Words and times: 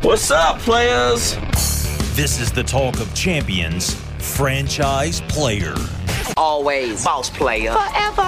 What's 0.00 0.30
up, 0.30 0.58
players? 0.60 1.34
This 2.14 2.40
is 2.40 2.50
the 2.50 2.62
talk 2.62 2.98
of 2.98 3.14
champions, 3.14 3.94
franchise 4.18 5.20
player. 5.22 5.74
Always 6.36 7.04
boss 7.04 7.28
player. 7.28 7.72
Forever. 7.72 8.22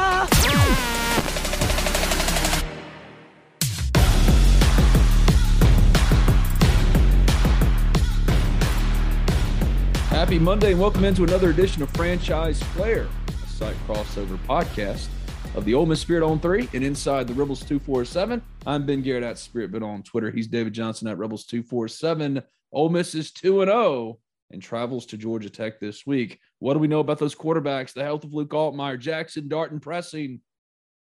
Happy 10.11 10.39
Monday 10.39 10.73
and 10.73 10.81
welcome 10.81 11.05
into 11.05 11.25
another 11.25 11.49
edition 11.49 11.83
of 11.83 11.89
Franchise 11.93 12.61
Player, 12.75 13.09
a 13.29 13.49
site 13.49 13.77
crossover 13.87 14.39
podcast 14.47 15.09
of 15.55 15.65
the 15.65 15.75
Ole 15.75 15.87
Miss 15.87 16.01
Spirit 16.01 16.25
on 16.25 16.39
three 16.39 16.69
and 16.73 16.85
inside 16.85 17.27
the 17.27 17.35
Rebels 17.35 17.61
247. 17.61 18.41
I'm 18.67 18.87
Ben 18.87 19.03
Garrett 19.03 19.25
at 19.25 19.39
Spirit 19.39 19.73
Bit 19.73 19.83
on 19.83 20.03
Twitter. 20.03 20.31
He's 20.31 20.47
David 20.47 20.73
Johnson 20.73 21.09
at 21.09 21.19
Rebels 21.19 21.45
247. 21.47 22.43
Ole 22.73 22.89
Miss 22.89 23.15
is 23.15 23.33
2 23.33 23.63
and 23.63 23.71
0 23.71 24.19
and 24.53 24.63
travels 24.63 25.07
to 25.07 25.17
Georgia 25.17 25.51
Tech 25.51 25.81
this 25.81 26.07
week. 26.07 26.39
What 26.59 26.75
do 26.75 26.79
we 26.79 26.89
know 26.89 27.01
about 27.01 27.19
those 27.19 27.35
quarterbacks? 27.35 27.93
The 27.93 28.05
health 28.05 28.25
of 28.25 28.33
Luke 28.33 28.51
Altmyer, 28.51 29.01
Jaxson 29.01 29.49
Darton 29.49 29.81
pressing. 29.81 30.41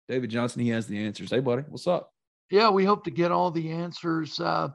David 0.07 0.29
Johnson, 0.29 0.63
he 0.63 0.69
has 0.69 0.87
the 0.87 1.03
answers. 1.03 1.29
Hey, 1.29 1.39
buddy, 1.39 1.63
what's 1.69 1.87
up? 1.87 2.11
Yeah, 2.49 2.69
we 2.69 2.85
hope 2.85 3.03
to 3.03 3.11
get 3.11 3.31
all 3.31 3.51
the 3.51 3.69
answers. 3.69 4.39
Uh, 4.39 4.69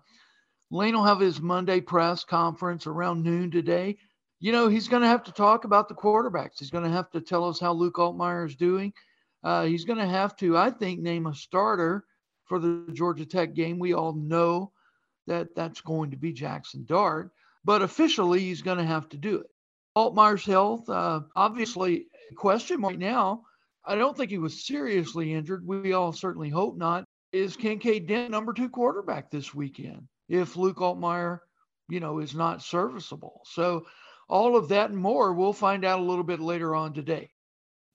Lane 0.70 0.94
will 0.94 1.04
have 1.04 1.20
his 1.20 1.40
Monday 1.40 1.80
press 1.80 2.22
conference 2.22 2.86
around 2.86 3.22
noon 3.22 3.50
today 3.50 3.98
you 4.44 4.52
know, 4.52 4.68
he's 4.68 4.88
going 4.88 5.00
to 5.00 5.08
have 5.08 5.24
to 5.24 5.32
talk 5.32 5.64
about 5.64 5.88
the 5.88 5.94
quarterbacks. 5.94 6.58
He's 6.58 6.68
going 6.68 6.84
to 6.84 6.90
have 6.90 7.10
to 7.12 7.20
tell 7.22 7.48
us 7.48 7.58
how 7.58 7.72
Luke 7.72 7.94
Altmyer 7.94 8.46
is 8.46 8.54
doing. 8.54 8.92
Uh, 9.44 9.64
he's 9.64 9.84
going 9.84 9.98
to 9.98 10.06
have 10.06 10.34
to, 10.36 10.56
I 10.56 10.70
think, 10.70 11.00
name 11.00 11.26
a 11.26 11.34
starter 11.34 12.04
for 12.46 12.58
the 12.58 12.86
Georgia 12.92 13.26
Tech 13.26 13.54
game. 13.54 13.78
We 13.78 13.92
all 13.92 14.14
know 14.14 14.72
that 15.26 15.54
that's 15.54 15.82
going 15.82 16.10
to 16.10 16.16
be 16.16 16.32
Jaxson 16.32 16.86
Dart, 16.86 17.30
but 17.64 17.82
officially 17.82 18.40
he's 18.40 18.62
going 18.62 18.78
to 18.78 18.84
have 18.84 19.08
to 19.10 19.18
do 19.18 19.36
it. 19.36 19.46
Altmyer's 19.96 20.44
health, 20.44 20.88
uh, 20.88 21.20
obviously, 21.36 22.06
question 22.36 22.80
right 22.80 22.98
now. 22.98 23.42
I 23.84 23.94
don't 23.96 24.16
think 24.16 24.30
he 24.30 24.38
was 24.38 24.66
seriously 24.66 25.34
injured. 25.34 25.66
We 25.66 25.92
all 25.92 26.12
certainly 26.12 26.48
hope 26.48 26.76
not. 26.76 27.04
Is 27.32 27.56
Kincaid 27.56 28.06
Dent 28.06 28.30
number 28.30 28.52
two 28.52 28.70
quarterback 28.70 29.30
this 29.30 29.54
weekend 29.54 30.08
if 30.28 30.56
Luke 30.56 30.78
Altmyer, 30.78 31.40
you 31.88 32.00
know, 32.00 32.18
is 32.18 32.34
not 32.34 32.62
serviceable? 32.62 33.42
So 33.44 33.86
all 34.28 34.56
of 34.56 34.68
that 34.68 34.90
and 34.90 34.98
more 34.98 35.34
we'll 35.34 35.52
find 35.52 35.84
out 35.84 36.00
a 36.00 36.04
little 36.04 36.24
bit 36.24 36.40
later 36.40 36.74
on 36.74 36.94
today. 36.94 37.30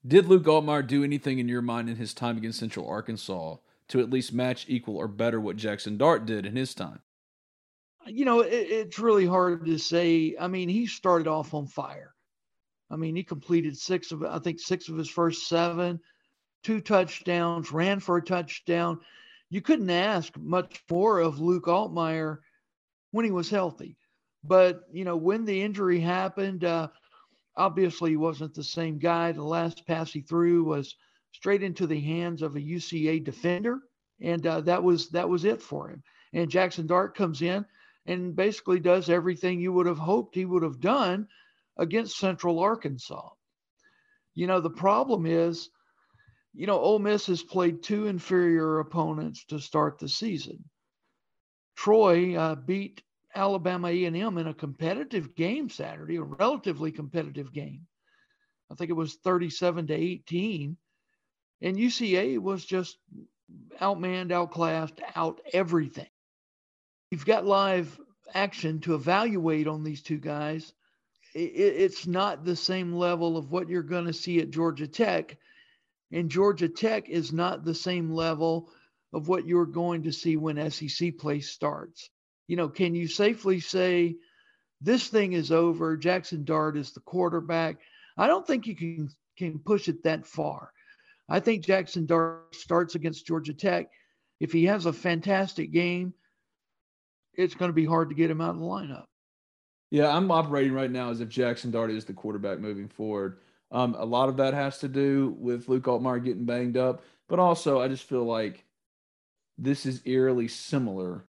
Did 0.07 0.27
Luke 0.27 0.45
Altmyer 0.45 0.85
do 0.85 1.03
anything 1.03 1.39
in 1.39 1.49
your 1.49 1.61
mind 1.61 1.89
in 1.89 1.97
his 1.97 2.13
time 2.13 2.37
against 2.37 2.59
Central 2.59 2.87
Arkansas 2.87 3.57
to 3.89 3.99
at 3.99 4.09
least 4.09 4.33
match, 4.33 4.65
equal, 4.69 4.95
or 4.95 5.07
better 5.07 5.41
what 5.41 5.57
Jaxson 5.57 5.97
Dart 5.97 6.25
did 6.25 6.45
in 6.45 6.55
his 6.55 6.73
time? 6.73 7.01
You 8.05 8.23
know, 8.23 8.39
it, 8.39 8.53
it's 8.53 8.99
really 8.99 9.25
hard 9.25 9.65
to 9.65 9.77
say. 9.77 10.35
I 10.39 10.47
mean, 10.47 10.69
he 10.69 10.85
started 10.85 11.27
off 11.27 11.53
on 11.53 11.67
fire. 11.67 12.13
I 12.89 12.95
mean, 12.95 13.15
he 13.15 13.23
completed 13.23 13.77
six 13.77 14.11
of, 14.11 14.23
I 14.23 14.39
think, 14.39 14.59
six 14.59 14.87
of 14.87 14.97
his 14.97 15.09
first 15.09 15.47
seven, 15.47 15.99
two 16.63 16.79
touchdowns, 16.79 17.71
ran 17.71 17.99
for 17.99 18.17
a 18.17 18.23
touchdown. 18.23 18.99
You 19.49 19.61
couldn't 19.61 19.89
ask 19.89 20.35
much 20.37 20.81
more 20.89 21.19
of 21.19 21.39
Luke 21.39 21.65
Altmyer 21.65 22.37
when 23.11 23.25
he 23.25 23.31
was 23.31 23.49
healthy. 23.49 23.97
But, 24.43 24.83
you 24.91 25.03
know, 25.03 25.17
when 25.17 25.43
the 25.43 25.61
injury 25.61 25.99
happened, 25.99 26.63
uh, 26.63 26.87
obviously 27.59 28.11
he 28.11 28.17
wasn't 28.17 28.53
the 28.55 28.63
same 28.63 28.97
guy. 28.97 29.31
The 29.31 29.43
last 29.43 29.85
pass 29.85 30.11
he 30.11 30.21
threw 30.21 30.63
was 30.63 30.95
straight 31.33 31.61
into 31.61 31.85
the 31.85 31.99
hands 31.99 32.41
of 32.41 32.55
a 32.55 32.61
UCA 32.61 33.23
defender. 33.23 33.81
And 34.21 34.45
uh, 34.47 34.61
that 34.61 34.81
was 34.81 35.09
that 35.09 35.29
was 35.29 35.45
it 35.45 35.61
for 35.61 35.89
him. 35.89 36.01
And 36.33 36.49
Jaxson 36.49 36.87
Dart 36.87 37.15
comes 37.15 37.41
in 37.41 37.65
and 38.05 38.35
basically 38.35 38.79
does 38.79 39.09
everything 39.09 39.59
you 39.59 39.73
would 39.73 39.85
have 39.85 39.99
hoped 39.99 40.35
he 40.35 40.45
would 40.45 40.63
have 40.63 40.79
done 40.79 41.27
against 41.77 42.17
Central 42.17 42.59
Arkansas. 42.59 43.29
You 44.35 44.47
know, 44.47 44.61
the 44.61 44.69
problem 44.69 45.25
is, 45.25 45.69
you 46.53 46.65
know, 46.65 46.79
Ole 46.79 46.99
Miss 46.99 47.27
has 47.27 47.43
played 47.43 47.83
two 47.83 48.07
inferior 48.07 48.79
opponents 48.79 49.45
to 49.45 49.59
start 49.59 49.99
the 49.99 50.09
season. 50.09 50.63
Troy 51.75 52.35
uh, 52.35 52.55
beat 52.55 53.01
Alabama 53.39 53.87
A&M 53.87 54.37
in 54.37 54.47
a 54.47 54.53
competitive 54.53 55.33
game 55.33 55.69
Saturday, 55.69 56.17
a 56.17 56.21
relatively 56.21 56.91
competitive 56.91 57.53
game. 57.53 57.87
I 58.69 58.75
think 58.75 58.89
it 58.89 58.97
was 58.97 59.15
37 59.23 59.87
to 59.87 59.93
18. 59.93 60.75
And 61.61 61.77
UCA 61.77 62.37
was 62.37 62.65
just 62.65 62.97
outmanned, 63.79 64.33
outclassed, 64.33 64.99
out 65.15 65.39
everything. 65.53 66.09
You've 67.11 67.25
got 67.25 67.45
live 67.45 67.97
action 68.33 68.81
to 68.81 68.95
evaluate 68.95 69.67
on 69.67 69.83
these 69.83 70.01
two 70.01 70.19
guys. 70.19 70.73
It's 71.33 72.05
not 72.05 72.43
the 72.43 72.57
same 72.57 72.93
level 72.93 73.37
of 73.37 73.51
what 73.51 73.69
you're 73.69 73.83
going 73.83 74.05
to 74.05 74.13
see 74.13 74.39
at 74.39 74.51
Georgia 74.51 74.87
Tech. 74.87 75.37
And 76.11 76.29
Georgia 76.29 76.67
Tech 76.67 77.07
is 77.07 77.31
not 77.31 77.63
the 77.63 77.75
same 77.75 78.11
level 78.11 78.69
of 79.13 79.29
what 79.29 79.47
you're 79.47 79.65
going 79.65 80.03
to 80.03 80.11
see 80.11 80.35
when 80.35 80.69
SEC 80.69 81.17
play 81.17 81.39
starts 81.39 82.09
you 82.49 82.55
know, 82.55 82.67
can 82.67 82.95
you 82.95 83.07
safely 83.07 83.59
say 83.59 84.15
this 84.81 85.07
thing 85.07 85.33
is 85.33 85.51
over? 85.51 85.95
Jaxson 85.95 86.43
Dart 86.43 86.75
is 86.75 86.91
the 86.91 86.99
quarterback. 87.01 87.77
I 88.17 88.27
don't 88.27 88.45
think 88.45 88.65
you 88.65 88.75
can 88.75 89.09
can 89.37 89.59
push 89.59 89.87
it 89.87 90.03
that 90.03 90.25
far. 90.25 90.73
I 91.29 91.39
think 91.39 91.63
Jaxson 91.63 92.07
Dart 92.07 92.53
starts 92.55 92.95
against 92.95 93.27
Georgia 93.27 93.53
Tech. 93.53 93.91
If 94.39 94.51
he 94.51 94.65
has 94.65 94.87
a 94.87 94.91
fantastic 94.91 95.71
game, 95.71 96.13
it's 97.35 97.53
going 97.53 97.69
to 97.69 97.73
be 97.73 97.85
hard 97.85 98.09
to 98.09 98.15
get 98.15 98.31
him 98.31 98.41
out 98.41 98.55
of 98.55 98.59
the 98.59 98.65
lineup. 98.65 99.05
Yeah, 99.91 100.13
I'm 100.13 100.31
operating 100.31 100.73
right 100.73 100.91
now 100.91 101.11
as 101.11 101.21
if 101.21 101.29
Jaxson 101.29 101.71
Dart 101.71 101.91
is 101.91 102.03
the 102.03 102.13
quarterback 102.13 102.59
moving 102.59 102.87
forward. 102.87 103.41
Um, 103.71 103.95
a 103.97 104.05
lot 104.05 104.27
of 104.27 104.37
that 104.37 104.55
has 104.55 104.79
to 104.79 104.87
do 104.87 105.35
with 105.37 105.69
Luke 105.69 105.83
Altmyer 105.83 106.23
getting 106.23 106.45
banged 106.45 106.77
up, 106.77 107.03
but 107.27 107.37
also 107.37 107.79
I 107.79 107.87
just 107.87 108.05
feel 108.05 108.25
like 108.25 108.65
this 109.59 109.85
is 109.85 110.01
eerily 110.05 110.47
similar 110.47 111.25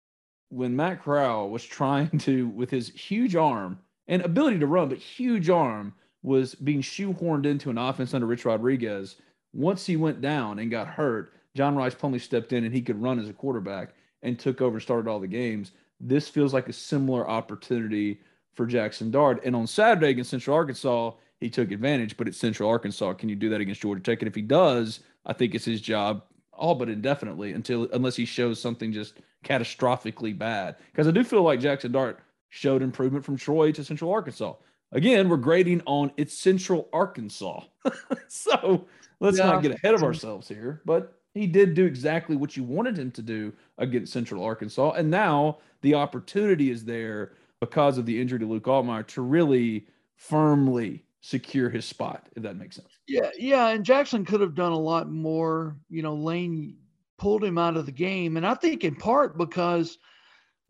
when 0.50 0.76
Matt 0.76 1.02
Corral 1.02 1.48
was 1.48 1.64
trying 1.64 2.18
to, 2.18 2.48
with 2.48 2.70
his 2.70 2.90
huge 2.90 3.34
arm 3.34 3.78
and 4.06 4.22
ability 4.22 4.58
to 4.58 4.66
run, 4.66 4.88
but 4.88 4.98
huge 4.98 5.48
arm, 5.48 5.94
was 6.22 6.54
being 6.54 6.82
shoehorned 6.82 7.46
into 7.46 7.70
an 7.70 7.78
offense 7.78 8.12
under 8.12 8.26
Rich 8.26 8.44
Rodriguez. 8.44 9.16
Once 9.54 9.86
he 9.86 9.96
went 9.96 10.20
down 10.20 10.58
and 10.58 10.70
got 10.70 10.86
hurt, 10.86 11.32
John 11.56 11.76
Rhys 11.76 11.94
Plumlee 11.94 12.20
stepped 12.20 12.52
in 12.52 12.64
and 12.64 12.74
he 12.74 12.82
could 12.82 13.00
run 13.00 13.18
as 13.18 13.28
a 13.28 13.32
quarterback 13.32 13.94
and 14.22 14.38
took 14.38 14.60
over, 14.60 14.76
and 14.76 14.82
started 14.82 15.08
all 15.08 15.18
the 15.18 15.26
games. 15.26 15.72
this 16.00 16.28
feels 16.28 16.54
like 16.54 16.68
a 16.68 16.72
similar 16.72 17.28
opportunity 17.28 18.20
for 18.54 18.66
Jaxson 18.66 19.10
Dart. 19.10 19.42
And 19.44 19.54
on 19.54 19.66
Saturday 19.66 20.08
against 20.08 20.30
Central 20.30 20.56
Arkansas, 20.56 21.12
he 21.38 21.50
took 21.50 21.70
advantage, 21.70 22.16
but 22.16 22.26
it's 22.26 22.38
Central 22.38 22.68
Arkansas. 22.68 23.14
Can 23.14 23.28
you 23.28 23.36
do 23.36 23.50
that 23.50 23.60
against 23.60 23.82
Georgia 23.82 24.02
Tech? 24.02 24.20
And 24.20 24.28
if 24.28 24.34
he 24.34 24.42
does, 24.42 25.00
I 25.26 25.32
think 25.32 25.54
it's 25.54 25.64
his 25.64 25.80
job 25.80 26.22
all 26.60 26.74
but 26.74 26.88
indefinitely 26.88 27.52
until 27.52 27.88
unless 27.92 28.14
he 28.14 28.24
shows 28.24 28.60
something 28.60 28.92
just 28.92 29.14
catastrophically 29.44 30.36
bad. 30.36 30.76
Because 30.92 31.08
I 31.08 31.10
do 31.10 31.24
feel 31.24 31.42
like 31.42 31.60
Jaxson 31.60 31.92
Dart 31.92 32.20
showed 32.50 32.82
improvement 32.82 33.24
from 33.24 33.36
Troy 33.36 33.72
to 33.72 33.82
Central 33.82 34.12
Arkansas. 34.12 34.54
Again, 34.92 35.28
we're 35.28 35.36
grading 35.36 35.82
on 35.86 36.12
it's 36.16 36.38
Central 36.38 36.88
Arkansas. 36.92 37.62
so 38.28 38.86
let's 39.20 39.38
yeah. 39.38 39.46
not 39.46 39.62
get 39.62 39.72
ahead 39.72 39.94
of 39.94 40.02
ourselves 40.02 40.46
here. 40.46 40.82
But 40.84 41.16
he 41.34 41.46
did 41.46 41.74
do 41.74 41.86
exactly 41.86 42.36
what 42.36 42.56
you 42.56 42.64
wanted 42.64 42.98
him 42.98 43.10
to 43.12 43.22
do 43.22 43.52
against 43.78 44.12
Central 44.12 44.44
Arkansas. 44.44 44.92
And 44.92 45.10
now 45.10 45.58
the 45.80 45.94
opportunity 45.94 46.70
is 46.70 46.84
there 46.84 47.32
because 47.60 47.98
of 47.98 48.06
the 48.06 48.20
injury 48.20 48.40
to 48.40 48.46
Luke 48.46 48.64
Altmyer 48.64 49.06
to 49.08 49.22
really 49.22 49.86
firmly 50.16 51.04
secure 51.20 51.68
his 51.68 51.84
spot, 51.84 52.28
if 52.34 52.42
that 52.42 52.56
makes 52.56 52.76
sense. 52.76 52.98
Yeah, 53.06 53.30
yeah. 53.38 53.68
And 53.68 53.84
Jaxson 53.84 54.26
could 54.26 54.40
have 54.40 54.54
done 54.54 54.72
a 54.72 54.78
lot 54.78 55.10
more. 55.10 55.76
You 55.88 56.02
know, 56.02 56.14
Lane 56.14 56.76
pulled 57.18 57.44
him 57.44 57.58
out 57.58 57.76
of 57.76 57.86
the 57.86 57.92
game. 57.92 58.36
And 58.36 58.46
I 58.46 58.54
think 58.54 58.84
in 58.84 58.96
part 58.96 59.36
because, 59.36 59.98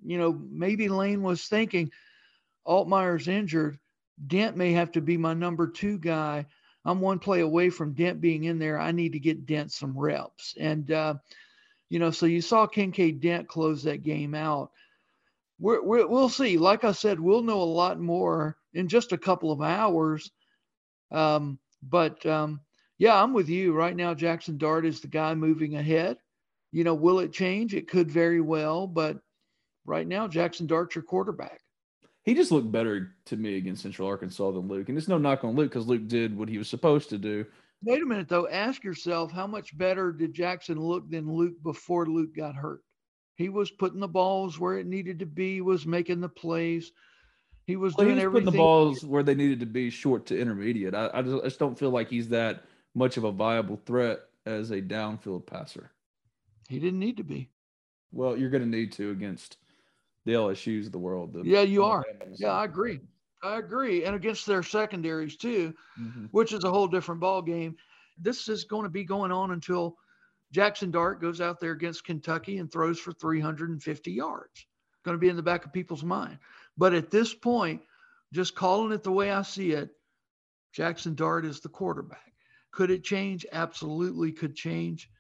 you 0.05 0.19
know, 0.19 0.33
maybe 0.51 0.89
Lane 0.89 1.23
was 1.23 1.45
thinking 1.45 1.91
Altmyer's 2.67 3.29
injured. 3.29 3.79
Dent 4.27 4.57
may 4.57 4.73
have 4.73 4.93
to 4.93 5.01
be 5.01 5.17
my 5.17 5.35
number 5.35 5.69
two 5.69 5.99
guy. 5.99 6.47
I'm 6.85 7.01
one 7.01 7.19
play 7.19 7.41
away 7.41 7.71
from 7.71 7.93
Dent 7.93 8.21
being 8.21 8.45
in 8.45 8.59
there. 8.59 8.81
I 8.81 8.91
need 8.91 9.13
to 9.13 9.21
get 9.21 9.47
Dent 9.47 9.71
some 9.71 9.97
reps. 9.97 10.55
And, 10.59 10.91
uh, 10.91 11.15
you 11.89 11.99
know, 11.99 12.11
so 12.11 12.27
you 12.27 12.41
saw 12.41 12.67
Kincaid 12.67 13.21
Dent 13.21 13.47
close 13.49 13.83
that 13.85 14.03
game 14.03 14.35
out. 14.35 14.73
We're, 15.59 15.83
We're, 15.83 16.07
we 16.07 16.15
will 16.15 16.29
see. 16.29 16.57
Like 16.57 16.85
I 16.85 16.93
said, 16.93 17.21
we'll 17.21 17.43
know 17.43 17.63
a 17.63 17.65
lot 17.65 18.01
more 18.01 18.57
in 18.75 18.89
just 18.89 19.13
a 19.13 19.19
couple 19.19 19.53
of 19.53 19.61
hours 19.61 20.31
um, 21.11 21.59
but 21.83 22.25
um, 22.27 22.61
yeah, 22.99 23.21
I'm 23.21 23.33
with 23.33 23.49
you 23.49 23.73
right 23.73 23.97
now. 23.97 24.15
Jaxson 24.15 24.59
Dart 24.59 24.85
is 24.85 25.01
the 25.01 25.09
guy 25.09 25.35
moving 25.35 25.77
ahead. 25.77 26.19
You 26.73 26.85
know, 26.85 26.95
will 26.95 27.21
it 27.21 27.33
change? 27.33 27.75
It 27.75 27.89
could 27.89 28.11
very 28.11 28.41
well, 28.41 28.87
but 28.87 29.19
right 29.85 30.07
now, 30.07 30.29
Jaxson 30.29 30.67
Dart's 30.67 30.95
your 30.95 31.03
quarterback. 31.03 31.61
He 32.23 32.35
just 32.35 32.53
looked 32.53 32.71
better 32.71 33.17
to 33.25 33.37
me 33.37 33.57
against 33.57 33.83
Central 33.83 34.07
Arkansas 34.07 34.51
than 34.51 34.69
Luke. 34.69 34.89
And 34.89 34.99
it's 34.99 35.09
no 35.09 35.19
knock 35.19 35.43
on 35.43 35.57
Luke 35.57 35.71
because 35.71 35.87
Luke 35.87 36.07
did 36.07 36.37
what 36.37 36.49
he 36.49 36.59
was 36.59 36.69
supposed 36.69 37.09
to 37.11 37.19
do. 37.19 37.47
Wait 37.83 38.03
a 38.03 38.07
minute, 38.07 38.29
though. 38.29 38.47
Ask 38.49 38.85
yourself 38.85 39.33
how 39.33 39.47
much 39.47 39.77
better 39.77 40.13
did 40.13 40.35
Jaxson 40.35 40.77
look 40.77 41.11
than 41.11 41.33
Luke 41.33 41.55
before 41.63 42.07
Luke 42.07 42.37
got 42.37 42.55
hurt? 42.55 42.83
He 43.37 43.49
was 43.49 43.71
putting 43.71 44.01
the 44.01 44.09
balls 44.09 44.59
where 44.59 44.77
it 44.77 44.87
needed 44.87 45.19
to 45.21 45.27
be, 45.27 45.63
was 45.63 45.87
making 45.87 46.21
the 46.21 46.29
plays. 46.29 46.93
He 47.71 47.77
was 47.77 47.95
well, 47.95 48.07
doing 48.07 48.19
he 48.19 48.19
was 48.19 48.25
everything. 48.25 48.47
Putting 48.47 48.59
the 48.59 48.65
balls 48.65 49.05
where 49.05 49.23
they 49.23 49.37
needed 49.37 49.61
to 49.61 49.67
be, 49.67 49.91
short 49.91 50.27
to 50.27 50.39
intermediate. 50.39 50.93
I, 50.93 51.09
I, 51.15 51.23
just, 51.23 51.37
I 51.37 51.45
just 51.45 51.61
don't 51.61 51.79
feel 51.79 51.91
like 51.91 52.09
he's 52.09 52.29
that 52.31 52.65
much 52.97 53.17
of 53.17 53.23
a 53.23 53.31
viable 53.31 53.81
threat 53.87 54.23
as 54.45 54.73
a 54.73 54.83
downfield 54.83 55.47
passer. 55.47 55.93
He 56.69 56.81
didn't 56.81 56.99
need 56.99 57.17
to 57.19 57.23
be. 57.23 57.49
Well, 58.11 58.37
you're 58.37 58.51
going 58.51 58.65
to 58.65 58.69
need 58.69 58.91
to 58.95 59.13
against 59.13 59.59
the 60.25 60.33
LSU's 60.33 60.87
of 60.87 60.93
the 60.93 60.99
world. 60.99 61.33
The, 61.33 61.43
yeah, 61.45 61.61
you 61.61 61.85
are. 61.85 62.05
Yeah, 62.35 62.51
I 62.51 62.65
agree. 62.65 62.99
I 63.45 63.59
agree, 63.59 64.05
and 64.05 64.17
against 64.17 64.47
their 64.47 64.65
secondaries 64.65 65.37
too, 65.37 65.73
mm-hmm. 65.99 66.25
which 66.33 66.53
is 66.53 66.65
a 66.65 66.71
whole 66.71 66.89
different 66.89 67.21
ball 67.21 67.41
game. 67.41 67.77
This 68.19 68.49
is 68.49 68.65
going 68.65 68.83
to 68.83 68.91
be 68.91 69.05
going 69.05 69.31
on 69.31 69.53
until 69.53 69.97
Jaxson 70.53 70.91
Dart 70.91 71.21
goes 71.21 71.41
out 71.41 71.61
there 71.61 71.71
against 71.71 72.05
Kentucky 72.05 72.59
and 72.59 72.71
throws 72.71 72.99
for 72.99 73.13
350 73.13 74.11
yards. 74.11 74.67
Going 75.05 75.17
to 75.17 75.21
be 75.21 75.29
in 75.29 75.37
the 75.37 75.43
back 75.43 75.65
of 75.65 75.73
people's 75.73 76.05
mind. 76.05 76.39
But 76.77 76.95
at 76.95 77.11
this 77.11 77.35
point, 77.35 77.83
just 78.33 78.55
calling 78.55 78.93
it 78.93 79.03
the 79.03 79.13
way 79.13 79.31
I 79.31 79.43
see 79.43 79.73
it, 79.73 79.91
Jaxson 80.77 81.17
Dart 81.17 81.45
is 81.45 81.61
the 81.61 81.69
quarterback. 81.69 82.33
Could 82.71 82.91
it 82.91 83.03
change? 83.03 83.45
Absolutely 83.53 84.31
could 84.33 84.55
change. 84.55 85.11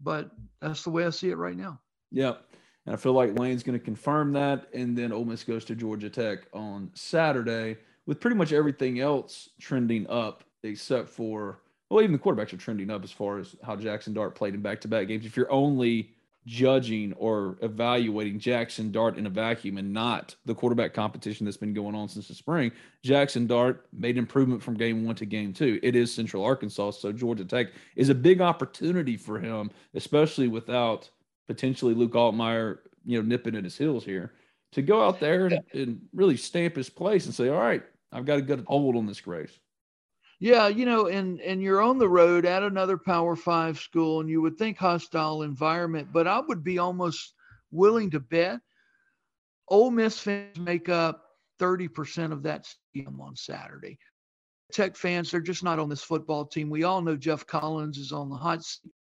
But 0.00 0.30
that's 0.60 0.84
the 0.84 0.90
way 0.90 1.04
I 1.04 1.10
see 1.10 1.30
it 1.30 1.36
right 1.36 1.56
now. 1.56 1.80
Yep. 2.12 2.44
And 2.86 2.94
I 2.94 2.96
feel 2.96 3.12
like 3.12 3.38
Lane's 3.38 3.62
going 3.62 3.78
to 3.78 3.84
confirm 3.84 4.32
that. 4.32 4.68
And 4.72 4.96
then 4.96 5.12
Ole 5.12 5.24
Miss 5.24 5.42
goes 5.42 5.64
to 5.66 5.74
Georgia 5.74 6.08
Tech 6.08 6.46
on 6.52 6.90
Saturday 6.94 7.76
with 8.06 8.20
pretty 8.20 8.36
much 8.36 8.52
everything 8.52 9.00
else 9.00 9.50
trending 9.60 10.08
up 10.08 10.44
except 10.62 11.08
for, 11.08 11.60
well, 11.90 12.02
even 12.02 12.12
the 12.12 12.18
quarterbacks 12.18 12.52
are 12.52 12.58
trending 12.58 12.90
up 12.90 13.04
as 13.04 13.10
far 13.10 13.38
as 13.38 13.56
how 13.62 13.76
Jaxson 13.76 14.14
Dart 14.14 14.34
played 14.34 14.54
in 14.54 14.62
back 14.62 14.80
to 14.82 14.88
back 14.88 15.08
games. 15.08 15.26
If 15.26 15.36
you're 15.36 15.50
only 15.52 16.14
judging 16.46 17.12
or 17.14 17.58
evaluating 17.62 18.40
Jaxson 18.40 18.90
Dart 18.90 19.18
in 19.18 19.26
a 19.26 19.30
vacuum 19.30 19.76
and 19.76 19.92
not 19.92 20.34
the 20.46 20.54
quarterback 20.54 20.94
competition 20.94 21.44
that's 21.44 21.56
been 21.56 21.74
going 21.74 21.94
on 21.94 22.08
since 22.08 22.28
the 22.28 22.34
spring. 22.34 22.72
Jaxson 23.04 23.46
Dart 23.46 23.86
made 23.92 24.16
improvement 24.16 24.62
from 24.62 24.74
game 24.74 25.04
one 25.04 25.14
to 25.16 25.26
game 25.26 25.52
two. 25.52 25.78
It 25.82 25.94
is 25.94 26.12
Central 26.12 26.44
Arkansas, 26.44 26.92
so 26.92 27.12
Georgia 27.12 27.44
Tech 27.44 27.68
is 27.96 28.08
a 28.08 28.14
big 28.14 28.40
opportunity 28.40 29.16
for 29.16 29.38
him, 29.38 29.70
especially 29.94 30.48
without 30.48 31.10
potentially 31.48 31.94
Luke 31.94 32.12
Altmyer, 32.12 32.78
you 33.04 33.20
know, 33.20 33.26
nipping 33.26 33.56
at 33.56 33.64
his 33.64 33.76
heels 33.76 34.04
here, 34.04 34.32
to 34.72 34.82
go 34.82 35.04
out 35.04 35.20
there 35.20 35.46
and, 35.46 35.60
and 35.72 36.00
really 36.14 36.36
stamp 36.36 36.76
his 36.76 36.90
place 36.90 37.26
and 37.26 37.34
say, 37.34 37.48
all 37.48 37.60
right, 37.60 37.82
I've 38.12 38.26
got 38.26 38.38
a 38.38 38.42
good 38.42 38.64
hold 38.66 38.96
on 38.96 39.06
this 39.06 39.26
race. 39.26 39.58
Yeah, 40.40 40.68
you 40.68 40.86
know, 40.86 41.08
and 41.08 41.40
and 41.40 41.60
you're 41.60 41.82
on 41.82 41.98
the 41.98 42.08
road 42.08 42.46
at 42.46 42.62
another 42.62 42.96
Power 42.96 43.34
Five 43.34 43.78
school, 43.78 44.20
and 44.20 44.30
you 44.30 44.40
would 44.40 44.56
think 44.56 44.78
hostile 44.78 45.42
environment, 45.42 46.08
but 46.12 46.28
I 46.28 46.40
would 46.40 46.62
be 46.62 46.78
almost 46.78 47.34
willing 47.72 48.10
to 48.10 48.20
bet 48.20 48.60
Ole 49.68 49.90
Miss 49.90 50.18
fans 50.18 50.58
make 50.58 50.88
up 50.88 51.24
30% 51.60 52.32
of 52.32 52.42
that 52.44 52.66
stadium 52.66 53.20
on 53.20 53.34
Saturday. 53.36 53.98
Tech 54.72 54.96
fans, 54.96 55.30
they're 55.30 55.40
just 55.40 55.64
not 55.64 55.78
on 55.78 55.88
this 55.88 56.02
football 56.02 56.44
team. 56.44 56.70
We 56.70 56.84
all 56.84 57.02
know 57.02 57.16
Geoff 57.16 57.46
Collins 57.46 57.98
is 57.98 58.12
on 58.12 58.28
the 58.28 58.36
hot 58.36 58.62
seat. 58.62 58.92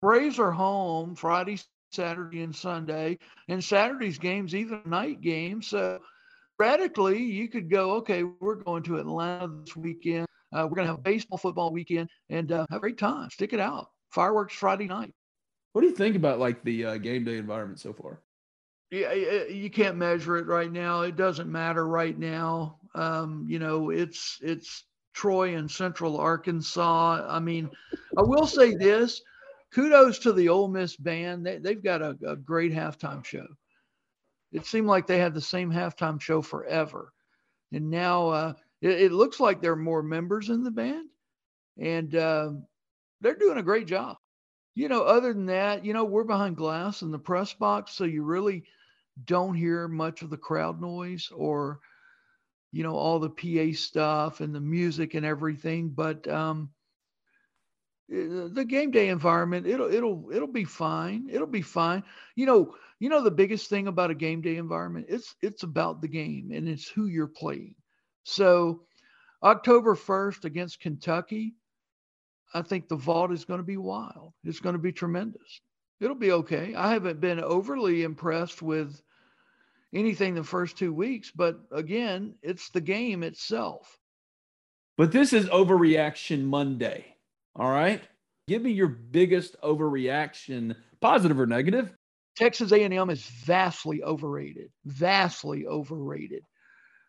Braves 0.00 0.38
are 0.38 0.52
home 0.52 1.14
Friday, 1.14 1.58
Saturday, 1.92 2.42
and 2.42 2.54
Sunday, 2.54 3.18
and 3.48 3.62
Saturday's 3.62 4.18
games, 4.18 4.54
even 4.54 4.80
night 4.86 5.20
games. 5.20 5.68
So 5.68 5.98
radically, 6.58 7.22
you 7.22 7.48
could 7.48 7.68
go, 7.70 7.96
okay, 7.96 8.22
we're 8.22 8.56
going 8.56 8.82
to 8.84 8.96
Atlanta 8.98 9.48
this 9.64 9.76
weekend 9.76 10.26
uh, 10.52 10.66
we're 10.68 10.76
going 10.76 10.86
to 10.86 10.92
have 10.92 10.98
a 10.98 11.02
baseball 11.02 11.38
football 11.38 11.72
weekend 11.72 12.08
and 12.30 12.52
uh, 12.52 12.66
have 12.70 12.78
a 12.78 12.80
great 12.80 12.98
time. 12.98 13.30
Stick 13.30 13.52
it 13.52 13.60
out. 13.60 13.90
Fireworks 14.10 14.54
Friday 14.54 14.86
night. 14.86 15.12
What 15.72 15.82
do 15.82 15.88
you 15.88 15.94
think 15.94 16.16
about 16.16 16.38
like 16.38 16.62
the 16.64 16.84
uh, 16.84 16.96
game 16.96 17.24
day 17.24 17.36
environment 17.36 17.80
so 17.80 17.92
far? 17.92 18.22
Yeah, 18.90 19.12
you 19.12 19.68
can't 19.68 19.96
measure 19.96 20.36
it 20.36 20.46
right 20.46 20.70
now. 20.70 21.02
It 21.02 21.16
doesn't 21.16 21.50
matter 21.50 21.86
right 21.86 22.16
now. 22.16 22.78
Um, 22.94 23.44
you 23.48 23.58
know, 23.58 23.90
it's 23.90 24.38
it's 24.40 24.84
Troy 25.12 25.56
and 25.56 25.70
Central 25.70 26.18
Arkansas. 26.18 27.26
I 27.28 27.40
mean, 27.40 27.68
I 28.16 28.22
will 28.22 28.46
say 28.46 28.74
this: 28.74 29.20
kudos 29.74 30.20
to 30.20 30.32
the 30.32 30.48
Ole 30.48 30.68
Miss 30.68 30.96
band. 30.96 31.44
They, 31.44 31.58
they've 31.58 31.82
got 31.82 32.00
a, 32.00 32.16
a 32.26 32.36
great 32.36 32.72
halftime 32.72 33.24
show. 33.24 33.46
It 34.52 34.64
seemed 34.64 34.86
like 34.86 35.06
they 35.06 35.18
had 35.18 35.34
the 35.34 35.40
same 35.40 35.70
halftime 35.70 36.20
show 36.20 36.40
forever, 36.40 37.12
and 37.72 37.90
now 37.90 38.28
uh, 38.28 38.52
it, 38.80 39.02
it 39.02 39.12
looks 39.12 39.40
like 39.40 39.60
there 39.60 39.72
are 39.72 39.76
more 39.76 40.02
members 40.02 40.50
in 40.50 40.62
the 40.62 40.70
band, 40.70 41.08
and 41.78 42.14
uh, 42.14 42.50
they're 43.20 43.36
doing 43.36 43.58
a 43.58 43.62
great 43.62 43.86
job. 43.86 44.16
You 44.74 44.88
know, 44.88 45.02
other 45.02 45.32
than 45.32 45.46
that, 45.46 45.84
you 45.84 45.94
know, 45.94 46.04
we're 46.04 46.24
behind 46.24 46.56
glass 46.56 47.02
in 47.02 47.10
the 47.10 47.18
press 47.18 47.54
box, 47.54 47.92
so 47.92 48.04
you 48.04 48.22
really 48.22 48.64
don't 49.24 49.54
hear 49.54 49.88
much 49.88 50.22
of 50.22 50.30
the 50.30 50.36
crowd 50.36 50.80
noise 50.80 51.30
or, 51.34 51.80
you 52.72 52.82
know, 52.82 52.94
all 52.94 53.18
the 53.18 53.30
PA 53.30 53.74
stuff 53.74 54.40
and 54.40 54.54
the 54.54 54.60
music 54.60 55.14
and 55.14 55.24
everything. 55.24 55.88
But 55.88 56.28
um, 56.28 56.70
eh, 58.12 58.48
the 58.52 58.66
game 58.68 58.90
day 58.90 59.08
environment 59.08 59.66
it'll 59.66 59.92
it'll 59.92 60.28
it'll 60.32 60.52
be 60.52 60.64
fine 60.64 61.26
it'll 61.30 61.46
be 61.46 61.62
fine 61.62 62.02
you 62.34 62.46
know 62.46 62.74
you 63.00 63.08
know 63.08 63.22
the 63.22 63.30
biggest 63.30 63.68
thing 63.68 63.88
about 63.88 64.10
a 64.10 64.14
game 64.14 64.40
day 64.40 64.56
environment 64.56 65.06
it's 65.08 65.34
it's 65.42 65.62
about 65.62 66.00
the 66.00 66.08
game 66.08 66.50
and 66.52 66.68
it's 66.68 66.88
who 66.88 67.06
you're 67.06 67.26
playing 67.26 67.74
so 68.26 68.82
October 69.44 69.94
1st 69.94 70.44
against 70.44 70.80
Kentucky, 70.80 71.54
I 72.52 72.62
think 72.62 72.88
the 72.88 72.96
vault 72.96 73.30
is 73.30 73.44
going 73.44 73.60
to 73.60 73.66
be 73.66 73.76
wild. 73.76 74.32
It's 74.42 74.58
going 74.58 74.72
to 74.72 74.80
be 74.80 74.90
tremendous. 74.90 75.60
It'll 76.00 76.16
be 76.16 76.32
okay. 76.32 76.74
I 76.74 76.92
haven't 76.92 77.20
been 77.20 77.38
overly 77.38 78.02
impressed 78.02 78.62
with 78.62 79.00
anything 79.94 80.34
the 80.34 80.42
first 80.42 80.76
two 80.76 80.92
weeks, 80.92 81.30
but 81.30 81.60
again, 81.70 82.34
it's 82.42 82.68
the 82.70 82.80
game 82.80 83.22
itself. 83.22 83.96
But 84.98 85.12
this 85.12 85.32
is 85.32 85.46
overreaction 85.46 86.44
Monday. 86.44 87.06
All 87.54 87.70
right. 87.70 88.02
Give 88.48 88.60
me 88.60 88.72
your 88.72 88.88
biggest 88.88 89.54
overreaction, 89.62 90.74
positive 91.00 91.38
or 91.38 91.46
negative. 91.46 91.94
Texas 92.36 92.72
A&M 92.72 93.08
is 93.08 93.24
vastly 93.24 94.02
overrated. 94.02 94.70
Vastly 94.84 95.64
overrated. 95.66 96.42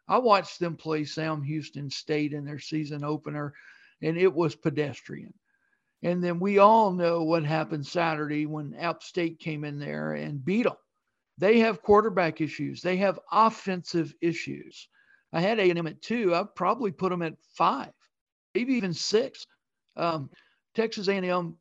I 0.07 0.17
watched 0.19 0.59
them 0.59 0.75
play 0.75 1.03
Sam 1.03 1.41
Houston 1.41 1.89
State 1.89 2.33
in 2.33 2.45
their 2.45 2.59
season 2.59 3.03
opener, 3.03 3.53
and 4.01 4.17
it 4.17 4.33
was 4.33 4.55
pedestrian. 4.55 5.33
And 6.03 6.23
then 6.23 6.39
we 6.39 6.59
all 6.59 6.91
know 6.91 7.23
what 7.23 7.43
happened 7.43 7.85
Saturday 7.85 8.45
when 8.45 8.75
App 8.75 9.03
State 9.03 9.39
came 9.39 9.63
in 9.63 9.79
there 9.79 10.13
and 10.13 10.43
beat 10.43 10.63
them. 10.63 10.75
They 11.37 11.59
have 11.59 11.81
quarterback 11.81 12.41
issues. 12.41 12.81
They 12.81 12.97
have 12.97 13.19
offensive 13.31 14.13
issues. 14.21 14.87
I 15.33 15.41
had 15.41 15.59
A&M 15.59 15.87
at 15.87 16.01
two. 16.01 16.33
I'd 16.33 16.55
probably 16.55 16.91
put 16.91 17.09
them 17.09 17.21
at 17.21 17.35
five, 17.53 17.91
maybe 18.55 18.73
even 18.73 18.93
six. 18.93 19.45
Um, 19.95 20.29
Texas 20.73 21.07
A&M 21.07 21.57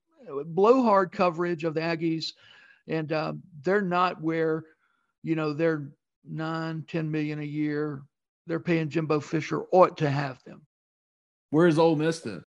blowhard 0.46 1.12
coverage 1.12 1.64
of 1.64 1.74
the 1.74 1.80
Aggies, 1.80 2.32
and 2.86 3.12
uh, 3.12 3.32
they're 3.62 3.82
not 3.82 4.20
where, 4.20 4.64
you 5.22 5.34
know, 5.34 5.52
they're 5.52 5.88
nine, 6.24 6.84
10 6.88 7.10
million 7.10 7.40
a 7.40 7.44
year. 7.44 8.02
They're 8.46 8.60
paying 8.60 8.88
Jimbo 8.88 9.20
Fisher 9.20 9.64
ought 9.72 9.98
to 9.98 10.10
have 10.10 10.42
them. 10.44 10.62
Where's 11.50 11.78
Ole 11.78 11.96
Miss 11.96 12.20
then? 12.20 12.44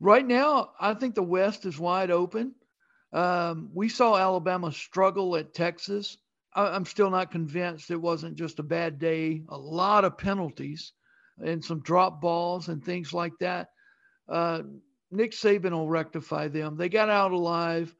Right 0.00 0.26
now, 0.26 0.70
I 0.80 0.94
think 0.94 1.14
the 1.14 1.22
West 1.22 1.66
is 1.66 1.78
wide 1.78 2.10
open. 2.10 2.54
Um, 3.12 3.70
we 3.72 3.88
saw 3.88 4.16
Alabama 4.16 4.72
struggle 4.72 5.36
at 5.36 5.54
Texas. 5.54 6.18
I, 6.54 6.74
am 6.74 6.84
still 6.84 7.10
not 7.10 7.30
convinced 7.30 7.90
it 7.90 7.96
wasn't 7.96 8.36
just 8.36 8.58
a 8.58 8.64
bad 8.64 8.98
day. 8.98 9.42
A 9.48 9.56
lot 9.56 10.04
of 10.04 10.18
penalties 10.18 10.92
and 11.44 11.64
some 11.64 11.80
drop 11.80 12.20
balls 12.20 12.68
and 12.68 12.84
things 12.84 13.12
like 13.12 13.32
that. 13.40 13.68
Uh, 14.28 14.62
Nick 15.10 15.32
Saban 15.32 15.70
will 15.70 15.88
rectify 15.88 16.48
them. 16.48 16.76
They 16.76 16.88
got 16.88 17.08
out 17.08 17.32
alive. 17.32 17.94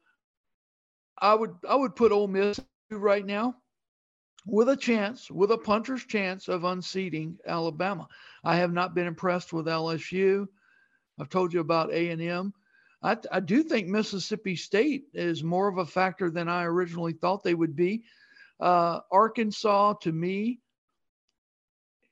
I 1.17 1.33
would 1.33 1.55
I 1.67 1.75
would 1.75 1.95
put 1.95 2.11
Ole 2.11 2.27
Miss 2.27 2.59
right 2.91 3.25
now 3.25 3.55
with 4.45 4.69
a 4.69 4.77
chance, 4.77 5.29
with 5.31 5.51
a 5.51 5.57
puncher's 5.57 6.05
chance 6.05 6.47
of 6.47 6.63
unseating 6.63 7.37
Alabama. 7.47 8.07
I 8.43 8.57
have 8.57 8.71
not 8.71 8.93
been 8.93 9.07
impressed 9.07 9.53
with 9.53 9.65
LSU. 9.65 10.47
I've 11.19 11.29
told 11.29 11.53
you 11.53 11.59
about 11.59 11.91
A&M. 11.91 12.53
I, 13.01 13.17
I 13.31 13.39
do 13.39 13.63
think 13.63 13.87
Mississippi 13.87 14.55
State 14.55 15.05
is 15.13 15.43
more 15.43 15.67
of 15.67 15.77
a 15.77 15.85
factor 15.85 16.29
than 16.29 16.47
I 16.47 16.63
originally 16.63 17.13
thought 17.13 17.43
they 17.43 17.53
would 17.53 17.75
be. 17.75 18.03
Uh, 18.59 19.01
Arkansas, 19.11 19.93
to 20.01 20.11
me, 20.11 20.59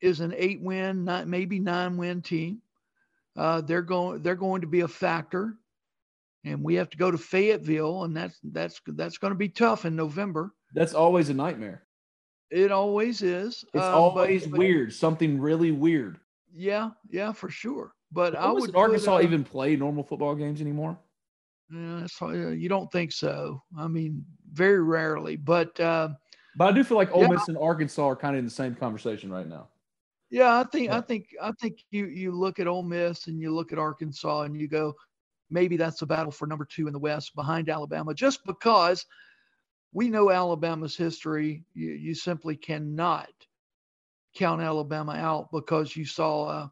is 0.02 0.20
an 0.20 0.34
eight-win, 0.36 1.06
maybe 1.28 1.60
nine-win 1.60 2.22
team. 2.22 2.62
Uh, 3.36 3.62
they're 3.62 3.82
going 3.82 4.22
they're 4.22 4.36
going 4.36 4.62
to 4.62 4.68
be 4.68 4.82
a 4.82 4.88
factor, 4.88 5.56
and 6.44 6.64
we 6.64 6.76
have 6.76 6.90
to 6.92 6.98
go 6.98 7.10
to 7.10 7.18
Fayetteville, 7.18 8.04
and 8.04 8.16
that's 8.16 8.38
that's 8.44 8.80
that's 8.86 9.18
going 9.18 9.32
to 9.32 9.38
be 9.38 9.50
tough 9.50 9.86
in 9.86 9.96
November. 9.96 10.54
That's 10.76 10.94
always 10.94 11.30
a 11.30 11.34
nightmare. 11.34 11.84
It 12.54 12.72
always 12.72 13.24
is. 13.24 13.66
It's 13.74 13.84
uh, 13.84 13.98
always 13.98 14.46
but, 14.46 14.60
weird. 14.60 14.94
Something 14.94 15.40
really 15.40 15.72
weird. 15.72 16.20
Yeah, 16.54 16.92
yeah, 17.10 17.32
for 17.32 17.50
sure. 17.50 17.96
But 18.12 18.36
I 18.36 18.52
would 18.52 18.76
Arkansas 18.76 19.16
uh, 19.16 19.22
even 19.22 19.44
play 19.44 19.76
normal 19.76 20.04
football 20.04 20.36
games 20.36 20.62
anymore? 20.62 20.96
Yeah, 21.72 22.06
you 22.22 22.70
don't 22.70 22.92
think 22.92 23.12
so. 23.12 23.64
I 23.76 23.88
mean, 23.88 24.24
very 24.52 24.84
rarely. 24.84 25.36
But 25.36 25.80
uh, 25.80 26.10
but 26.56 26.66
I 26.66 26.72
do 26.72 26.84
feel 26.84 26.96
like 26.96 27.12
Ole 27.12 27.24
yeah. 27.24 27.30
Miss 27.30 27.48
and 27.48 27.58
Arkansas 27.58 28.06
are 28.06 28.16
kind 28.16 28.36
of 28.36 28.40
in 28.40 28.46
the 28.46 28.52
same 28.52 28.76
conversation 28.76 29.32
right 29.32 29.48
now. 29.48 29.70
Yeah, 30.30 30.60
I 30.60 30.64
think. 30.64 30.92
I 30.92 31.02
think 31.02 31.30
I 31.42 31.52
think 31.60 31.80
you 31.90 32.06
you 32.06 32.32
look 32.32 32.60
at 32.60 32.68
Ole 32.68 32.84
Miss 32.84 33.26
and 33.26 33.42
you 33.42 33.52
look 33.52 33.74
at 33.74 33.80
Arkansas 33.80 34.44
and 34.44 34.62
you 34.62 34.68
go, 34.68 34.94
maybe 35.50 35.76
that's 35.76 36.04
a 36.04 36.06
battle 36.06 36.32
for 36.32 36.46
number 36.46 36.66
two 36.66 36.86
in 36.86 36.94
the 36.94 37.00
West 37.00 37.34
behind 37.34 37.68
Alabama, 37.68 38.14
just 38.14 38.46
because 38.46 39.04
we 39.94 40.10
know 40.10 40.32
Alabama's 40.32 40.96
history. 40.96 41.64
You, 41.74 41.92
you 41.92 42.16
simply 42.16 42.56
cannot 42.56 43.30
count 44.36 44.62
Alabama 44.62 45.14
out 45.14 45.50
because 45.52 45.96
you 45.96 46.06
saw 46.06 46.46
uh, 46.46 46.68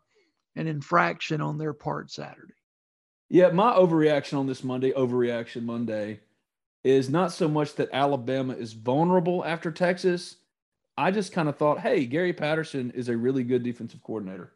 an 0.56 0.68
infraction 0.68 1.42
on 1.42 1.58
their 1.58 1.74
part 1.74 2.12
Saturday. 2.12 2.54
Yeah, 3.30 3.50
my 3.50 3.72
overreaction 3.74 4.38
on 4.38 4.48
this 4.48 4.63
Monday, 4.63 4.92
overreaction 4.92 5.63
Monday, 5.63 6.20
is 6.84 7.10
not 7.10 7.32
so 7.32 7.48
much 7.48 7.75
that 7.75 7.90
Alabama 7.94 8.54
is 8.54 8.74
vulnerable 8.74 9.46
after 9.46 9.72
Texas 9.72 10.38
I 10.98 11.12
just 11.12 11.32
kind 11.32 11.50
of 11.50 11.58
thought, 11.58 11.80
hey, 11.80 12.06
Gary 12.06 12.34
Patterson 12.34 12.92
is 12.92 13.10
a 13.10 13.18
really 13.18 13.44
good 13.44 13.63
defensive 13.63 14.04
coordinator, 14.04 14.51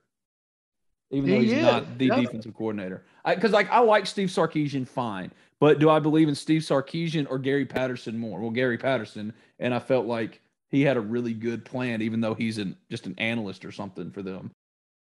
even 1.16 1.32
though 1.32 1.40
he's 1.40 1.52
is. 1.54 1.62
not 1.62 1.98
the 1.98 2.10
defensive 2.10 2.54
coordinator. 2.54 3.04
Because 3.26 3.52
like 3.52 3.70
I 3.72 3.80
like 3.80 4.06
Steve 4.06 4.30
Sarkisian 4.30 4.88
fine, 4.88 5.32
but 5.60 5.80
do 5.80 5.90
I 5.90 6.00
believe 6.00 6.28
in 6.28 6.36
Steve 6.36 6.62
Sarkisian 6.62 7.28
or 7.30 7.40
Gary 7.40 7.66
Patterson 7.66 8.18
more? 8.18 8.40
Well, 8.40 8.52
Gary 8.52 8.78
Patterson, 8.78 9.34
and 9.60 9.74
I 9.74 9.80
felt 9.80 10.06
like 10.06 10.42
he 10.70 10.82
had 10.82 10.98
a 10.98 11.02
really 11.02 11.34
good 11.34 11.64
plan, 11.64 12.02
even 12.02 12.22
though 12.22 12.34
he's 12.34 12.58
an, 12.58 12.76
just 12.90 13.06
an 13.06 13.16
analyst 13.18 13.64
or 13.64 13.72
something 13.72 14.12
for 14.12 14.22
them. 14.22 14.52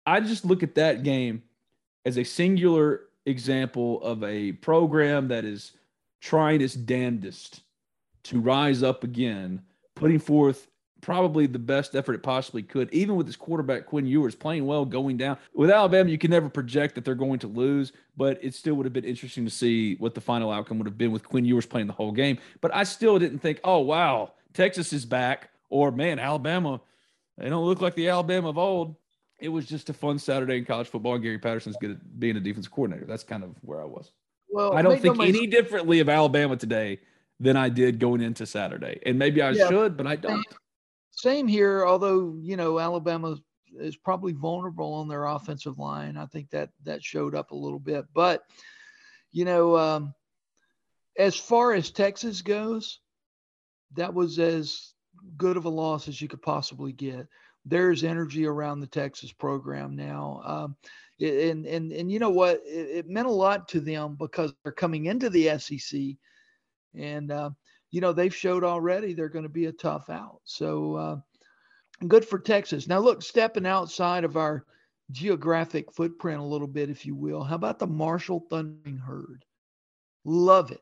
I 0.04 0.20
just 0.20 0.44
look 0.44 0.62
at 0.62 0.74
that 0.74 1.04
game 1.04 1.42
as 2.04 2.18
a 2.18 2.24
singular 2.24 3.02
example 3.26 4.02
of 4.02 4.24
a 4.24 4.52
program 4.52 5.28
that 5.28 5.44
is 5.44 5.72
trying 6.20 6.60
its 6.60 6.74
damnedest 6.74 7.62
to 8.24 8.40
rise 8.40 8.82
up 8.82 9.04
again, 9.04 9.62
putting 9.94 10.18
forth 10.18 10.68
probably 11.02 11.46
the 11.46 11.58
best 11.58 11.94
effort 11.94 12.14
it 12.14 12.22
possibly 12.22 12.62
could, 12.62 12.88
even 12.94 13.16
with 13.16 13.26
his 13.26 13.36
quarterback 13.36 13.84
Quinn 13.84 14.06
Ewers 14.06 14.34
playing 14.34 14.64
well, 14.64 14.86
going 14.86 15.18
down. 15.18 15.36
With 15.52 15.70
Alabama, 15.70 16.08
you 16.08 16.16
can 16.16 16.30
never 16.30 16.48
project 16.48 16.94
that 16.94 17.04
they're 17.04 17.14
going 17.14 17.40
to 17.40 17.48
lose, 17.48 17.92
but 18.16 18.42
it 18.42 18.54
still 18.54 18.74
would 18.74 18.86
have 18.86 18.92
been 18.94 19.04
interesting 19.04 19.44
to 19.44 19.50
see 19.50 19.96
what 19.96 20.14
the 20.14 20.20
final 20.20 20.50
outcome 20.50 20.78
would 20.78 20.86
have 20.86 20.96
been 20.96 21.12
with 21.12 21.28
Quinn 21.28 21.44
Ewers 21.44 21.66
playing 21.66 21.88
the 21.88 21.92
whole 21.92 22.12
game. 22.12 22.38
But 22.62 22.74
I 22.74 22.84
still 22.84 23.18
didn't 23.18 23.40
think, 23.40 23.60
oh 23.64 23.80
wow, 23.80 24.32
Texas 24.54 24.92
is 24.92 25.04
back, 25.04 25.50
or 25.68 25.90
man, 25.90 26.18
Alabama, 26.18 26.80
they 27.36 27.48
don't 27.50 27.66
look 27.66 27.80
like 27.80 27.94
the 27.94 28.08
Alabama 28.08 28.48
of 28.48 28.56
old. 28.56 28.94
It 29.40 29.48
was 29.48 29.66
just 29.66 29.90
a 29.90 29.92
fun 29.92 30.20
Saturday 30.20 30.58
in 30.58 30.64
college 30.64 30.86
football. 30.86 31.14
And 31.14 31.22
Gary 31.22 31.38
Patterson's 31.38 31.76
good 31.80 31.92
at 31.92 32.20
being 32.20 32.36
a 32.36 32.40
defense 32.40 32.68
coordinator. 32.68 33.06
That's 33.06 33.24
kind 33.24 33.42
of 33.42 33.56
where 33.62 33.82
I 33.82 33.84
was. 33.84 34.12
Well, 34.48 34.74
I 34.74 34.82
don't 34.82 35.00
think 35.00 35.16
no 35.16 35.24
any 35.24 35.48
differently 35.48 35.98
of 35.98 36.08
Alabama 36.08 36.56
today 36.56 37.00
than 37.40 37.56
I 37.56 37.68
did 37.70 37.98
going 37.98 38.20
into 38.20 38.46
Saturday. 38.46 39.00
And 39.04 39.18
maybe 39.18 39.42
I 39.42 39.50
yeah. 39.50 39.68
should, 39.68 39.96
but 39.96 40.06
I 40.06 40.14
don't. 40.14 40.46
Same 41.12 41.46
here, 41.46 41.86
although, 41.86 42.34
you 42.40 42.56
know, 42.56 42.78
Alabama 42.78 43.36
is 43.78 43.96
probably 43.96 44.32
vulnerable 44.32 44.94
on 44.94 45.08
their 45.08 45.26
offensive 45.26 45.78
line. 45.78 46.16
I 46.16 46.26
think 46.26 46.50
that 46.50 46.70
that 46.84 47.04
showed 47.04 47.34
up 47.34 47.50
a 47.50 47.56
little 47.56 47.78
bit. 47.78 48.06
But, 48.14 48.42
you 49.30 49.44
know, 49.44 49.76
um, 49.76 50.14
as 51.18 51.36
far 51.36 51.74
as 51.74 51.90
Texas 51.90 52.42
goes, 52.42 53.00
that 53.94 54.12
was 54.14 54.38
as 54.38 54.94
good 55.36 55.56
of 55.56 55.66
a 55.66 55.70
loss 55.70 56.08
as 56.08 56.20
you 56.20 56.28
could 56.28 56.42
possibly 56.42 56.92
get. 56.92 57.26
There's 57.64 58.04
energy 58.04 58.46
around 58.46 58.80
the 58.80 58.86
Texas 58.86 59.32
program 59.32 59.94
now. 59.94 60.40
Um, 60.44 60.76
and, 61.20 61.66
and, 61.66 61.92
and 61.92 62.10
you 62.10 62.18
know 62.18 62.30
what? 62.30 62.62
It, 62.66 62.88
it, 62.90 63.08
meant 63.08 63.28
a 63.28 63.30
lot 63.30 63.68
to 63.68 63.80
them 63.80 64.16
because 64.18 64.52
they're 64.64 64.72
coming 64.72 65.06
into 65.06 65.30
the 65.30 65.58
SEC. 65.58 66.00
And, 66.94 67.30
uh, 67.30 67.50
you 67.92 68.00
know, 68.00 68.12
they've 68.12 68.34
showed 68.34 68.64
already 68.64 69.12
they're 69.12 69.28
going 69.28 69.44
to 69.44 69.48
be 69.48 69.66
a 69.66 69.72
tough 69.72 70.10
out. 70.10 70.40
So 70.44 70.94
uh, 70.96 71.16
good 72.08 72.24
for 72.24 72.38
Texas. 72.38 72.88
Now, 72.88 72.98
look, 72.98 73.22
stepping 73.22 73.66
outside 73.66 74.24
of 74.24 74.36
our 74.36 74.64
geographic 75.12 75.92
footprint 75.92 76.40
a 76.40 76.44
little 76.44 76.66
bit, 76.66 76.90
if 76.90 77.06
you 77.06 77.14
will, 77.14 77.44
how 77.44 77.54
about 77.54 77.78
the 77.78 77.86
Marshall 77.86 78.46
Thundering 78.50 78.96
Herd? 78.96 79.44
Love 80.24 80.72
it. 80.72 80.80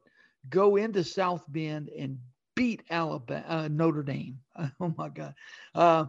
Go 0.48 0.76
into 0.76 1.02
South 1.04 1.44
Bend 1.48 1.90
and 1.98 2.16
beat 2.54 2.82
Alabama, 2.90 3.44
uh, 3.48 3.68
Notre 3.68 4.02
Dame. 4.02 4.38
Oh 4.80 4.94
my 4.96 5.08
God. 5.08 5.34
Uh, 5.74 6.06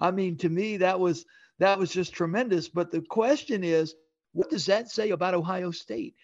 I 0.00 0.10
mean, 0.10 0.36
to 0.38 0.48
me, 0.48 0.78
that 0.78 0.98
was 0.98 1.26
that 1.58 1.78
was 1.78 1.92
just 1.92 2.12
tremendous. 2.12 2.68
But 2.68 2.90
the 2.90 3.02
question 3.02 3.62
is, 3.62 3.94
what 4.32 4.50
does 4.50 4.66
that 4.66 4.90
say 4.90 5.10
about 5.10 5.34
Ohio 5.34 5.70
State, 5.70 6.14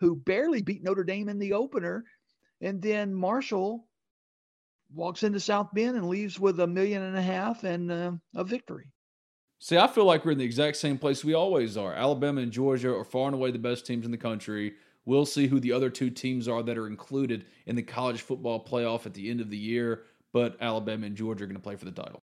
who 0.00 0.16
barely 0.16 0.60
beat 0.60 0.82
Notre 0.82 1.04
Dame 1.04 1.28
in 1.28 1.38
the 1.38 1.52
opener 1.52 2.04
and 2.60 2.80
then 2.80 3.14
Marshall 3.14 3.86
walks 4.92 5.22
into 5.22 5.40
South 5.40 5.68
Bend 5.72 5.96
and 5.96 6.08
leaves 6.08 6.38
with 6.38 6.60
a 6.60 6.66
million 6.66 7.02
and 7.02 7.16
a 7.16 7.22
half 7.22 7.64
and 7.64 7.90
uh, 7.90 8.12
a 8.34 8.44
victory. 8.44 8.92
See, 9.58 9.76
I 9.76 9.86
feel 9.86 10.04
like 10.04 10.24
we're 10.24 10.32
in 10.32 10.38
the 10.38 10.44
exact 10.44 10.78
same 10.78 10.96
place 10.98 11.22
we 11.22 11.34
always 11.34 11.76
are. 11.76 11.92
Alabama 11.92 12.40
and 12.40 12.50
Georgia 12.50 12.94
are 12.94 13.04
far 13.04 13.26
and 13.26 13.34
away 13.34 13.50
the 13.50 13.58
best 13.58 13.86
teams 13.86 14.06
in 14.06 14.10
the 14.10 14.16
country. 14.16 14.74
We'll 15.04 15.26
see 15.26 15.46
who 15.46 15.60
the 15.60 15.72
other 15.72 15.90
two 15.90 16.10
teams 16.10 16.48
are 16.48 16.62
that 16.62 16.78
are 16.78 16.86
included 16.86 17.46
in 17.66 17.76
the 17.76 17.82
college 17.82 18.22
football 18.22 18.64
playoff 18.64 19.06
at 19.06 19.14
the 19.14 19.30
end 19.30 19.40
of 19.40 19.50
the 19.50 19.58
year, 19.58 20.04
but 20.32 20.56
Alabama 20.60 21.06
and 21.06 21.16
Georgia 21.16 21.44
are 21.44 21.46
going 21.46 21.56
to 21.56 21.62
play 21.62 21.76
for 21.76 21.84
the 21.84 21.90
title. 21.90 22.22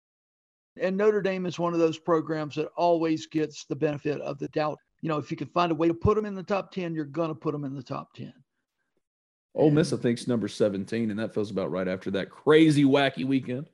And 0.80 0.98
Notre 0.98 1.22
Dame 1.22 1.46
is 1.46 1.60
one 1.60 1.74
of 1.74 1.80
those 1.80 1.98
programs 1.98 2.56
that 2.56 2.70
always 2.78 3.28
gets 3.28 3.66
the 3.66 3.76
benefit 3.76 4.22
of 4.22 4.40
the 4.40 4.48
doubt. 4.50 4.78
You 5.02 5.10
know, 5.10 5.18
if 5.18 5.30
you 5.30 5.38
can 5.38 5.48
find 5.48 5.72
a 5.72 5.76
way 5.76 5.88
to 5.88 5.94
put 5.94 6.16
them 6.16 6.26
in 6.26 6.36
the 6.36 6.44
top 6.44 6.72
10, 6.72 6.96
you're 6.96 7.06
going 7.06 7.30
to 7.30 7.36
put 7.36 7.52
them 7.52 7.64
in 7.64 7.76
the 7.76 7.84
top 7.84 8.14
10. 8.14 8.34
Ole 9.60 9.72
Miss, 9.72 9.92
I 9.92 9.98
think, 9.98 10.18
is 10.18 10.28
number 10.28 10.48
17, 10.48 11.12
and 11.12 11.20
that 11.20 11.34
feels 11.34 11.52
about 11.52 11.70
right 11.70 11.88
after 11.88 12.10
that 12.12 12.30
crazy, 12.30 12.86
wacky 12.86 13.26
weekend. 13.26 13.70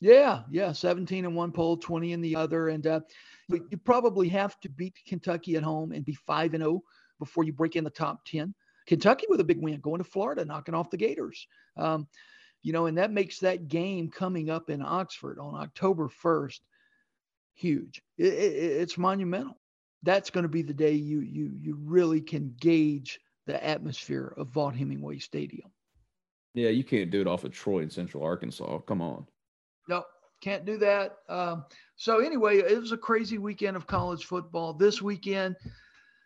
Yeah, 0.00 0.42
yeah, 0.50 0.72
17 0.72 1.24
in 1.24 1.34
one 1.34 1.52
poll, 1.52 1.76
20 1.76 2.12
in 2.12 2.20
the 2.20 2.34
other. 2.34 2.68
And 2.68 2.86
uh, 2.86 3.00
you 3.48 3.78
probably 3.84 4.28
have 4.28 4.58
to 4.60 4.68
beat 4.68 4.98
Kentucky 5.06 5.56
at 5.56 5.62
home 5.62 5.92
and 5.92 6.04
be 6.04 6.12
5 6.12 6.54
and 6.54 6.62
0 6.62 6.82
before 7.18 7.44
you 7.44 7.52
break 7.52 7.76
in 7.76 7.84
the 7.84 7.90
top 7.90 8.24
10. 8.26 8.52
Kentucky 8.86 9.26
with 9.28 9.40
a 9.40 9.44
big 9.44 9.62
win, 9.62 9.80
going 9.80 9.98
to 9.98 10.04
Florida, 10.04 10.44
knocking 10.44 10.74
off 10.74 10.90
the 10.90 10.96
Gators. 10.96 11.46
Um, 11.76 12.08
you 12.62 12.72
know, 12.72 12.86
and 12.86 12.98
that 12.98 13.12
makes 13.12 13.38
that 13.38 13.68
game 13.68 14.10
coming 14.10 14.50
up 14.50 14.70
in 14.70 14.82
Oxford 14.82 15.38
on 15.38 15.54
October 15.54 16.10
1st 16.22 16.60
huge. 17.54 18.02
It, 18.18 18.34
it, 18.34 18.54
it's 18.80 18.98
monumental. 18.98 19.58
That's 20.02 20.30
going 20.30 20.42
to 20.42 20.48
be 20.48 20.62
the 20.62 20.74
day 20.74 20.92
you 20.92 21.20
you 21.20 21.52
you 21.58 21.78
really 21.82 22.20
can 22.20 22.54
gauge 22.60 23.18
the 23.46 23.64
atmosphere 23.64 24.34
of 24.36 24.48
Vaught 24.48 24.76
Hemingway 24.76 25.18
Stadium. 25.18 25.70
Yeah, 26.54 26.70
you 26.70 26.84
can't 26.84 27.10
do 27.10 27.20
it 27.20 27.26
off 27.26 27.44
of 27.44 27.52
Troy 27.52 27.80
in 27.80 27.90
Central 27.90 28.22
Arkansas. 28.22 28.78
Come 28.80 29.02
on. 29.02 29.26
No, 29.88 30.04
can't 30.40 30.64
do 30.64 30.78
that. 30.78 31.18
Um, 31.28 31.64
so 31.96 32.18
anyway, 32.18 32.58
it 32.58 32.80
was 32.80 32.92
a 32.92 32.96
crazy 32.96 33.38
weekend 33.38 33.76
of 33.76 33.86
college 33.86 34.24
football. 34.24 34.72
This 34.72 35.02
weekend, 35.02 35.56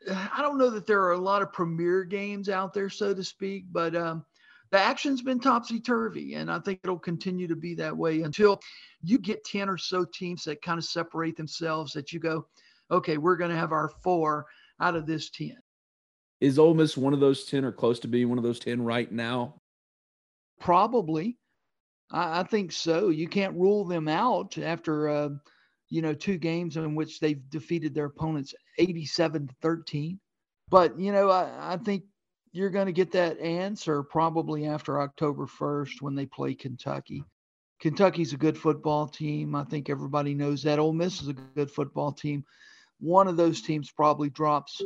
I 0.08 0.40
don't 0.40 0.58
know 0.58 0.70
that 0.70 0.86
there 0.86 1.02
are 1.02 1.12
a 1.12 1.18
lot 1.18 1.42
of 1.42 1.52
premier 1.52 2.04
games 2.04 2.48
out 2.48 2.72
there, 2.72 2.88
so 2.88 3.12
to 3.12 3.24
speak, 3.24 3.64
but 3.70 3.94
um, 3.94 4.24
the 4.70 4.78
action's 4.78 5.20
been 5.20 5.40
topsy 5.40 5.80
turvy, 5.80 6.34
and 6.34 6.50
I 6.50 6.58
think 6.60 6.80
it'll 6.84 6.98
continue 6.98 7.48
to 7.48 7.56
be 7.56 7.74
that 7.74 7.96
way 7.96 8.22
until 8.22 8.60
you 9.02 9.18
get 9.18 9.44
10 9.44 9.68
or 9.68 9.76
so 9.76 10.04
teams 10.04 10.44
that 10.44 10.62
kind 10.62 10.78
of 10.78 10.84
separate 10.84 11.36
themselves 11.36 11.92
that 11.92 12.12
you 12.12 12.20
go, 12.20 12.46
okay, 12.90 13.18
we're 13.18 13.36
going 13.36 13.50
to 13.50 13.56
have 13.56 13.72
our 13.72 13.90
four 14.02 14.46
out 14.80 14.96
of 14.96 15.06
this 15.06 15.28
10. 15.30 15.56
Is 16.40 16.58
Ole 16.58 16.74
Miss 16.74 16.96
one 16.96 17.12
of 17.12 17.20
those 17.20 17.44
10 17.44 17.64
or 17.64 17.72
close 17.72 18.00
to 18.00 18.08
being 18.08 18.28
one 18.28 18.38
of 18.38 18.44
those 18.44 18.58
10 18.58 18.82
right 18.82 19.10
now? 19.10 19.60
Probably. 20.58 21.38
I, 22.10 22.40
I 22.40 22.42
think 22.44 22.72
so. 22.72 23.10
You 23.10 23.28
can't 23.28 23.56
rule 23.56 23.84
them 23.84 24.08
out 24.08 24.56
after, 24.58 25.08
uh, 25.08 25.28
you 25.88 26.02
know, 26.02 26.14
two 26.14 26.38
games 26.38 26.76
in 26.76 26.94
which 26.94 27.20
they've 27.20 27.48
defeated 27.50 27.94
their 27.94 28.06
opponents 28.06 28.54
87 28.78 29.48
to 29.48 29.54
13. 29.60 30.18
But, 30.70 30.98
you 30.98 31.12
know, 31.12 31.28
I, 31.30 31.74
I 31.74 31.76
think 31.76 32.04
you're 32.52 32.70
going 32.70 32.86
to 32.86 32.92
get 32.92 33.12
that 33.12 33.38
answer 33.40 34.02
probably 34.02 34.66
after 34.66 35.00
October 35.00 35.46
1st 35.46 36.00
when 36.00 36.14
they 36.14 36.26
play 36.26 36.54
Kentucky. 36.54 37.22
Kentucky's 37.80 38.32
a 38.32 38.38
good 38.38 38.58
football 38.58 39.08
team. 39.08 39.54
I 39.54 39.64
think 39.64 39.88
everybody 39.88 40.34
knows 40.34 40.62
that. 40.62 40.78
Ole 40.78 40.92
Miss 40.92 41.22
is 41.22 41.28
a 41.28 41.32
good 41.32 41.70
football 41.70 42.12
team. 42.12 42.44
One 42.98 43.26
of 43.26 43.36
those 43.36 43.62
teams 43.62 43.90
probably 43.90 44.28
drops 44.30 44.80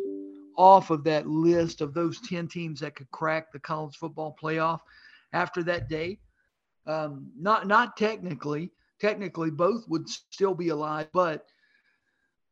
off 0.57 0.91
of 0.91 1.05
that 1.05 1.27
list 1.27 1.81
of 1.81 1.95
those 1.95 2.21
10 2.21 2.49
teams 2.49 2.81
that 2.81 2.95
could 2.95 3.11
crack 3.11 3.53
the 3.53 3.59
college 3.59 3.97
football 3.97 4.37
playoff 4.41 4.81
after 5.33 5.63
that 5.63 5.89
date. 5.89 6.21
Um, 6.87 7.31
not 7.39 7.67
not 7.67 7.97
technically, 7.97 8.71
technically 9.01 9.51
both 9.51 9.89
would 9.89 10.09
still 10.09 10.55
be 10.55 10.69
alive, 10.69 11.09
but 11.13 11.47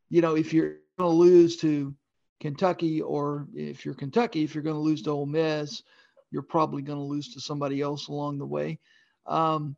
you 0.09 0.21
know, 0.21 0.37
if 0.37 0.53
you're 0.53 0.79
going 0.99 1.11
to 1.11 1.17
lose 1.17 1.57
to 1.59 1.95
Kentucky, 2.41 3.01
or 3.01 3.47
if 3.55 3.85
you're 3.85 3.95
Kentucky, 3.95 4.43
if 4.43 4.55
you're 4.55 4.65
going 4.65 4.77
to 4.77 4.81
lose 4.81 5.03
to 5.03 5.11
Ole 5.11 5.27
Miss, 5.27 5.83
you're 6.31 6.43
probably 6.43 6.83
going 6.83 6.99
to 6.99 7.05
lose 7.05 7.33
to 7.35 7.41
somebody 7.41 7.81
else 7.81 8.09
along 8.09 8.39
the 8.39 8.47
way. 8.47 8.79
Um, 9.27 9.77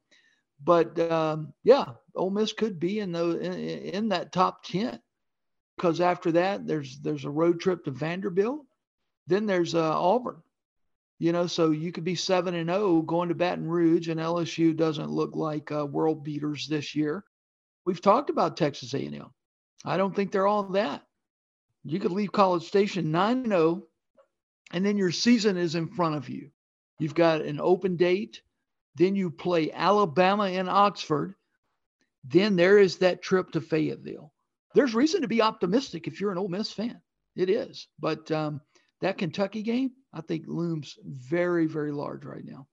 but 0.63 0.99
um, 1.11 1.53
yeah, 1.63 1.85
Ole 2.15 2.31
Miss 2.31 2.53
could 2.53 2.79
be 2.79 3.01
in 3.01 3.13
the 3.13 3.39
in, 3.39 3.55
in 3.55 4.09
that 4.09 4.33
top 4.33 4.65
ten 4.65 5.01
because 5.77 6.01
after 6.01 6.33
that 6.33 6.67
there's 6.67 6.99
there's 7.01 7.25
a 7.25 7.31
road 7.31 7.61
trip 7.61 7.85
to 7.85 7.91
Vanderbilt, 7.91 8.67
then 9.27 9.47
there's 9.47 9.75
uh, 9.75 10.01
Auburn. 10.01 10.43
You 11.19 11.33
know, 11.33 11.47
so 11.47 11.71
you 11.71 11.93
could 11.93 12.05
be 12.05 12.17
seven 12.17 12.55
and 12.55 12.69
zero 12.69 12.81
oh 12.81 13.03
going 13.03 13.29
to 13.29 13.35
Baton 13.35 13.67
Rouge, 13.67 14.09
and 14.09 14.21
LSU 14.21 14.77
doesn't 14.77 15.11
look 15.11 15.37
like 15.37 15.71
uh, 15.71 15.87
world 15.87 16.25
beaters 16.25 16.67
this 16.67 16.95
year. 16.95 17.25
We've 17.87 18.01
talked 18.01 18.31
about 18.31 18.57
Texas 18.57 18.95
A&M. 18.95 19.31
I 19.85 19.97
don't 19.97 20.15
think 20.15 20.33
they're 20.33 20.47
all 20.47 20.65
that. 20.71 21.03
You 21.85 22.01
could 22.01 22.13
leave 22.13 22.33
College 22.33 22.65
Station 22.65 23.13
9 23.13 23.47
0, 23.47 23.87
and 24.73 24.85
then 24.85 24.97
your 24.97 25.13
season 25.13 25.57
is 25.57 25.75
in 25.75 25.89
front 25.89 26.17
of 26.17 26.29
you. 26.29 26.51
You've 26.99 27.15
got 27.15 27.43
an 27.43 27.61
open 27.61 27.97
date. 27.97 28.43
Then 28.97 29.15
you 29.17 29.31
play 29.31 29.71
Alabama 29.73 30.45
and 30.45 30.69
Oxford. 30.69 31.35
Then 32.25 32.57
there 32.57 32.79
is 32.79 32.99
that 32.99 33.23
trip 33.23 33.53
to 33.53 33.61
Fayetteville. 33.61 34.33
There's 34.75 34.95
reason 34.95 35.23
to 35.23 35.29
be 35.29 35.43
optimistic 35.43 36.07
if 36.07 36.21
you're 36.21 36.33
an 36.33 36.39
Ole 36.39 36.49
Miss 36.49 36.73
fan. 36.73 37.01
It 37.37 37.49
is. 37.49 37.89
But 37.99 38.31
um, 38.31 38.61
that 39.01 39.19
Kentucky 39.19 39.63
game, 39.63 39.93
I 40.13 40.21
think, 40.21 40.45
looms 40.47 40.99
very, 41.05 41.67
very 41.67 41.93
large 41.93 42.25
right 42.25 42.45
now. 42.45 42.67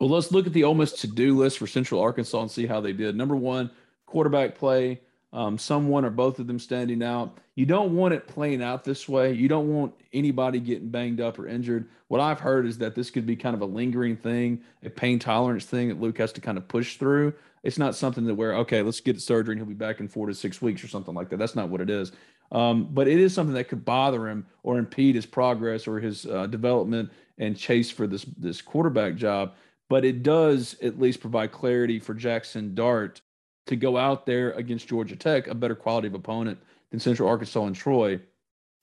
Well, 0.00 0.10
let's 0.10 0.32
look 0.32 0.46
at 0.46 0.52
the 0.52 0.64
Ole 0.64 0.74
Miss 0.74 0.92
to 1.00 1.06
do 1.06 1.36
list 1.36 1.58
for 1.58 1.66
Central 1.66 2.00
Arkansas 2.00 2.40
and 2.40 2.50
see 2.50 2.66
how 2.66 2.80
they 2.80 2.92
did. 2.92 3.16
Number 3.16 3.36
one, 3.36 3.70
quarterback 4.04 4.54
play 4.54 5.00
um, 5.32 5.58
someone 5.58 6.04
or 6.04 6.10
both 6.10 6.38
of 6.38 6.46
them 6.46 6.58
standing 6.58 7.02
out. 7.02 7.38
You 7.54 7.66
don't 7.66 7.94
want 7.94 8.14
it 8.14 8.26
playing 8.26 8.62
out 8.62 8.84
this 8.84 9.08
way. 9.08 9.32
You 9.32 9.48
don't 9.48 9.72
want 9.72 9.94
anybody 10.12 10.60
getting 10.60 10.90
banged 10.90 11.20
up 11.20 11.38
or 11.38 11.48
injured. 11.48 11.88
What 12.08 12.20
I've 12.20 12.40
heard 12.40 12.66
is 12.66 12.78
that 12.78 12.94
this 12.94 13.10
could 13.10 13.26
be 13.26 13.36
kind 13.36 13.54
of 13.54 13.62
a 13.62 13.66
lingering 13.66 14.16
thing, 14.16 14.60
a 14.82 14.90
pain 14.90 15.18
tolerance 15.18 15.64
thing 15.64 15.88
that 15.88 16.00
Luke 16.00 16.18
has 16.18 16.32
to 16.32 16.40
kind 16.40 16.58
of 16.58 16.68
push 16.68 16.96
through. 16.96 17.34
It's 17.66 17.78
not 17.78 17.96
something 17.96 18.24
that 18.26 18.34
where 18.36 18.54
okay, 18.58 18.80
let's 18.80 19.00
get 19.00 19.20
surgery 19.20 19.52
and 19.52 19.60
he'll 19.60 19.68
be 19.68 19.74
back 19.74 19.98
in 19.98 20.06
four 20.06 20.28
to 20.28 20.34
six 20.34 20.62
weeks 20.62 20.84
or 20.84 20.88
something 20.88 21.14
like 21.14 21.28
that. 21.30 21.38
That's 21.38 21.56
not 21.56 21.68
what 21.68 21.80
it 21.80 21.90
is. 21.90 22.12
Um, 22.52 22.88
but 22.92 23.08
it 23.08 23.18
is 23.18 23.34
something 23.34 23.54
that 23.54 23.68
could 23.68 23.84
bother 23.84 24.28
him 24.28 24.46
or 24.62 24.78
impede 24.78 25.16
his 25.16 25.26
progress 25.26 25.88
or 25.88 25.98
his 25.98 26.26
uh, 26.26 26.46
development 26.46 27.10
and 27.38 27.56
chase 27.56 27.90
for 27.90 28.06
this 28.06 28.24
this 28.38 28.62
quarterback 28.62 29.16
job. 29.16 29.54
But 29.88 30.04
it 30.04 30.22
does 30.22 30.76
at 30.80 31.00
least 31.00 31.20
provide 31.20 31.50
clarity 31.50 31.98
for 31.98 32.14
Jaxson 32.14 32.74
Dart 32.74 33.20
to 33.66 33.74
go 33.74 33.96
out 33.96 34.26
there 34.26 34.52
against 34.52 34.86
Georgia 34.86 35.16
Tech, 35.16 35.48
a 35.48 35.54
better 35.54 35.74
quality 35.74 36.06
of 36.06 36.14
opponent 36.14 36.58
than 36.92 37.00
Central 37.00 37.28
Arkansas 37.28 37.64
and 37.64 37.74
Troy, 37.74 38.20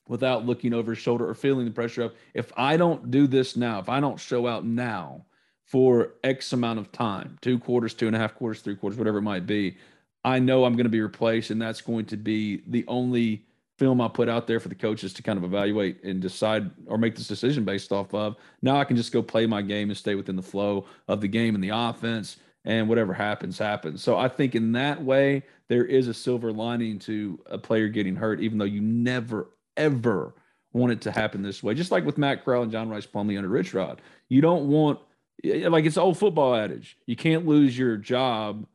without 0.08 0.44
looking 0.44 0.74
over 0.74 0.92
his 0.92 0.98
shoulder 0.98 1.26
or 1.26 1.34
feeling 1.34 1.64
the 1.64 1.70
pressure 1.70 2.02
of 2.02 2.12
if 2.34 2.52
I 2.54 2.76
don't 2.76 3.10
do 3.10 3.26
this 3.26 3.56
now, 3.56 3.78
if 3.78 3.88
I 3.88 4.00
don't 4.00 4.20
show 4.20 4.46
out 4.46 4.66
now 4.66 5.24
for 5.64 6.14
X 6.22 6.52
amount 6.52 6.78
of 6.78 6.92
time, 6.92 7.38
two 7.40 7.58
quarters, 7.58 7.94
two 7.94 8.06
and 8.06 8.14
a 8.14 8.18
half 8.18 8.34
quarters, 8.34 8.60
three 8.60 8.76
quarters, 8.76 8.98
whatever 8.98 9.18
it 9.18 9.22
might 9.22 9.46
be, 9.46 9.76
I 10.24 10.38
know 10.38 10.64
I'm 10.64 10.74
going 10.74 10.84
to 10.84 10.90
be 10.90 11.00
replaced, 11.00 11.50
and 11.50 11.60
that's 11.60 11.80
going 11.80 12.06
to 12.06 12.16
be 12.16 12.62
the 12.66 12.84
only 12.88 13.44
film 13.78 14.00
I 14.00 14.08
put 14.08 14.28
out 14.28 14.46
there 14.46 14.60
for 14.60 14.68
the 14.68 14.74
coaches 14.74 15.12
to 15.14 15.22
kind 15.22 15.36
of 15.36 15.44
evaluate 15.44 16.02
and 16.04 16.20
decide 16.20 16.70
or 16.86 16.96
make 16.96 17.16
this 17.16 17.26
decision 17.26 17.64
based 17.64 17.92
off 17.92 18.14
of. 18.14 18.36
Now 18.62 18.76
I 18.76 18.84
can 18.84 18.96
just 18.96 19.12
go 19.12 19.22
play 19.22 19.46
my 19.46 19.62
game 19.62 19.90
and 19.90 19.98
stay 19.98 20.14
within 20.14 20.36
the 20.36 20.42
flow 20.42 20.86
of 21.08 21.20
the 21.20 21.28
game 21.28 21.54
and 21.54 21.64
the 21.64 21.70
offense 21.70 22.36
and 22.64 22.88
whatever 22.88 23.12
happens, 23.12 23.58
happens. 23.58 24.02
So 24.02 24.16
I 24.16 24.28
think 24.28 24.54
in 24.54 24.72
that 24.72 25.02
way, 25.02 25.42
there 25.68 25.84
is 25.84 26.08
a 26.08 26.14
silver 26.14 26.52
lining 26.52 26.98
to 27.00 27.38
a 27.46 27.58
player 27.58 27.88
getting 27.88 28.16
hurt, 28.16 28.40
even 28.40 28.58
though 28.58 28.64
you 28.64 28.80
never, 28.80 29.50
ever 29.76 30.34
want 30.72 30.92
it 30.92 31.00
to 31.02 31.10
happen 31.10 31.42
this 31.42 31.62
way. 31.62 31.74
Just 31.74 31.90
like 31.90 32.04
with 32.04 32.16
Matt 32.16 32.44
Corral 32.44 32.62
and 32.62 32.72
John 32.72 32.88
Rhys 32.88 33.06
Plumlee 33.06 33.36
under 33.36 33.48
Rich 33.48 33.74
Rod. 33.74 34.00
You 34.28 34.40
don't 34.40 34.68
want, 34.68 35.00
like 35.44 35.84
it's 35.84 35.96
old 35.96 36.18
football 36.18 36.54
adage, 36.54 36.96
you 37.06 37.16
can't 37.16 37.46
lose 37.46 37.76
your 37.76 37.96
job 37.96 38.66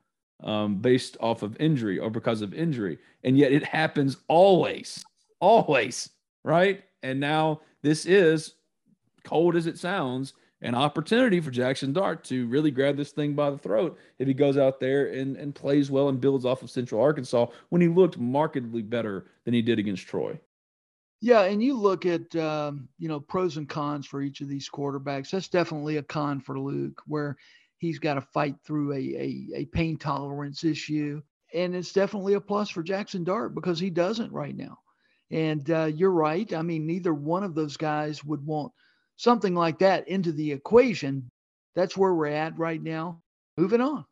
um, 0.43 0.77
based 0.77 1.17
off 1.19 1.43
of 1.43 1.59
injury 1.59 1.99
or 1.99 2.09
because 2.09 2.41
of 2.41 2.53
injury. 2.53 2.97
And 3.23 3.37
yet 3.37 3.51
it 3.51 3.63
happens 3.63 4.17
always, 4.27 5.03
always, 5.39 6.09
right? 6.43 6.83
And 7.03 7.19
now 7.19 7.61
this 7.81 8.05
is 8.05 8.53
cold 9.23 9.55
as 9.55 9.67
it 9.67 9.77
sounds 9.77 10.33
an 10.61 10.75
opportunity 10.75 11.39
for 11.39 11.51
Jaxson 11.51 11.93
Dart 11.93 12.23
to 12.25 12.45
really 12.47 12.71
grab 12.71 12.97
this 12.97 13.11
thing 13.11 13.33
by 13.33 13.49
the 13.49 13.57
throat 13.57 13.97
if 14.17 14.27
he 14.27 14.33
goes 14.33 14.57
out 14.57 14.79
there 14.79 15.07
and, 15.07 15.37
and 15.37 15.55
plays 15.55 15.89
well 15.89 16.09
and 16.09 16.19
builds 16.19 16.45
off 16.45 16.61
of 16.61 16.69
Central 16.69 17.01
Arkansas 17.01 17.47
when 17.69 17.81
he 17.81 17.87
looked 17.87 18.17
markedly 18.17 18.81
better 18.81 19.25
than 19.45 19.53
he 19.53 19.61
did 19.61 19.79
against 19.79 20.07
Troy. 20.07 20.37
Yeah, 21.21 21.41
and 21.41 21.61
you 21.61 21.75
look 21.77 22.05
at 22.05 22.33
um, 22.35 22.87
you 22.97 23.07
know 23.07 23.19
pros 23.19 23.57
and 23.57 23.67
cons 23.67 24.05
for 24.07 24.21
each 24.21 24.41
of 24.41 24.47
these 24.47 24.69
quarterbacks. 24.69 25.31
That's 25.31 25.49
definitely 25.49 25.97
a 25.97 26.03
con 26.03 26.39
for 26.39 26.59
Luke, 26.59 27.01
where 27.05 27.35
he's 27.77 27.99
got 27.99 28.13
to 28.15 28.21
fight 28.21 28.55
through 28.65 28.93
a, 28.93 28.97
a, 28.97 29.47
a 29.55 29.65
pain 29.65 29.97
tolerance 29.97 30.63
issue, 30.63 31.21
and 31.53 31.75
it's 31.75 31.93
definitely 31.93 32.35
a 32.35 32.41
plus 32.41 32.69
for 32.69 32.83
Jaxson 32.83 33.23
Dart 33.23 33.53
because 33.53 33.79
he 33.79 33.89
doesn't 33.89 34.31
right 34.31 34.55
now. 34.55 34.77
And 35.31 35.69
uh, 35.69 35.85
you're 35.85 36.11
right. 36.11 36.51
I 36.53 36.61
mean, 36.61 36.87
neither 36.87 37.13
one 37.13 37.43
of 37.43 37.55
those 37.55 37.77
guys 37.77 38.23
would 38.23 38.45
want– 38.45 38.71
something 39.19 39.53
like 39.53 39.77
that 39.79 40.07
into 40.07 40.31
the 40.31 40.49
equation, 40.49 41.29
that's 41.75 41.97
where 41.97 42.13
we're 42.13 42.27
at 42.27 42.57
right 42.57 42.81
now. 42.81 43.21
Moving 43.57 43.81
on. 43.81 44.05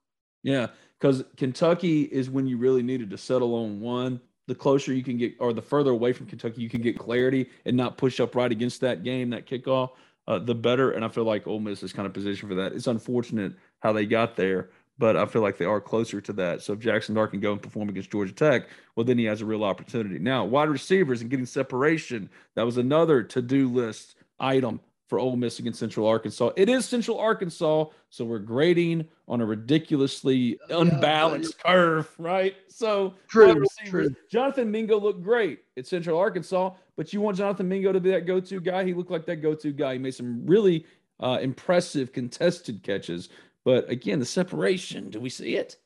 Yeah, 0.44 0.68
because 1.00 1.24
Kentucky 1.38 2.04
is 2.04 2.30
when 2.30 2.46
you 2.46 2.58
really 2.58 2.84
needed 2.84 3.10
to 3.12 3.18
settle 3.18 3.56
on 3.56 3.80
one. 3.80 4.20
The 4.48 4.56
closer 4.56 4.94
you 4.94 5.04
can 5.04 5.18
get, 5.18 5.36
or 5.40 5.54
the 5.54 5.62
further 5.62 5.92
away 5.92 6.14
from 6.14 6.26
Kentucky 6.26 6.62
you 6.62 6.70
can 6.70 6.82
get 6.82 6.98
clarity 6.98 7.50
and 7.66 7.76
not 7.76 7.98
push 7.98 8.20
up 8.20 8.36
right 8.36 8.52
against 8.52 8.82
that 8.82 9.04
game, 9.04 9.30
that 9.32 9.46
kickoff, 9.46 9.92
uh, 10.28 10.40
the 10.40 10.56
better. 10.56 10.92
And 10.92 11.04
I 11.04 11.10
feel 11.10 11.26
like 11.26 11.48
Ole 11.48 11.60
Miss 11.60 11.84
is 11.84 11.94
kind 11.94 12.06
of 12.06 12.14
positioned 12.14 12.50
for 12.50 12.56
that. 12.56 12.74
It's 12.74 12.88
unfortunate 12.88 13.54
how 13.80 13.92
they 13.92 14.06
got 14.06 14.36
there, 14.36 14.70
but 14.98 15.18
I 15.18 15.26
feel 15.26 15.42
like 15.42 15.58
they 15.58 15.66
are 15.66 15.82
closer 15.82 16.22
to 16.22 16.34
that. 16.34 16.62
So 16.62 16.74
if 16.74 16.80
Jaxson 16.80 17.16
Dart 17.16 17.32
can 17.32 17.40
go 17.40 17.52
and 17.52 17.62
perform 17.62 17.90
against 17.90 18.12
Georgia 18.12 18.34
Tech, 18.34 18.68
well, 18.96 19.04
then 19.04 19.18
he 19.18 19.26
has 19.26 19.42
a 19.42 19.46
real 19.46 19.64
opportunity. 19.64 20.18
Now, 20.18 20.46
wide 20.46 20.70
receivers 20.70 21.22
and 21.22 21.30
getting 21.30 21.46
separation, 21.46 22.30
that 22.56 22.66
was 22.66 22.78
another 22.78 23.24
to 23.24 23.42
do 23.42 23.68
list 23.68 24.16
item 24.40 24.80
for 25.08 25.20
Ole 25.20 25.38
Miss 25.38 25.60
against 25.60 25.80
Central 25.80 26.06
Arkansas. 26.06 26.52
It 26.58 26.70
is 26.70 26.86
Central 26.86 27.18
Arkansas, 27.18 27.86
so 28.10 28.26
we're 28.26 28.40
grading 28.40 29.08
on 29.28 29.42
a 29.42 29.46
ridiculously 29.46 30.60
unbalanced 30.70 31.56
yeah, 31.58 31.72
curve, 31.72 32.14
right? 32.18 32.56
So 32.68 33.16
true, 33.28 33.64
true. 33.86 34.10
Jonathan 34.30 34.70
Mingo 34.70 35.00
looked 35.00 35.24
great 35.24 35.60
at 35.78 35.88
Central 35.88 36.20
Arkansas, 36.20 36.72
but 36.98 37.14
you 37.14 37.22
want 37.22 37.38
Jonathan 37.38 37.70
Mingo 37.70 37.94
to 37.94 38.00
be 38.00 38.12
that 38.12 38.26
go-to 38.26 38.60
guy. 38.60 38.84
He 38.84 38.94
looked 38.94 39.12
like 39.12 39.26
that 39.26 39.38
go-to 39.38 39.72
guy. 39.72 39.94
He 39.94 40.00
made 40.00 40.16
some 40.16 40.46
really 40.46 40.86
uh, 41.22 41.40
impressive 41.42 42.12
contested 42.12 42.84
catches, 42.84 43.30
but 43.64 43.90
again, 43.90 44.20
the 44.20 44.26
separation. 44.26 45.10
Do 45.10 45.20
we 45.22 45.30
see 45.30 45.56
it? 45.56 45.78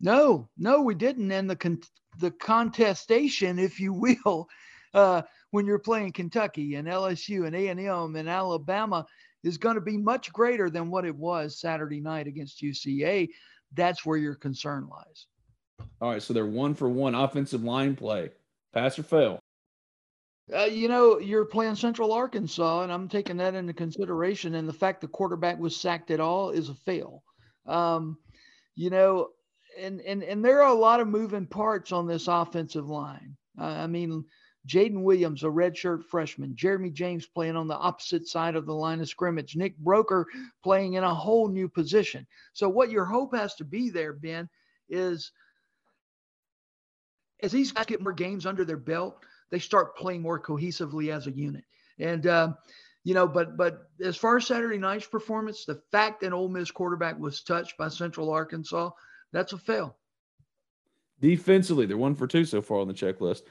No, 0.00 0.48
no, 0.58 0.82
we 0.82 0.96
didn't. 0.96 1.30
And 1.30 1.48
the 1.48 1.56
con- 1.56 1.80
the 2.18 2.32
contestation, 2.32 3.60
if 3.60 3.78
you 3.78 3.92
will, 3.92 4.48
uh, 4.94 5.22
when 5.52 5.66
you're 5.66 5.78
playing 5.78 6.12
Kentucky 6.12 6.74
and 6.74 6.88
LSU 6.88 7.46
and 7.46 7.54
A&M 7.54 8.16
and 8.16 8.28
Alabama, 8.28 9.06
is 9.44 9.58
going 9.58 9.74
to 9.74 9.80
be 9.80 9.96
much 9.96 10.32
greater 10.32 10.70
than 10.70 10.90
what 10.90 11.04
it 11.04 11.14
was 11.14 11.60
Saturday 11.60 12.00
night 12.00 12.26
against 12.26 12.62
UCA, 12.62 13.28
that's 13.74 14.04
where 14.04 14.16
your 14.16 14.34
concern 14.34 14.88
lies. 14.88 15.26
All 16.00 16.10
right, 16.10 16.22
so 16.22 16.32
they're 16.32 16.46
one 16.46 16.74
for 16.74 16.88
one 16.88 17.14
offensive 17.14 17.62
line 17.62 17.94
play. 17.96 18.30
Pass 18.72 18.98
or 18.98 19.02
fail? 19.02 19.38
Uh, 20.54 20.64
you 20.64 20.88
know, 20.88 21.18
you're 21.18 21.44
playing 21.44 21.74
Central 21.74 22.12
Arkansas, 22.12 22.82
and 22.82 22.92
I'm 22.92 23.08
taking 23.08 23.36
that 23.36 23.54
into 23.54 23.72
consideration. 23.72 24.54
And 24.54 24.68
the 24.68 24.72
fact 24.72 25.00
the 25.00 25.08
quarterback 25.08 25.58
was 25.58 25.76
sacked 25.76 26.10
at 26.10 26.20
all 26.20 26.50
is 26.50 26.68
a 26.68 26.74
fail. 26.74 27.22
Um, 27.66 28.18
you 28.74 28.90
know, 28.90 29.28
and 29.78 30.00
and 30.00 30.22
and 30.22 30.44
there 30.44 30.62
are 30.62 30.70
a 30.70 30.78
lot 30.78 31.00
of 31.00 31.08
moving 31.08 31.46
parts 31.46 31.92
on 31.92 32.06
this 32.06 32.26
offensive 32.26 32.88
line. 32.88 33.36
Uh, 33.58 33.64
I 33.64 33.86
mean, 33.86 34.24
Jayden 34.68 35.02
Williams, 35.02 35.42
a 35.42 35.46
redshirt 35.46 36.04
freshman, 36.04 36.54
Jeremy 36.54 36.90
James 36.90 37.26
playing 37.26 37.56
on 37.56 37.66
the 37.66 37.76
opposite 37.76 38.28
side 38.28 38.54
of 38.54 38.66
the 38.66 38.74
line 38.74 39.00
of 39.00 39.08
scrimmage, 39.08 39.56
Nick 39.56 39.76
Broeker 39.78 40.24
playing 40.62 40.94
in 40.94 41.04
a 41.04 41.14
whole 41.14 41.48
new 41.48 41.68
position. 41.68 42.26
So, 42.52 42.68
what 42.68 42.90
your 42.90 43.04
hope 43.04 43.34
has 43.34 43.54
to 43.56 43.64
be 43.64 43.90
there, 43.90 44.12
Ben, 44.12 44.48
is 44.88 45.32
as 47.42 47.50
these 47.50 47.72
guys 47.72 47.86
get 47.86 48.00
more 48.00 48.12
games 48.12 48.46
under 48.46 48.64
their 48.64 48.76
belt, 48.76 49.24
they 49.50 49.58
start 49.58 49.96
playing 49.96 50.22
more 50.22 50.40
cohesively 50.40 51.12
as 51.12 51.26
a 51.26 51.32
unit. 51.32 51.64
And 51.98 52.26
uh, 52.26 52.52
you 53.04 53.14
know, 53.14 53.26
but 53.26 53.56
but 53.56 53.88
as 54.02 54.16
far 54.16 54.36
as 54.36 54.46
Saturday 54.46 54.78
night's 54.78 55.06
performance, 55.06 55.64
the 55.64 55.82
fact 55.90 56.20
that 56.20 56.32
Ole 56.32 56.48
Miss 56.48 56.70
quarterback 56.70 57.18
was 57.18 57.42
touched 57.42 57.76
by 57.76 57.88
Central 57.88 58.30
Arkansas, 58.30 58.90
that's 59.32 59.52
a 59.52 59.58
fail. 59.58 59.96
Defensively, 61.20 61.86
they're 61.86 61.96
one 61.96 62.14
for 62.14 62.26
two 62.26 62.44
so 62.44 62.62
far 62.62 62.78
on 62.78 62.88
the 62.88 62.94
checklist. 62.94 63.42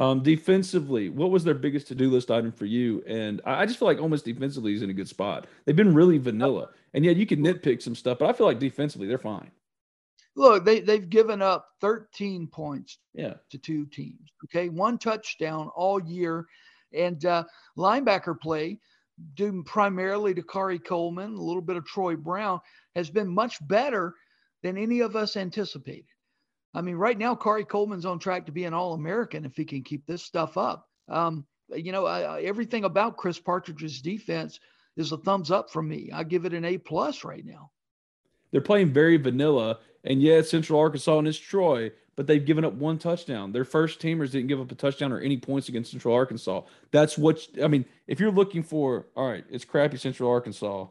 Um, 0.00 0.22
defensively, 0.22 1.10
what 1.10 1.30
was 1.30 1.44
their 1.44 1.54
biggest 1.54 1.88
to-do 1.88 2.10
list 2.10 2.30
item 2.30 2.50
for 2.50 2.64
you? 2.64 3.04
And 3.06 3.42
I, 3.44 3.62
I 3.62 3.66
just 3.66 3.78
feel 3.78 3.86
like 3.86 4.00
almost 4.00 4.24
defensively 4.24 4.74
is 4.74 4.80
in 4.80 4.88
a 4.88 4.94
good 4.94 5.08
spot. 5.08 5.46
They've 5.64 5.76
been 5.76 5.94
really 5.94 6.16
vanilla, 6.16 6.70
and 6.94 7.04
yet 7.04 7.16
you 7.16 7.26
can 7.26 7.40
nitpick 7.40 7.82
some 7.82 7.94
stuff, 7.94 8.18
but 8.18 8.28
I 8.28 8.32
feel 8.32 8.46
like 8.46 8.58
defensively 8.58 9.06
they're 9.06 9.18
fine. 9.18 9.50
Look, 10.36 10.64
they 10.64 10.80
they've 10.80 11.08
given 11.08 11.42
up 11.42 11.68
13 11.82 12.46
points 12.46 12.98
yeah. 13.12 13.34
to 13.50 13.58
two 13.58 13.84
teams. 13.86 14.30
Okay, 14.44 14.70
one 14.70 14.96
touchdown 14.96 15.68
all 15.76 16.00
year, 16.02 16.46
and 16.94 17.22
uh, 17.26 17.44
linebacker 17.76 18.40
play 18.40 18.78
due 19.34 19.62
primarily 19.64 20.32
to 20.32 20.42
Khari 20.42 20.82
Coleman, 20.82 21.34
a 21.34 21.42
little 21.42 21.60
bit 21.60 21.76
of 21.76 21.84
Troy 21.84 22.16
Brown, 22.16 22.58
has 22.94 23.10
been 23.10 23.28
much 23.28 23.56
better 23.68 24.14
than 24.62 24.78
any 24.78 25.00
of 25.00 25.14
us 25.14 25.36
anticipated. 25.36 26.06
I 26.72 26.82
mean, 26.82 26.96
right 26.96 27.18
now, 27.18 27.34
Khari 27.34 27.66
Coleman's 27.66 28.06
on 28.06 28.18
track 28.18 28.46
to 28.46 28.52
be 28.52 28.64
an 28.64 28.74
All 28.74 28.94
American 28.94 29.44
if 29.44 29.56
he 29.56 29.64
can 29.64 29.82
keep 29.82 30.06
this 30.06 30.22
stuff 30.22 30.56
up. 30.56 30.88
Um, 31.08 31.46
you 31.74 31.92
know, 31.92 32.06
I, 32.06 32.42
everything 32.42 32.84
about 32.84 33.16
Chris 33.16 33.38
Partridge's 33.38 34.00
defense 34.00 34.60
is 34.96 35.12
a 35.12 35.16
thumbs 35.16 35.50
up 35.50 35.70
from 35.70 35.88
me. 35.88 36.10
I 36.12 36.24
give 36.24 36.44
it 36.44 36.54
an 36.54 36.64
A 36.64 36.78
plus 36.78 37.24
right 37.24 37.44
now. 37.44 37.70
They're 38.52 38.60
playing 38.60 38.92
very 38.92 39.16
vanilla, 39.16 39.78
and 40.04 40.22
yeah, 40.22 40.42
Central 40.42 40.80
Arkansas 40.80 41.18
and 41.18 41.28
it's 41.28 41.38
Troy, 41.38 41.92
but 42.16 42.26
they've 42.26 42.44
given 42.44 42.64
up 42.64 42.74
one 42.74 42.98
touchdown. 42.98 43.52
Their 43.52 43.64
first 43.64 44.00
teamers 44.00 44.32
didn't 44.32 44.48
give 44.48 44.60
up 44.60 44.70
a 44.70 44.74
touchdown 44.74 45.12
or 45.12 45.20
any 45.20 45.38
points 45.38 45.68
against 45.68 45.90
Central 45.90 46.14
Arkansas. 46.14 46.62
That's 46.90 47.16
what 47.16 47.46
I 47.62 47.68
mean. 47.68 47.84
If 48.06 48.20
you're 48.20 48.32
looking 48.32 48.62
for, 48.62 49.06
all 49.16 49.28
right, 49.28 49.44
it's 49.50 49.64
crappy 49.64 49.96
Central 49.96 50.30
Arkansas, 50.30 50.86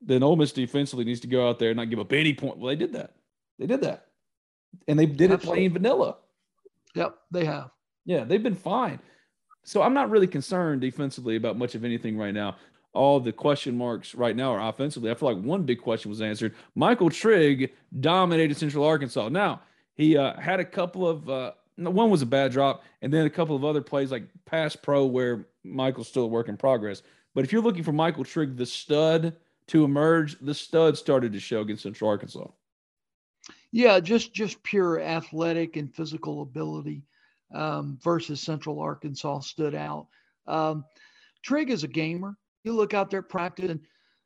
then 0.00 0.22
Ole 0.22 0.36
Miss 0.36 0.52
defensively 0.52 1.04
needs 1.04 1.20
to 1.20 1.26
go 1.26 1.48
out 1.48 1.58
there 1.58 1.70
and 1.70 1.76
not 1.76 1.90
give 1.90 1.98
up 1.98 2.12
any 2.12 2.34
point. 2.34 2.58
Well, 2.58 2.68
they 2.68 2.76
did 2.76 2.92
that. 2.92 3.14
They 3.58 3.66
did 3.66 3.80
that 3.80 4.07
and 4.86 4.98
they 4.98 5.06
did 5.06 5.30
it 5.30 5.42
plain 5.42 5.72
vanilla. 5.72 6.16
Yep, 6.94 7.16
they 7.30 7.44
have. 7.44 7.70
Yeah, 8.04 8.24
they've 8.24 8.42
been 8.42 8.54
fine. 8.54 9.00
So 9.64 9.82
I'm 9.82 9.94
not 9.94 10.10
really 10.10 10.26
concerned 10.26 10.80
defensively 10.80 11.36
about 11.36 11.58
much 11.58 11.74
of 11.74 11.84
anything 11.84 12.16
right 12.16 12.32
now. 12.32 12.56
All 12.94 13.20
the 13.20 13.32
question 13.32 13.76
marks 13.76 14.14
right 14.14 14.34
now 14.34 14.54
are 14.54 14.68
offensively. 14.68 15.10
I 15.10 15.14
feel 15.14 15.32
like 15.32 15.44
one 15.44 15.64
big 15.64 15.80
question 15.80 16.08
was 16.08 16.22
answered. 16.22 16.54
Michael 16.74 17.10
Trigg 17.10 17.72
dominated 18.00 18.56
Central 18.56 18.84
Arkansas. 18.84 19.28
Now 19.28 19.60
he 19.94 20.16
uh, 20.16 20.40
had 20.40 20.58
a 20.58 20.64
couple 20.64 21.06
of 21.06 21.28
uh, 21.28 21.52
one 21.76 22.10
was 22.10 22.22
a 22.22 22.26
bad 22.26 22.52
drop, 22.52 22.82
and 23.02 23.12
then 23.12 23.26
a 23.26 23.30
couple 23.30 23.54
of 23.54 23.64
other 23.64 23.80
plays 23.82 24.10
like 24.10 24.24
pass 24.46 24.74
pro 24.74 25.04
where 25.06 25.46
Michael's 25.62 26.08
still 26.08 26.24
a 26.24 26.28
work 26.28 26.48
in 26.48 26.56
progress. 26.56 27.02
But 27.34 27.44
if 27.44 27.52
you're 27.52 27.62
looking 27.62 27.84
for 27.84 27.92
Michael 27.92 28.24
Trigg, 28.24 28.56
the 28.56 28.66
stud 28.66 29.36
to 29.68 29.84
emerge, 29.84 30.36
the 30.40 30.54
stud 30.54 30.96
started 30.96 31.32
to 31.32 31.40
show 31.40 31.60
against 31.60 31.82
Central 31.82 32.10
Arkansas. 32.10 32.46
Yeah, 33.72 34.00
just 34.00 34.32
just 34.32 34.62
pure 34.62 35.00
athletic 35.00 35.76
and 35.76 35.94
physical 35.94 36.42
ability 36.42 37.02
um, 37.54 37.98
versus 38.02 38.40
Central 38.40 38.80
Arkansas 38.80 39.40
stood 39.40 39.74
out. 39.74 40.06
Um, 40.46 40.84
Trigg 41.42 41.70
is 41.70 41.84
a 41.84 41.88
gamer. 41.88 42.36
You 42.64 42.72
look 42.72 42.94
out 42.94 43.10
there 43.10 43.22
practice, 43.22 43.70
and 43.70 43.80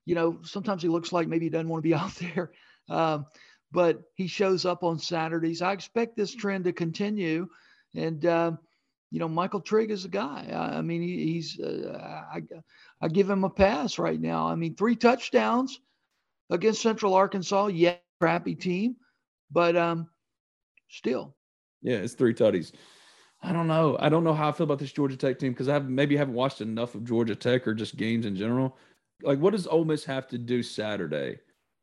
you 0.07 0.15
know 0.15 0.39
sometimes 0.45 0.83
he 0.83 0.89
looks 0.89 1.13
like 1.13 1.29
maybe 1.29 1.47
he 1.47 1.51
doesn't 1.51 1.69
want 1.69 1.83
to 1.83 1.89
be 1.89 1.95
out 1.97 2.15
there, 2.17 2.53
um, 2.89 3.27
but 3.73 4.03
he 4.15 4.29
shows 4.29 4.65
up 4.65 4.85
on 4.85 4.99
Saturdays. 4.99 5.61
I 5.63 5.73
expect 5.73 6.17
this 6.17 6.35
trend 6.35 6.65
to 6.65 6.73
continue, 6.73 7.49
and 7.97 8.25
uh, 8.25 8.53
you 9.11 9.19
know 9.19 9.29
Michael 9.29 9.61
Trigg 9.61 9.91
is 9.91 10.05
a 10.05 10.09
guy. 10.09 10.49
I, 10.53 10.79
I 10.79 10.83
mean 10.83 11.03
he, 11.03 11.33
he's 11.33 11.59
uh, 11.59 12.23
I, 12.33 12.43
I 13.01 13.09
give 13.09 13.29
him 13.29 13.43
a 13.45 13.51
pass 13.51 13.99
right 13.99 14.21
now. 14.21 14.47
I 14.47 14.55
mean 14.55 14.77
three 14.77 14.95
touchdowns 14.97 15.81
against 16.51 16.83
Central 16.83 17.15
Arkansas. 17.15 17.67
Yeah, 17.69 17.97
crappy 18.21 18.55
team 18.55 18.97
but 19.53 19.77
um, 19.77 20.09
still. 20.89 21.35
Yeah, 21.83 21.97
it's 21.97 22.15
three 22.15 22.35
tutties. 22.35 22.73
I 23.43 23.53
don't 23.53 23.67
know. 23.67 23.97
I 23.99 24.09
don't 24.09 24.25
know 24.25 24.35
how 24.35 24.49
I 24.49 24.53
feel 24.53 24.65
about 24.65 24.79
this 24.79 24.93
Georgia 24.93 25.17
Tech 25.17 25.39
team 25.39 25.53
because 25.53 25.69
I 25.69 25.75
have 25.75 25.89
maybe 25.89 26.17
haven't 26.17 26.35
watched 26.35 26.61
enough 26.61 26.95
of 26.95 27.05
Georgia 27.05 27.35
Tech 27.35 27.67
or 27.67 27.75
just 27.75 27.97
games 27.97 28.25
in 28.25 28.37
general. 28.37 28.77
Like, 29.23 29.41
what 29.41 29.51
does 29.51 29.67
Ole 29.67 29.85
Miss 29.85 30.05
have 30.05 30.29
to 30.29 30.39
do 30.39 30.63
Saturday 30.63 31.39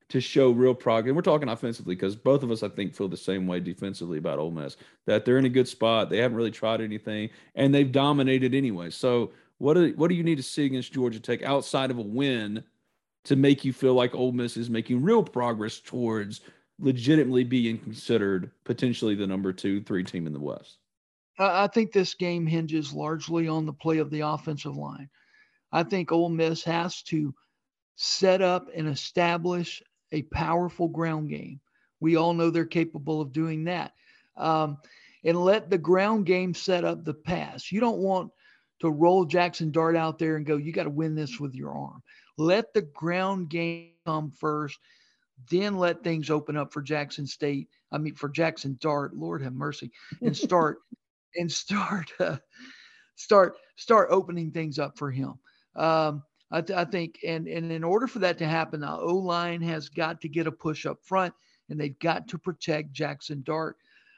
to 0.10 0.22
show 0.22 0.52
real 0.52 0.74
progress? 0.74 1.10
And 1.10 1.16
we're 1.18 1.22
talking 1.22 1.50
offensively 1.50 1.96
because 1.96 2.16
both 2.16 2.44
of 2.44 2.52
us, 2.52 2.64
I 2.64 2.70
think, 2.70 2.96
feel 2.96 3.10
the 3.10 3.18
same 3.18 3.46
way 3.46 3.60
defensively 3.60 4.18
about 4.18 4.40
Ole 4.40 4.52
Miss 4.52 4.78
that 5.06 5.26
they're 5.26 5.38
in 5.38 5.46
a 5.46 5.50
good 5.50 5.68
spot. 5.68 6.10
They 6.10 6.18
haven't 6.18 6.38
really 6.38 6.52
tried 6.52 6.80
anything 6.80 7.30
and 7.56 7.76
they've 7.76 7.92
dominated 7.92 8.56
anyway. 8.56 8.90
So, 8.90 9.32
what 9.58 9.74
do 9.74 9.94
what 9.98 10.08
do 10.08 10.16
you 10.16 10.24
need 10.24 10.38
to 10.38 10.44
see 10.44 10.66
against 10.66 10.94
Georgia 10.94 11.20
Tech 11.20 11.44
outside 11.44 11.92
of 11.92 11.98
a 11.98 12.02
win 12.02 12.64
to 13.26 13.36
make 13.36 13.66
you 13.66 13.74
feel 13.74 13.94
like 13.94 14.16
Ole 14.16 14.32
Miss 14.32 14.56
is 14.56 14.70
making 14.70 15.04
real 15.04 15.24
progress 15.24 15.82
towards 15.82 16.40
legitimately 16.80 17.44
being 17.44 17.78
considered 17.78 18.52
potentially 18.64 19.16
the 19.16 19.28
number 19.28 19.52
two, 19.54 19.82
three 19.82 20.04
team 20.04 20.28
in 20.28 20.34
the 20.34 20.40
West? 20.40 20.78
I 21.38 21.68
think 21.68 21.92
this 21.92 22.16
game 22.16 22.46
hinges 22.46 22.92
largely 22.92 23.48
on 23.48 23.66
the 23.66 23.74
play 23.74 24.00
of 24.00 24.10
the 24.10 24.22
offensive 24.22 24.76
line. 24.76 25.10
I 25.72 25.84
think 25.84 26.12
Ole 26.12 26.30
Miss 26.30 26.64
has 26.64 27.02
to 27.04 27.34
set 27.96 28.42
up 28.42 28.68
and 28.76 28.88
establish 28.88 29.82
a 30.12 30.24
powerful 30.24 30.88
ground 30.88 31.30
game. 31.30 31.62
We 32.00 32.16
all 32.16 32.34
know 32.34 32.50
they're 32.50 32.66
capable 32.66 33.22
of 33.22 33.32
doing 33.32 33.66
that. 33.66 33.94
Um, 34.36 34.78
and 35.24 35.38
let 35.38 35.70
the 35.70 35.78
ground 35.78 36.26
game 36.26 36.54
set 36.54 36.84
up 36.84 37.04
the 37.04 37.14
pass. 37.14 37.72
You 37.72 37.80
don't 37.80 38.00
want 38.00 38.32
to 38.82 38.90
roll 38.90 39.26
Jaxson 39.26 39.72
Dart 39.72 39.96
out 39.96 40.18
there 40.18 40.38
and 40.38 40.46
go, 40.46 40.58
you 40.58 40.72
got 40.72 40.84
to 40.84 40.90
win 40.90 41.16
this 41.16 41.40
with 41.40 41.54
your 41.54 41.72
arm. 41.72 42.02
Let 42.38 42.74
the 42.74 42.82
ground 42.82 43.50
game 43.50 43.92
come 44.06 44.32
first 44.32 44.80
then 45.50 45.78
let 45.78 46.04
things 46.04 46.30
open 46.30 46.58
up 46.58 46.74
for 46.74 46.82
Jackson 46.82 47.26
State. 47.26 47.70
I 47.92 47.98
mean, 47.98 48.16
for 48.16 48.30
Jaxson 48.30 48.80
Dart, 48.80 49.16
Lord 49.16 49.42
have 49.42 49.54
mercy, 49.54 49.92
and 50.22 50.36
start 50.36 50.80
and 51.36 51.52
start 51.52 52.12
uh, 52.20 52.38
start 53.16 53.56
start 53.76 54.10
opening 54.12 54.52
things 54.52 54.80
up 54.80 54.98
for 54.98 55.12
him. 55.12 55.34
Um, 55.76 56.24
I, 56.52 56.62
th- 56.62 56.78
I, 56.78 56.86
think, 56.86 57.20
and 57.26 57.48
and 57.48 57.72
in 57.72 57.84
order 57.84 58.08
for 58.08 58.20
that 58.20 58.38
to 58.40 58.48
happen, 58.48 58.82
the 58.82 58.92
O 58.92 59.16
line 59.16 59.62
has 59.62 59.90
got 59.90 60.22
to 60.22 60.30
get 60.30 60.48
a 60.48 60.52
push 60.52 60.86
up 60.86 60.98
front, 61.04 61.34
and 61.70 61.80
they've 61.80 61.98
got 62.00 62.28
to 62.30 62.38
protect 62.38 62.94
Jaxson 62.94 63.44
Dart. 63.44 63.78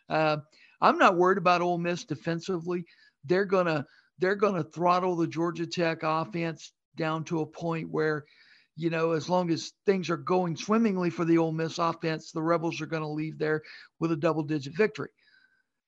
Uh, 0.10 0.38
I'm 0.82 0.98
not 0.98 1.18
worried 1.18 1.38
about 1.38 1.62
Ole 1.62 1.78
Miss 1.78 2.06
defensively. 2.06 2.86
They're 3.26 3.46
gonna 3.46 3.86
they're 4.20 4.36
gonna 4.36 4.64
throttle 4.64 5.16
the 5.16 5.28
Georgia 5.28 5.68
Tech 5.68 6.00
offense 6.04 6.74
down 6.96 7.24
to 7.26 7.42
a 7.42 7.46
point 7.46 7.90
where 7.90 8.26
you 8.82 8.90
know, 8.90 9.12
as 9.12 9.30
long 9.30 9.52
as 9.52 9.74
things 9.86 10.10
are 10.10 10.18
going 10.18 10.56
swimmingly 10.56 11.10
for 11.10 11.24
the 11.24 11.38
Ole 11.38 11.52
Miss 11.52 11.78
offense, 11.78 12.32
the 12.32 12.42
Rebels 12.42 12.82
are 12.82 12.88
going 12.88 13.04
to 13.04 13.08
leave 13.08 13.38
there 13.38 13.62
with 14.00 14.12
a 14.12 14.18
double 14.18 14.44
digit 14.44 14.76
victory. 14.76 15.10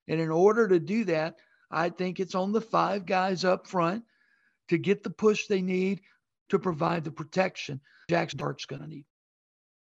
And 0.07 0.19
in 0.19 0.29
order 0.29 0.67
to 0.67 0.79
do 0.79 1.05
that, 1.05 1.35
I 1.71 1.89
think 1.89 2.19
it's 2.19 2.35
on 2.35 2.51
the 2.51 2.61
five 2.61 3.05
guys 3.05 3.43
up 3.43 3.67
front 3.67 4.03
to 4.69 4.77
get 4.77 5.03
the 5.03 5.09
push 5.09 5.47
they 5.47 5.61
need 5.61 6.01
to 6.49 6.59
provide 6.59 7.03
the 7.03 7.11
protection 7.11 7.81
Jaxson 8.09 8.37
Dart's 8.37 8.65
going 8.65 8.81
to 8.81 8.87
need. 8.87 9.05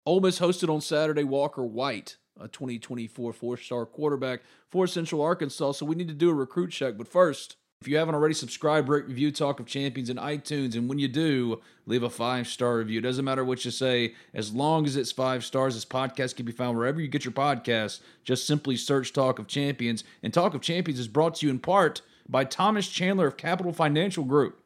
Ole 0.06 0.20
Miss 0.20 0.38
hosted 0.38 0.72
on 0.72 0.80
Saturday 0.80 1.24
Walker 1.24 1.64
White, 1.64 2.16
a 2.40 2.48
2024 2.48 3.32
four 3.32 3.56
star 3.56 3.86
quarterback 3.86 4.40
for 4.70 4.86
Central 4.86 5.22
Arkansas. 5.22 5.72
So 5.72 5.86
we 5.86 5.94
need 5.94 6.08
to 6.08 6.14
do 6.14 6.30
a 6.30 6.34
recruit 6.34 6.70
check. 6.70 6.96
But 6.96 7.08
first, 7.08 7.56
if 7.80 7.86
you 7.86 7.96
haven't 7.96 8.16
already, 8.16 8.34
subscribe, 8.34 8.88
rate, 8.88 9.06
review 9.06 9.30
Talk 9.30 9.60
of 9.60 9.66
Champions 9.66 10.10
in 10.10 10.16
iTunes. 10.16 10.74
And 10.74 10.88
when 10.88 10.98
you 10.98 11.06
do, 11.06 11.60
leave 11.86 12.02
a 12.02 12.10
five 12.10 12.48
star 12.48 12.76
review. 12.76 12.98
It 12.98 13.02
doesn't 13.02 13.24
matter 13.24 13.44
what 13.44 13.64
you 13.64 13.70
say, 13.70 14.14
as 14.34 14.52
long 14.52 14.84
as 14.84 14.96
it's 14.96 15.12
five 15.12 15.44
stars. 15.44 15.74
This 15.74 15.84
podcast 15.84 16.36
can 16.36 16.44
be 16.44 16.52
found 16.52 16.76
wherever 16.76 17.00
you 17.00 17.06
get 17.06 17.24
your 17.24 17.32
podcasts. 17.32 18.00
Just 18.24 18.46
simply 18.46 18.76
search 18.76 19.12
Talk 19.12 19.38
of 19.38 19.46
Champions. 19.46 20.02
And 20.24 20.34
Talk 20.34 20.54
of 20.54 20.60
Champions 20.60 20.98
is 20.98 21.06
brought 21.06 21.36
to 21.36 21.46
you 21.46 21.50
in 21.50 21.60
part 21.60 22.02
by 22.28 22.44
Thomas 22.44 22.88
Chandler 22.88 23.28
of 23.28 23.36
Capital 23.36 23.72
Financial 23.72 24.24
Group. 24.24 24.58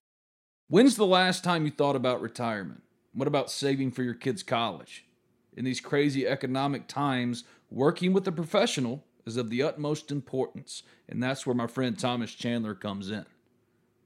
When's 0.68 0.96
the 0.96 1.06
last 1.06 1.44
time 1.44 1.66
you 1.66 1.70
thought 1.70 1.96
about 1.96 2.22
retirement? 2.22 2.82
What 3.12 3.28
about 3.28 3.50
saving 3.50 3.90
for 3.90 4.02
your 4.02 4.14
kids' 4.14 4.42
college? 4.42 5.04
In 5.54 5.66
these 5.66 5.80
crazy 5.80 6.26
economic 6.26 6.88
times, 6.88 7.44
working 7.70 8.14
with 8.14 8.26
a 8.26 8.32
professional 8.32 9.04
is 9.26 9.36
of 9.36 9.50
the 9.50 9.62
utmost 9.62 10.10
importance, 10.10 10.82
and 11.08 11.22
that's 11.22 11.46
where 11.46 11.54
my 11.54 11.66
friend 11.66 11.98
Thomas 11.98 12.32
Chandler 12.32 12.74
comes 12.74 13.10
in. 13.10 13.24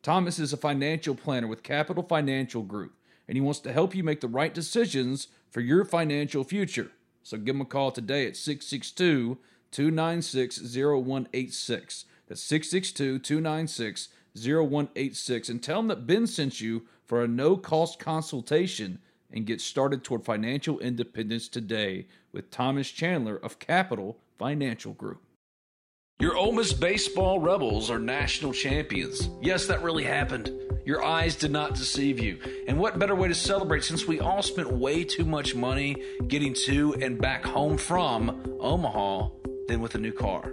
Thomas 0.03 0.39
is 0.39 0.53
a 0.53 0.57
financial 0.57 1.15
planner 1.15 1.47
with 1.47 1.63
Capital 1.63 2.03
Financial 2.03 2.63
Group, 2.63 2.93
and 3.27 3.37
he 3.37 3.41
wants 3.41 3.61
to 3.61 3.73
help 3.73 3.95
you 3.95 4.05
make 4.05 4.21
the 4.21 4.29
right 4.29 4.55
decisions 4.55 5.29
for 5.51 5.61
your 5.61 5.85
financial 5.85 6.45
future. 6.45 6.93
So 7.23 7.37
give 7.39 7.57
him 7.57 7.63
a 7.63 7.65
call 7.65 7.91
today 7.91 8.27
at 8.27 8.37
662 8.37 9.39
296 9.73 10.59
0186. 10.61 12.05
That's 12.29 12.41
662 12.41 13.19
296 13.19 14.09
0186. 14.37 15.49
And 15.49 15.63
tell 15.63 15.81
him 15.81 15.89
that 15.89 16.07
Ben 16.07 16.27
sent 16.27 16.61
you 16.61 16.83
for 17.05 17.23
a 17.23 17.29
no 17.29 17.57
cost 17.57 17.99
consultation 17.99 19.01
and 19.33 19.47
get 19.47 19.61
started 19.61 20.05
toward 20.05 20.25
financial 20.25 20.79
independence 20.79 21.49
today 21.49 22.07
with 22.33 22.51
Thomas 22.51 22.91
Chandler 22.91 23.37
of 23.37 23.59
Capital 23.59 24.19
Financial 24.39 24.93
Group. 24.93 25.23
Your 26.19 26.37
Ole 26.37 26.53
Miss 26.53 26.73
baseball 26.73 27.41
Rebels 27.41 27.91
are 27.91 27.99
national 27.99 28.53
champions. 28.53 29.29
Yes, 29.43 29.67
that 29.67 29.83
really 29.83 30.05
happened. 30.05 30.51
Your 30.87 31.05
eyes 31.05 31.37
did 31.37 31.51
not 31.51 31.75
deceive 31.75 32.19
you. 32.19 32.39
And 32.69 32.79
what 32.79 32.99
better 32.99 33.15
way 33.15 33.29
to 33.29 33.35
celebrate 33.35 33.85
since 33.85 34.07
we 34.07 34.21
all 34.21 34.41
spent 34.41 34.73
way 34.73 35.05
too 35.05 35.25
much 35.25 35.55
money 35.55 35.97
getting 36.27 36.55
to 36.65 36.95
and 37.03 37.21
back 37.21 37.45
home 37.45 37.77
from 37.77 38.57
Omaha 38.61 39.29
than 39.69 39.81
with 39.81 39.95
a 39.95 39.99
new 39.99 40.13
car? 40.13 40.53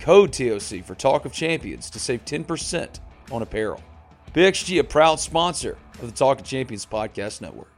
code 0.00 0.32
TOC 0.32 0.84
for 0.84 0.94
Talk 0.94 1.24
of 1.24 1.32
Champions 1.32 1.90
to 1.90 1.98
save 1.98 2.24
10% 2.24 3.00
on 3.30 3.42
apparel. 3.42 3.82
PXG, 4.34 4.80
a 4.80 4.84
proud 4.84 5.20
sponsor 5.20 5.76
of 6.00 6.10
the 6.10 6.16
Talk 6.16 6.40
of 6.40 6.46
Champions 6.46 6.86
Podcast 6.86 7.40
Network. 7.40 7.72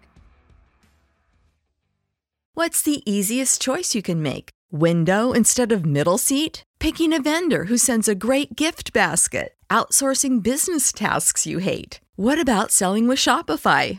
What's 2.55 2.83
the 2.83 3.03
easiest 3.11 3.63
choice 3.63 3.95
you 3.95 4.03
can 4.03 4.23
make? 4.23 4.51
Window 4.71 5.33
instead 5.33 5.73
of 5.73 5.87
middle 5.87 6.19
seat? 6.19 6.63
Picking 6.79 7.13
a 7.13 7.23
vendor 7.23 7.65
who 7.65 7.79
sends 7.79 8.09
a 8.09 8.15
great 8.15 8.57
gift 8.57 8.93
basket? 8.93 9.55
Outsourcing 9.71 10.43
business 10.43 10.93
tasks 10.93 11.47
you 11.47 11.59
hate? 11.59 12.01
What 12.17 12.41
about 12.41 12.71
selling 12.71 13.09
with 13.09 13.19
Shopify? 13.19 13.99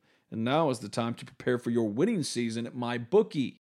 and 0.31 0.43
now 0.43 0.69
is 0.69 0.79
the 0.79 0.89
time 0.89 1.13
to 1.15 1.25
prepare 1.25 1.57
for 1.57 1.69
your 1.69 1.89
winning 1.89 2.23
season 2.23 2.65
at 2.65 2.75
MyBookie. 2.75 3.57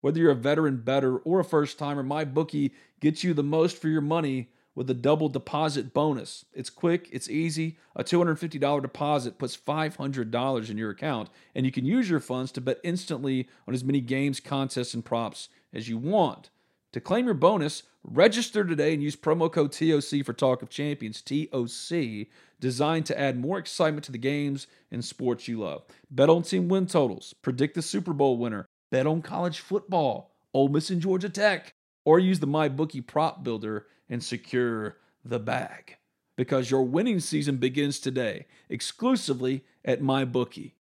Whether 0.00 0.20
you're 0.20 0.30
a 0.30 0.36
veteran 0.36 0.78
bettor 0.78 1.18
or 1.18 1.40
a 1.40 1.44
first 1.44 1.78
timer, 1.78 2.02
MyBookie 2.02 2.72
gets 3.00 3.22
you 3.22 3.34
the 3.34 3.42
most 3.42 3.76
for 3.76 3.88
your 3.88 4.00
money 4.00 4.48
with 4.74 4.88
a 4.88 4.94
double 4.94 5.28
deposit 5.28 5.92
bonus. 5.92 6.44
It's 6.52 6.70
quick, 6.70 7.08
it's 7.12 7.28
easy. 7.28 7.78
A 7.94 8.02
$250 8.02 8.82
deposit 8.82 9.38
puts 9.38 9.56
$500 9.56 10.70
in 10.70 10.78
your 10.78 10.90
account, 10.90 11.28
and 11.54 11.66
you 11.66 11.72
can 11.72 11.84
use 11.84 12.08
your 12.08 12.20
funds 12.20 12.52
to 12.52 12.60
bet 12.60 12.80
instantly 12.82 13.48
on 13.68 13.74
as 13.74 13.84
many 13.84 14.00
games, 14.00 14.40
contests, 14.40 14.94
and 14.94 15.04
props 15.04 15.48
as 15.74 15.88
you 15.88 15.98
want. 15.98 16.50
To 16.92 17.00
claim 17.00 17.26
your 17.26 17.34
bonus, 17.34 17.82
register 18.04 18.64
today 18.64 18.94
and 18.94 19.02
use 19.02 19.16
promo 19.16 19.50
code 19.50 19.72
TOC 19.72 20.24
for 20.24 20.32
Talk 20.32 20.62
of 20.62 20.70
Champions, 20.70 21.22
TOC, 21.22 22.28
designed 22.60 23.06
to 23.06 23.18
add 23.18 23.38
more 23.38 23.58
excitement 23.58 24.04
to 24.04 24.12
the 24.12 24.18
games 24.18 24.66
and 24.90 25.04
sports 25.04 25.48
you 25.48 25.60
love. 25.60 25.82
Bet 26.10 26.30
on 26.30 26.42
team 26.42 26.68
win 26.68 26.86
totals, 26.86 27.34
predict 27.42 27.74
the 27.74 27.82
Super 27.82 28.12
Bowl 28.12 28.38
winner, 28.38 28.66
bet 28.90 29.06
on 29.06 29.22
college 29.22 29.60
football, 29.60 30.34
Ole 30.54 30.68
Miss 30.68 30.90
and 30.90 31.00
Georgia 31.00 31.28
Tech, 31.28 31.74
or 32.04 32.18
use 32.18 32.40
the 32.40 32.46
MyBookie 32.46 33.06
prop 33.06 33.42
builder 33.42 33.86
and 34.08 34.22
secure 34.22 34.98
the 35.24 35.38
bag. 35.38 35.96
Because 36.36 36.70
your 36.70 36.82
winning 36.82 37.20
season 37.20 37.56
begins 37.56 38.00
today, 38.00 38.46
exclusively 38.68 39.64
at 39.84 40.00
MyBookie. 40.00 40.72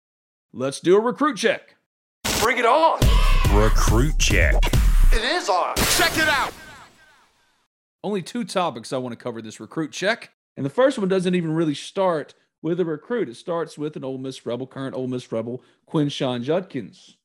Let's 0.52 0.80
do 0.80 0.96
a 0.96 1.00
recruit 1.00 1.36
check. 1.36 1.76
Bring 2.40 2.58
it 2.58 2.66
on. 2.66 3.00
Recruit 3.52 4.18
check. 4.18 4.54
It 5.12 5.22
is 5.22 5.48
on. 5.48 5.74
Check 5.76 6.16
it 6.16 6.28
out. 6.28 6.52
Only 8.02 8.22
two 8.22 8.44
topics 8.44 8.92
I 8.92 8.98
want 8.98 9.18
to 9.18 9.22
cover 9.22 9.42
this 9.42 9.60
recruit 9.60 9.92
check. 9.92 10.30
And 10.56 10.64
the 10.64 10.70
first 10.70 10.98
one 10.98 11.08
doesn't 11.08 11.34
even 11.34 11.52
really 11.52 11.74
start 11.74 12.34
with 12.62 12.80
a 12.80 12.84
recruit. 12.84 13.28
It 13.28 13.36
starts 13.36 13.78
with 13.78 13.96
an 13.96 14.04
Ole 14.04 14.18
Miss 14.18 14.44
Rebel, 14.44 14.66
current 14.66 14.94
Ole 14.94 15.06
Miss 15.06 15.30
Rebel, 15.30 15.62
Quinshon 15.88 16.42
Judkins. 16.42 17.16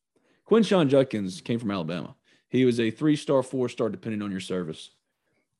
Quinshon 0.48 0.88
Judkins 0.88 1.40
came 1.40 1.58
from 1.58 1.70
Alabama. 1.70 2.14
He 2.48 2.64
was 2.64 2.78
a 2.78 2.90
three 2.90 3.16
star, 3.16 3.42
four 3.42 3.68
star, 3.68 3.88
depending 3.88 4.22
on 4.22 4.30
your 4.30 4.40
service. 4.40 4.90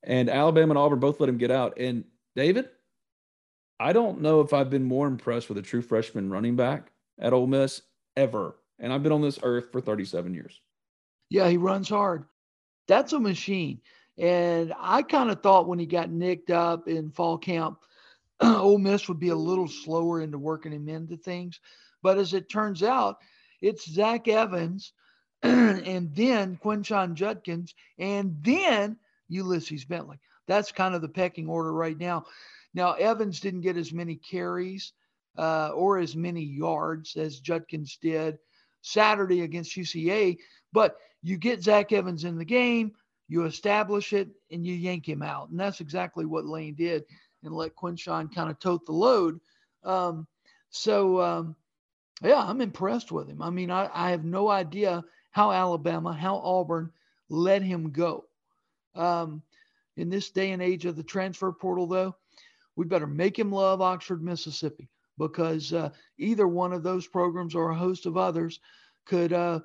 And 0.03 0.29
Alabama 0.29 0.71
and 0.71 0.77
Auburn 0.77 0.99
both 0.99 1.19
let 1.19 1.29
him 1.29 1.37
get 1.37 1.51
out. 1.51 1.77
And 1.77 2.05
David, 2.35 2.69
I 3.79 3.93
don't 3.93 4.21
know 4.21 4.41
if 4.41 4.53
I've 4.53 4.69
been 4.69 4.83
more 4.83 5.07
impressed 5.07 5.49
with 5.49 5.57
a 5.57 5.63
true 5.63 5.81
freshman 5.81 6.29
running 6.29 6.55
back 6.55 6.91
at 7.19 7.33
Ole 7.33 7.47
Miss 7.47 7.81
ever. 8.15 8.55
And 8.79 8.93
I've 8.93 9.03
been 9.03 9.11
on 9.11 9.21
this 9.21 9.39
earth 9.43 9.71
for 9.71 9.81
37 9.81 10.33
years. 10.33 10.61
Yeah, 11.29 11.49
he 11.49 11.57
runs 11.57 11.89
hard. 11.89 12.25
That's 12.87 13.13
a 13.13 13.19
machine. 13.19 13.81
And 14.17 14.73
I 14.79 15.03
kind 15.03 15.29
of 15.29 15.41
thought 15.41 15.67
when 15.67 15.79
he 15.79 15.85
got 15.85 16.09
nicked 16.09 16.49
up 16.49 16.87
in 16.87 17.11
fall 17.11 17.37
camp, 17.37 17.77
Ole 18.39 18.77
Miss 18.77 19.07
would 19.07 19.19
be 19.19 19.29
a 19.29 19.35
little 19.35 19.67
slower 19.67 20.21
into 20.21 20.37
working 20.37 20.71
him 20.71 20.89
into 20.89 21.17
things. 21.17 21.59
But 22.01 22.17
as 22.17 22.33
it 22.33 22.49
turns 22.49 22.83
out, 22.83 23.17
it's 23.61 23.89
Zach 23.89 24.27
Evans 24.27 24.93
and 25.43 26.13
then 26.15 26.57
Quinshon 26.63 27.13
Judkins 27.13 27.73
and 27.97 28.37
then 28.41 28.97
Ulysses 29.29 29.85
Bentley. 29.85 30.19
That's 30.47 30.71
kind 30.71 30.95
of 30.95 31.01
the 31.01 31.09
pecking 31.09 31.47
order 31.47 31.73
right 31.73 31.97
now. 31.97 32.25
Now, 32.73 32.93
Evans 32.93 33.39
didn't 33.39 33.61
get 33.61 33.77
as 33.77 33.91
many 33.91 34.15
carries 34.15 34.93
uh, 35.37 35.69
or 35.69 35.97
as 35.99 36.15
many 36.15 36.43
yards 36.43 37.15
as 37.15 37.39
Judkins 37.39 37.97
did 38.01 38.37
Saturday 38.81 39.41
against 39.41 39.75
UCA, 39.75 40.37
but 40.71 40.97
you 41.21 41.37
get 41.37 41.63
Zach 41.63 41.91
Evans 41.91 42.23
in 42.23 42.37
the 42.37 42.45
game, 42.45 42.93
you 43.27 43.45
establish 43.45 44.13
it, 44.13 44.29
and 44.51 44.65
you 44.65 44.73
yank 44.73 45.07
him 45.07 45.21
out. 45.21 45.49
And 45.49 45.59
that's 45.59 45.81
exactly 45.81 46.25
what 46.25 46.45
Lane 46.45 46.75
did 46.75 47.03
and 47.43 47.53
let 47.53 47.75
Quinshon 47.75 48.33
kind 48.33 48.49
of 48.49 48.59
tote 48.59 48.85
the 48.85 48.91
load. 48.91 49.39
Um, 49.83 50.27
so, 50.69 51.21
um, 51.21 51.55
yeah, 52.21 52.43
I'm 52.43 52.61
impressed 52.61 53.11
with 53.11 53.27
him. 53.27 53.41
I 53.41 53.49
mean, 53.49 53.71
I, 53.71 53.89
I, 53.93 54.11
have 54.11 54.25
no 54.25 54.49
idea 54.49 55.03
how 55.31 55.51
Alabama, 55.51 56.13
how 56.13 56.37
Auburn 56.37 56.91
let 57.29 57.61
him 57.61 57.91
go. 57.91 58.25
Um, 58.95 59.43
in 59.97 60.09
this 60.09 60.31
day 60.31 60.51
and 60.51 60.61
age 60.61 60.85
of 60.85 60.95
the 60.95 61.03
transfer 61.03 61.51
portal, 61.51 61.87
though, 61.87 62.15
we 62.75 62.85
better 62.85 63.07
make 63.07 63.37
him 63.37 63.51
love 63.51 63.81
Oxford, 63.81 64.23
Mississippi, 64.23 64.89
because 65.17 65.73
uh, 65.73 65.89
either 66.17 66.47
one 66.47 66.73
of 66.73 66.83
those 66.83 67.07
programs 67.07 67.55
or 67.55 67.69
a 67.69 67.75
host 67.77 68.05
of 68.05 68.17
others 68.17 68.59
could 69.05 69.33
uh, 69.33 69.59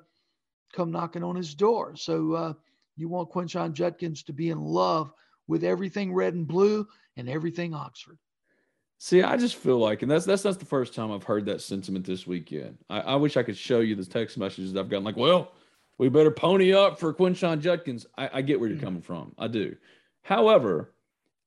come 0.73 0.91
knocking 0.91 1.23
on 1.23 1.35
his 1.35 1.53
door. 1.53 1.95
So 1.95 2.33
uh, 2.33 2.53
you 2.95 3.09
want 3.09 3.31
Quinshon 3.31 3.73
Judkins 3.73 4.23
to 4.23 4.33
be 4.33 4.49
in 4.49 4.59
love 4.59 5.11
with 5.47 5.63
everything 5.63 6.13
red 6.13 6.33
and 6.33 6.47
blue 6.47 6.87
and 7.17 7.29
everything 7.29 7.73
Oxford. 7.73 8.17
See, 8.99 9.21
I 9.21 9.35
just 9.35 9.55
feel 9.55 9.79
like, 9.79 10.01
and 10.01 10.09
that's 10.09 10.25
that's 10.25 10.45
not 10.45 10.59
the 10.59 10.65
first 10.65 10.95
time 10.95 11.11
I've 11.11 11.23
heard 11.23 11.45
that 11.47 11.61
sentiment 11.61 12.05
this 12.05 12.25
weekend. 12.25 12.77
I, 12.89 13.01
I 13.01 13.15
wish 13.15 13.35
I 13.35 13.43
could 13.43 13.57
show 13.57 13.81
you 13.81 13.95
the 13.95 14.05
text 14.05 14.37
messages 14.37 14.75
I've 14.75 14.89
gotten. 14.89 15.03
Like, 15.03 15.17
well, 15.17 15.51
we 15.97 16.07
better 16.09 16.31
pony 16.31 16.73
up 16.73 16.99
for 16.99 17.13
Quinshon 17.13 17.59
Judkins. 17.59 18.05
I, 18.17 18.29
I 18.35 18.41
get 18.41 18.59
where 18.59 18.69
you're 18.69 18.77
mm-hmm. 18.77 18.85
coming 18.85 19.01
from. 19.01 19.33
I 19.37 19.47
do. 19.47 19.75
However, 20.21 20.93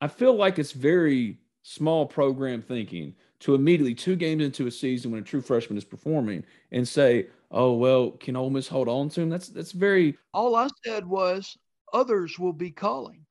I 0.01 0.09
feel 0.09 0.35
like 0.35 0.59
it's 0.59 0.73
very 0.73 1.39
small 1.63 2.05
program 2.07 2.61
thinking 2.61 3.15
to 3.41 3.55
immediately 3.55 3.95
two 3.95 4.17
games 4.17 4.45
into 4.45 4.67
a 4.67 4.71
season 4.71 5.11
when 5.11 5.21
a 5.21 5.25
true 5.25 5.41
freshman 5.41 5.79
is 5.79 5.85
performing 5.85 6.45
and 6.73 6.87
say, 6.87 7.27
"Oh 7.51 7.75
well, 7.75 8.13
can 8.13 8.37
Ole 8.37 8.51
Miss 8.51 8.69
hold 8.69 8.89
on 8.89 9.09
to 9.11 9.23
him?" 9.23 9.29
That's 9.29 9.49
that's 9.49 9.73
very. 9.73 10.17
All 10.33 10.57
I 10.57 10.69
said 10.85 11.07
was 11.07 11.57
others 11.93 12.39
will 12.39 12.53
be 12.53 12.71
calling. 12.71 13.25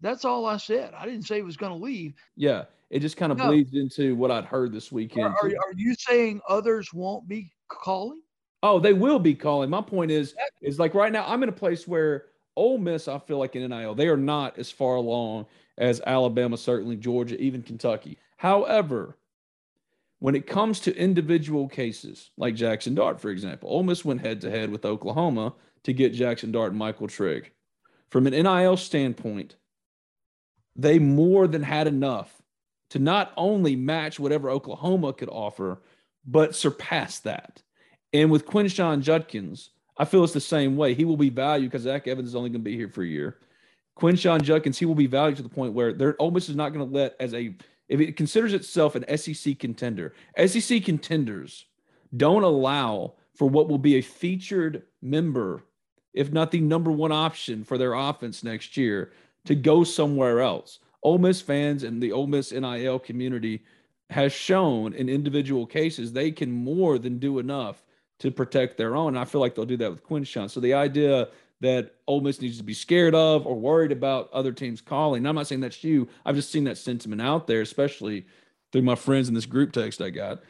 That's 0.00 0.24
all 0.24 0.46
I 0.46 0.58
said. 0.58 0.92
I 0.94 1.06
didn't 1.06 1.22
say 1.22 1.36
he 1.36 1.42
was 1.42 1.56
going 1.56 1.72
to 1.72 1.82
leave. 1.82 2.14
Yeah, 2.36 2.64
it 2.90 3.00
just 3.00 3.16
kind 3.16 3.32
of 3.32 3.38
no. 3.38 3.48
bleeds 3.48 3.74
into 3.74 4.14
what 4.14 4.30
I'd 4.30 4.44
heard 4.44 4.72
this 4.72 4.92
weekend. 4.92 5.26
Are, 5.26 5.36
are, 5.36 5.46
are, 5.46 5.74
you 5.76 5.94
saying 5.94 6.40
others 6.48 6.92
won't 6.92 7.26
be 7.26 7.50
calling? 7.68 8.20
Oh, 8.62 8.78
they 8.78 8.92
will 8.92 9.18
be 9.18 9.34
calling. 9.34 9.70
My 9.70 9.80
point 9.80 10.10
is, 10.10 10.34
is 10.62 10.78
like 10.78 10.94
right 10.94 11.12
now, 11.12 11.24
I'm 11.26 11.42
in 11.42 11.48
a 11.48 11.52
place 11.52 11.88
where 11.88 12.26
Ole 12.56 12.78
Miss, 12.78 13.08
I 13.08 13.18
feel 13.18 13.38
like 13.38 13.56
in 13.56 13.68
NIL, 13.68 13.94
they 13.94 14.08
are 14.08 14.16
not 14.16 14.58
as 14.58 14.70
far 14.70 14.96
along 14.96 15.46
as 15.78 16.00
Alabama, 16.06 16.56
certainly 16.56 16.96
Georgia, 16.96 17.40
even 17.40 17.62
Kentucky. 17.62 18.18
However, 18.36 19.16
when 20.24 20.34
it 20.34 20.46
comes 20.46 20.80
to 20.80 20.96
individual 20.96 21.68
cases, 21.68 22.30
like 22.38 22.54
Jaxson 22.54 22.94
Dart, 22.94 23.20
for 23.20 23.28
example, 23.28 23.68
Ole 23.68 23.82
Miss 23.82 24.06
went 24.06 24.22
head 24.22 24.40
to 24.40 24.50
head 24.50 24.70
with 24.70 24.86
Oklahoma 24.86 25.52
to 25.82 25.92
get 25.92 26.14
Jaxson 26.14 26.50
Dart 26.50 26.70
and 26.70 26.78
Michael 26.78 27.08
Trigg. 27.08 27.52
From 28.08 28.26
an 28.26 28.32
NIL 28.32 28.78
standpoint, 28.78 29.56
they 30.76 30.98
more 30.98 31.46
than 31.46 31.62
had 31.62 31.86
enough 31.86 32.40
to 32.88 32.98
not 32.98 33.34
only 33.36 33.76
match 33.76 34.18
whatever 34.18 34.48
Oklahoma 34.48 35.12
could 35.12 35.28
offer, 35.28 35.82
but 36.24 36.56
surpass 36.56 37.18
that. 37.18 37.62
And 38.14 38.30
with 38.30 38.46
Quinshon 38.46 39.02
Judkins, 39.02 39.72
I 39.98 40.06
feel 40.06 40.24
it's 40.24 40.32
the 40.32 40.40
same 40.40 40.74
way. 40.74 40.94
He 40.94 41.04
will 41.04 41.18
be 41.18 41.28
valued 41.28 41.70
because 41.70 41.82
Zach 41.82 42.08
Evans 42.08 42.28
is 42.28 42.34
only 42.34 42.48
going 42.48 42.62
to 42.62 42.70
be 42.70 42.76
here 42.76 42.88
for 42.88 43.02
a 43.02 43.06
year. 43.06 43.40
Quinshon 43.98 44.40
Judkins, 44.40 44.78
he 44.78 44.86
will 44.86 44.94
be 44.94 45.06
valued 45.06 45.36
to 45.36 45.42
the 45.42 45.50
point 45.50 45.74
where 45.74 46.16
Ole 46.18 46.30
Miss 46.30 46.48
is 46.48 46.56
not 46.56 46.72
going 46.72 46.88
to 46.88 46.94
let 46.94 47.14
as 47.20 47.34
a 47.34 47.54
if 47.88 48.00
it 48.00 48.16
considers 48.16 48.54
itself 48.54 48.94
an 48.94 49.16
SEC 49.16 49.58
contender, 49.58 50.14
SEC 50.46 50.82
contenders 50.84 51.66
don't 52.16 52.42
allow 52.42 53.14
for 53.34 53.48
what 53.48 53.68
will 53.68 53.78
be 53.78 53.96
a 53.96 54.02
featured 54.02 54.82
member, 55.02 55.62
if 56.12 56.32
not 56.32 56.50
the 56.50 56.60
number 56.60 56.90
one 56.90 57.12
option 57.12 57.64
for 57.64 57.76
their 57.76 57.94
offense 57.94 58.44
next 58.44 58.76
year, 58.76 59.12
to 59.44 59.54
go 59.54 59.84
somewhere 59.84 60.40
else. 60.40 60.78
Ole 61.02 61.18
Miss 61.18 61.40
fans 61.40 61.82
and 61.82 62.02
the 62.02 62.12
Ole 62.12 62.26
Miss 62.26 62.52
NIL 62.52 62.98
community 62.98 63.62
has 64.10 64.32
shown 64.32 64.94
in 64.94 65.08
individual 65.08 65.66
cases 65.66 66.12
they 66.12 66.30
can 66.30 66.50
more 66.50 66.98
than 66.98 67.18
do 67.18 67.38
enough 67.38 67.82
to 68.20 68.30
protect 68.30 68.76
their 68.76 68.96
own. 68.96 69.16
I 69.16 69.24
feel 69.24 69.40
like 69.40 69.54
they'll 69.54 69.66
do 69.66 69.76
that 69.78 69.90
with 69.90 70.06
Quinshon. 70.06 70.48
So 70.48 70.60
the 70.60 70.74
idea 70.74 71.28
that 71.64 71.94
Ole 72.06 72.20
Miss 72.20 72.42
needs 72.42 72.58
to 72.58 72.62
be 72.62 72.74
scared 72.74 73.14
of 73.14 73.46
or 73.46 73.56
worried 73.56 73.90
about 73.90 74.30
other 74.32 74.52
teams 74.52 74.82
calling. 74.82 75.26
I'm 75.26 75.34
not 75.34 75.46
saying 75.46 75.62
that's 75.62 75.82
you. 75.82 76.08
I've 76.24 76.36
just 76.36 76.52
seen 76.52 76.64
that 76.64 76.76
sentiment 76.76 77.22
out 77.22 77.46
there, 77.46 77.62
especially 77.62 78.26
through 78.70 78.82
my 78.82 78.94
friends 78.94 79.28
in 79.28 79.34
this 79.34 79.46
group 79.46 79.72
text 79.72 80.02
I 80.02 80.10
got, 80.10 80.42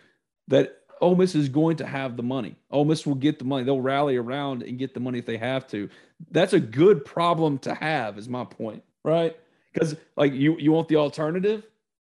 that 0.49 0.81
Ole 1.01 1.15
Miss 1.15 1.37
is 1.37 1.49
going 1.49 1.77
to 1.77 1.87
have 1.87 2.17
the 2.17 2.25
money. 2.25 2.57
Ole 2.69 2.85
Miss 2.85 3.07
will 3.07 3.15
get 3.15 3.39
the 3.39 3.45
money. 3.45 3.63
They'll 3.63 3.81
rally 3.81 4.17
around 4.17 4.65
and 4.65 4.77
get 4.77 4.93
the 4.93 5.01
money 5.01 5.21
if 5.21 5.27
they 5.27 5.37
have 5.37 5.69
to. 5.69 5.89
That's 6.33 6.53
a 6.53 6.61
good 6.61 7.05
problem 7.05 7.59
to 7.59 7.75
have, 7.75 8.19
is 8.19 8.29
my 8.29 8.45
point, 8.45 8.83
right? 9.05 9.37
Because 9.73 9.95
like 10.17 10.33
you, 10.33 10.59
you 10.59 10.73
want 10.73 10.89
the 10.89 10.97
alternative. 10.97 11.65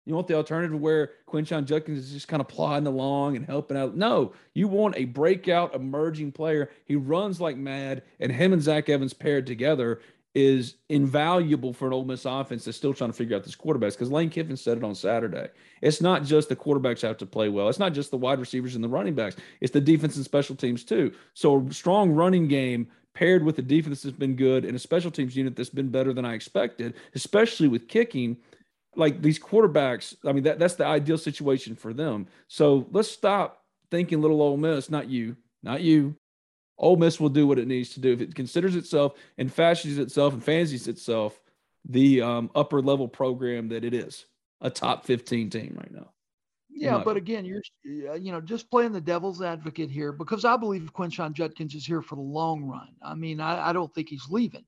You 0.09 0.15
want 0.15 0.27
the 0.27 0.33
alternative 0.33 0.81
where 0.81 1.11
Quinshon 1.27 1.65
Judkins 1.65 1.99
is 1.99 2.11
just 2.11 2.27
kind 2.27 2.41
of 2.41 2.47
plodding 2.47 2.87
along 2.87 3.35
and 3.35 3.45
helping 3.45 3.77
out. 3.77 3.95
No, 3.95 4.33
you 4.55 4.67
want 4.67 4.97
a 4.97 5.05
breakout 5.05 5.75
emerging 5.75 6.31
player. 6.31 6.71
He 6.85 6.95
runs 6.95 7.39
like 7.39 7.57
mad, 7.57 8.01
and 8.19 8.31
him 8.31 8.51
and 8.51 8.59
Zach 8.59 8.89
Evans 8.89 9.13
paired 9.13 9.45
together 9.45 10.01
is 10.33 10.77
invaluable 10.89 11.73
for 11.73 11.85
an 11.85 11.93
Ole 11.93 12.05
Miss 12.05 12.25
offense 12.25 12.65
that's 12.65 12.75
still 12.75 12.91
trying 12.91 13.11
to 13.11 13.15
figure 13.15 13.37
out 13.37 13.43
this 13.43 13.55
quarterbacks. 13.55 13.91
Because 13.91 14.09
Lane 14.09 14.31
Kiffin 14.31 14.57
said 14.57 14.79
it 14.79 14.83
on 14.83 14.95
Saturday. 14.95 15.49
It's 15.83 16.01
not 16.01 16.23
just 16.23 16.49
the 16.49 16.55
quarterbacks 16.55 17.03
have 17.03 17.17
to 17.17 17.27
play 17.27 17.49
well. 17.49 17.69
It's 17.69 17.77
not 17.77 17.93
just 17.93 18.09
the 18.09 18.17
wide 18.17 18.39
receivers 18.39 18.73
and 18.73 18.83
the 18.83 18.89
running 18.89 19.13
backs. 19.13 19.35
It's 19.61 19.73
the 19.73 19.81
defense 19.81 20.15
and 20.15 20.25
special 20.25 20.55
teams 20.55 20.83
too. 20.83 21.13
So 21.35 21.67
a 21.67 21.71
strong 21.71 22.09
running 22.09 22.47
game 22.47 22.87
paired 23.13 23.43
with 23.43 23.59
a 23.59 23.63
defense 23.63 24.01
that's 24.01 24.17
been 24.17 24.35
good 24.35 24.65
and 24.65 24.75
a 24.75 24.79
special 24.79 25.11
teams 25.11 25.35
unit 25.35 25.55
that's 25.55 25.69
been 25.69 25.89
better 25.89 26.13
than 26.13 26.25
I 26.25 26.33
expected, 26.33 26.95
especially 27.13 27.67
with 27.67 27.87
kicking– 27.87 28.37
like 28.95 29.21
these 29.21 29.39
quarterbacks, 29.39 30.15
I 30.25 30.31
mean, 30.31 30.43
that, 30.43 30.59
that's 30.59 30.75
the 30.75 30.85
ideal 30.85 31.17
situation 31.17 31.75
for 31.75 31.93
them. 31.93 32.27
So 32.47 32.87
let's 32.91 33.09
stop 33.09 33.63
thinking 33.91 34.21
little 34.21 34.41
Ole 34.41 34.57
Miss, 34.57 34.89
not 34.89 35.07
you, 35.07 35.35
not 35.63 35.81
you. 35.81 36.15
Ole 36.77 36.95
Miss 36.97 37.19
will 37.19 37.29
do 37.29 37.45
what 37.45 37.59
it 37.59 37.67
needs 37.67 37.89
to 37.91 37.99
do. 37.99 38.13
If 38.13 38.21
it 38.21 38.35
considers 38.35 38.75
itself 38.75 39.13
and 39.37 39.51
fashions 39.51 39.97
itself 39.97 40.33
and 40.33 40.43
fancies 40.43 40.87
itself 40.87 41.39
the 41.85 42.21
um, 42.21 42.49
upper 42.55 42.81
level 42.81 43.07
program 43.07 43.69
that 43.69 43.83
it 43.83 43.93
is, 43.93 44.25
a 44.61 44.69
top 44.69 45.05
15 45.05 45.49
team 45.49 45.75
right 45.77 45.91
now. 45.91 46.11
Yeah, 46.69 47.01
but 47.03 47.17
again, 47.17 47.43
you're 47.45 47.61
you 47.83 48.31
know 48.31 48.39
just 48.39 48.71
playing 48.71 48.93
the 48.93 49.01
devil's 49.01 49.41
advocate 49.41 49.91
here 49.91 50.13
because 50.13 50.45
I 50.45 50.55
believe 50.55 50.93
Quinshon 50.93 51.33
Judkins 51.33 51.75
is 51.75 51.85
here 51.85 52.01
for 52.01 52.15
the 52.15 52.21
long 52.21 52.63
run. 52.63 52.89
I 53.01 53.15
mean, 53.15 53.41
I, 53.41 53.69
I 53.69 53.73
don't 53.73 53.93
think 53.93 54.07
he's 54.07 54.29
leaving. 54.29 54.63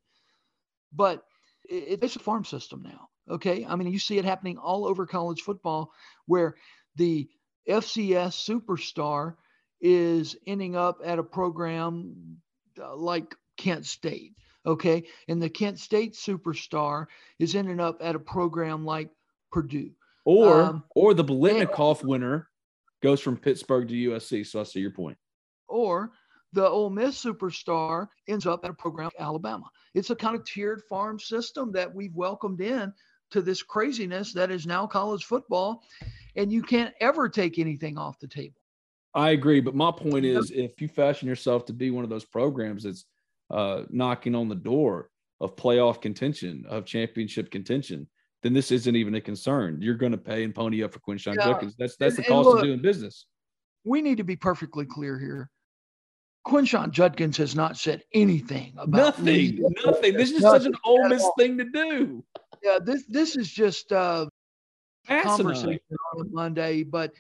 but 0.94 1.24
it, 1.70 2.00
it's 2.04 2.16
a 2.18 2.20
farm 2.20 2.44
system 2.44 2.84
now. 2.84 3.08
Okay. 3.30 3.66
I 3.68 3.76
mean, 3.76 3.92
you 3.92 4.00
see 4.00 4.18
it 4.18 4.26
happening 4.26 4.58
all 4.58 4.86
over 4.86 5.06
college 5.06 5.42
football 5.42 5.92
where 6.26 6.56
the 6.96 7.30
FCS 7.68 8.34
superstar 8.50 9.36
is 9.80 10.36
ending 10.46 10.76
up 10.76 11.00
at 11.04 11.20
a 11.20 11.24
program 11.24 12.38
uh, 12.80 12.96
like 12.96 13.36
Kent 13.58 13.86
State. 13.86 14.34
Okay. 14.66 15.04
And 15.28 15.42
the 15.42 15.50
Kent 15.50 15.80
State 15.80 16.14
superstar 16.14 17.08
is 17.40 17.56
ending 17.56 17.80
up 17.80 17.98
at 18.02 18.16
a 18.16 18.20
program 18.20 18.86
like 18.86 19.10
Purdue. 19.52 19.92
Or 20.24 20.62
um, 20.62 20.84
or 20.96 21.14
the 21.14 21.24
Biletnikoff 21.24 22.04
winner 22.04 22.48
goes 23.02 23.20
from 23.20 23.38
Pittsburgh 23.38 23.88
to 23.88 24.10
USC. 24.10 24.46
So 24.46 24.60
I 24.60 24.64
see 24.64 24.80
your 24.80 24.92
point. 24.92 25.18
Or 25.68 26.12
the 26.54 26.68
Ole 26.68 26.90
Miss 26.90 27.24
superstar 27.24 28.08
ends 28.28 28.46
up 28.46 28.64
at 28.64 28.72
a 28.72 28.74
program 28.74 29.06
like 29.06 29.26
Alabama. 29.26 29.66
It's 29.94 30.10
a 30.10 30.16
kind 30.16 30.36
of 30.36 30.46
tiered 30.46 30.84
farm 30.90 31.20
system 31.20 31.72
that 31.74 31.94
we've 31.94 32.16
welcomed 32.16 32.62
in 32.62 32.94
to 33.32 33.42
this 33.42 33.64
craziness 33.64 34.34
that 34.34 34.52
is 34.52 34.66
now 34.66 34.86
college 34.86 35.26
football, 35.26 35.84
and 36.36 36.52
you 36.52 36.62
can't 36.62 36.94
ever 37.02 37.28
take 37.28 37.60
anything 37.60 37.98
off 37.98 38.20
the 38.20 38.28
table. 38.28 38.56
I 39.14 39.32
agree, 39.32 39.60
but 39.60 39.76
my 39.76 39.92
point 39.92 40.26
is, 40.26 40.52
if 40.52 40.80
you 40.80 40.88
fashion 40.88 41.28
yourself 41.28 41.66
to 41.66 41.74
be 41.74 41.92
one 41.92 42.04
of 42.04 42.10
those 42.10 42.24
programs 42.24 42.84
that's 42.84 43.06
uh, 43.50 43.84
knocking 43.90 44.36
on 44.36 44.48
the 44.48 44.56
door 44.56 45.10
of 45.42 45.56
playoff 45.56 46.02
contention, 46.02 46.66
of 46.70 46.86
championship 46.86 47.52
contention, 47.52 48.08
then 48.44 48.54
this 48.54 48.72
isn't 48.72 48.96
even 48.96 49.16
a 49.16 49.22
concern. 49.22 49.80
You're 49.82 49.96
going 49.96 50.14
to 50.14 50.18
pay 50.18 50.44
and 50.44 50.56
pony 50.56 50.84
up 50.84 50.94
for 50.94 51.00
Quinshon 51.00 51.36
yeah. 51.36 51.46
Judkins. 51.46 51.76
That's 51.78 51.98
that's 51.98 52.16
the 52.16 52.24
cost 52.24 52.48
look, 52.48 52.58
of 52.60 52.64
doing 52.64 52.82
business. 52.82 53.26
We 53.84 54.02
need 54.02 54.18
to 54.18 54.24
be 54.24 54.36
perfectly 54.36 54.86
clear 54.86 55.20
here. 55.20 55.50
Quinshon 56.48 56.92
Judkins 56.92 57.38
has 57.38 57.56
not 57.56 57.78
said 57.78 58.04
anything 58.14 58.74
about 58.78 59.20
nothing. 59.20 59.60
Nothing. 59.86 60.14
This 60.14 60.32
is 60.32 60.42
such 60.42 60.66
an 60.66 60.76
Ole 60.86 61.08
Miss 61.08 61.28
thing 61.38 61.58
to 61.58 61.66
do. 61.66 62.24
Yeah, 62.64 62.80
this 62.84 63.04
this 63.08 63.36
is 63.36 63.52
just 63.52 63.92
uh, 63.92 64.28
conversation 65.08 65.80
on 66.18 66.32
Monday, 66.32 66.84
but 66.84 67.12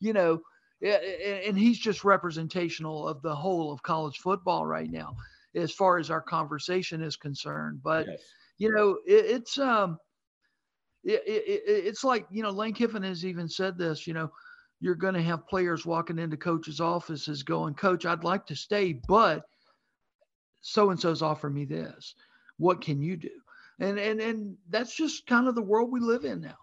you 0.00 0.12
know, 0.12 0.40
and 0.82 1.58
he's 1.58 1.78
just 1.78 2.04
representational 2.04 3.06
of 3.06 3.22
the 3.22 3.34
whole 3.34 3.72
of 3.72 3.82
college 3.82 4.18
football 4.18 4.66
right 4.66 4.90
now, 4.90 5.16
as 5.54 5.72
far 5.72 5.98
as 5.98 6.10
our 6.10 6.20
conversation 6.20 7.02
is 7.02 7.16
concerned. 7.16 7.80
But 7.82 8.06
yes. 8.06 8.20
you 8.58 8.72
know, 8.74 8.98
it, 9.06 9.26
it's 9.26 9.58
um, 9.58 9.98
it, 11.04 11.22
it, 11.26 11.62
it's 11.66 12.04
like 12.04 12.26
you 12.30 12.42
know, 12.42 12.50
Lane 12.50 12.74
Kiffin 12.74 13.02
has 13.02 13.24
even 13.24 13.48
said 13.48 13.78
this. 13.78 14.06
You 14.06 14.14
know, 14.14 14.30
you're 14.80 14.94
going 14.94 15.14
to 15.14 15.22
have 15.22 15.48
players 15.48 15.86
walking 15.86 16.18
into 16.18 16.36
coaches' 16.36 16.80
offices 16.80 17.42
going, 17.42 17.74
"Coach, 17.74 18.06
I'd 18.06 18.24
like 18.24 18.46
to 18.46 18.56
stay, 18.56 18.98
but 19.08 19.42
so 20.60 20.90
and 20.90 21.00
so's 21.00 21.22
offer 21.22 21.50
me 21.50 21.64
this. 21.64 22.14
What 22.58 22.80
can 22.80 23.02
you 23.02 23.16
do?" 23.16 23.39
And 23.80 23.98
and 23.98 24.20
and 24.20 24.56
that's 24.68 24.94
just 24.94 25.26
kind 25.26 25.48
of 25.48 25.54
the 25.54 25.62
world 25.62 25.90
we 25.90 26.00
live 26.00 26.24
in 26.24 26.40
now. 26.40 26.58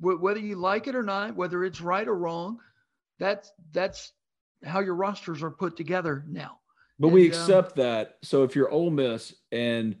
Whether 0.00 0.40
you 0.40 0.56
like 0.56 0.88
it 0.88 0.94
or 0.94 1.02
not, 1.02 1.36
whether 1.36 1.64
it's 1.64 1.80
right 1.80 2.06
or 2.06 2.16
wrong, 2.16 2.58
that's 3.18 3.52
that's 3.72 4.12
how 4.64 4.80
your 4.80 4.94
rosters 4.94 5.42
are 5.42 5.50
put 5.50 5.76
together 5.76 6.24
now. 6.28 6.58
But 6.98 7.08
and, 7.08 7.14
we 7.14 7.22
um, 7.22 7.28
accept 7.28 7.78
um, 7.78 7.84
that. 7.84 8.18
So 8.22 8.42
if 8.42 8.54
you're 8.54 8.70
Ole 8.70 8.90
Miss 8.90 9.34
and 9.52 9.96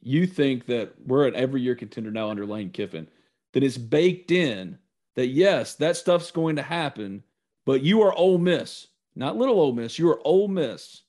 you 0.00 0.26
think 0.26 0.66
that 0.66 0.94
we're 1.06 1.28
an 1.28 1.36
every 1.36 1.60
year 1.60 1.74
contender 1.74 2.10
now 2.10 2.30
under 2.30 2.46
Lane 2.46 2.70
Kiffin, 2.70 3.06
then 3.52 3.62
it's 3.62 3.78
baked 3.78 4.30
in 4.30 4.78
that 5.14 5.28
yes, 5.28 5.74
that 5.76 5.96
stuff's 5.96 6.30
going 6.30 6.56
to 6.56 6.62
happen, 6.62 7.22
but 7.66 7.82
you 7.82 8.02
are 8.02 8.14
Ole 8.14 8.38
Miss, 8.38 8.88
not 9.14 9.36
little 9.36 9.60
Ole 9.60 9.74
Miss. 9.74 9.98
You 9.98 10.08
are 10.10 10.26
Ole 10.26 10.48
Miss. 10.48 11.02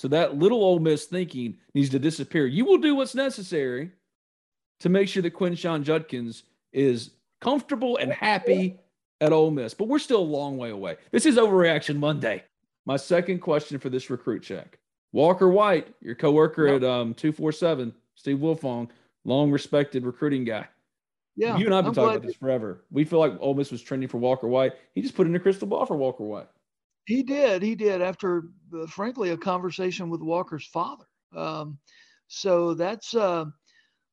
So 0.00 0.08
that 0.08 0.38
little 0.38 0.64
Ole 0.64 0.78
Miss 0.78 1.04
thinking 1.04 1.58
needs 1.74 1.90
to 1.90 1.98
disappear. 1.98 2.46
You 2.46 2.64
will 2.64 2.78
do 2.78 2.94
what's 2.94 3.14
necessary 3.14 3.90
to 4.78 4.88
make 4.88 5.08
sure 5.08 5.22
that 5.22 5.34
Quinshon 5.34 5.82
Judkins 5.82 6.44
is 6.72 7.10
comfortable 7.42 7.98
and 7.98 8.10
happy 8.10 8.78
at 9.20 9.30
Ole 9.30 9.50
Miss, 9.50 9.74
but 9.74 9.88
we're 9.88 9.98
still 9.98 10.20
a 10.20 10.22
long 10.22 10.56
way 10.56 10.70
away. 10.70 10.96
This 11.10 11.26
is 11.26 11.36
Overreaction 11.36 11.98
Monday. 11.98 12.42
My 12.86 12.96
second 12.96 13.40
question 13.40 13.78
for 13.78 13.90
this 13.90 14.08
recruit 14.08 14.42
check. 14.42 14.78
Walker 15.12 15.50
White, 15.50 15.94
your 16.00 16.14
coworker 16.14 16.66
yep. 16.68 16.76
at 16.76 16.84
um, 16.88 17.12
247, 17.12 17.92
Steve 18.14 18.38
Wiltfong, 18.38 18.88
long 19.26 19.50
respected 19.50 20.06
recruiting 20.06 20.46
guy. 20.46 20.66
Yeah. 21.36 21.58
You 21.58 21.66
and 21.66 21.74
I 21.74 21.76
have 21.76 21.84
been 21.84 21.88
I'm 21.90 21.94
talking 21.94 22.16
about 22.16 22.26
this 22.26 22.36
forever. 22.36 22.86
We 22.90 23.04
feel 23.04 23.18
like 23.18 23.34
Ole 23.38 23.52
Miss 23.52 23.70
was 23.70 23.82
trending 23.82 24.08
for 24.08 24.16
Walker 24.16 24.48
White. 24.48 24.72
He 24.94 25.02
just 25.02 25.14
put 25.14 25.26
in 25.26 25.36
a 25.36 25.38
crystal 25.38 25.68
ball 25.68 25.84
for 25.84 25.98
Walker 25.98 26.24
White. 26.24 26.48
He 27.10 27.24
did. 27.24 27.60
He 27.60 27.74
did 27.74 28.00
after, 28.00 28.44
uh, 28.72 28.86
frankly, 28.86 29.30
a 29.30 29.36
conversation 29.36 30.10
with 30.10 30.20
Walker's 30.20 30.66
father. 30.66 31.06
Um, 31.34 31.76
so 32.28 32.72
that's 32.72 33.16
uh, 33.16 33.46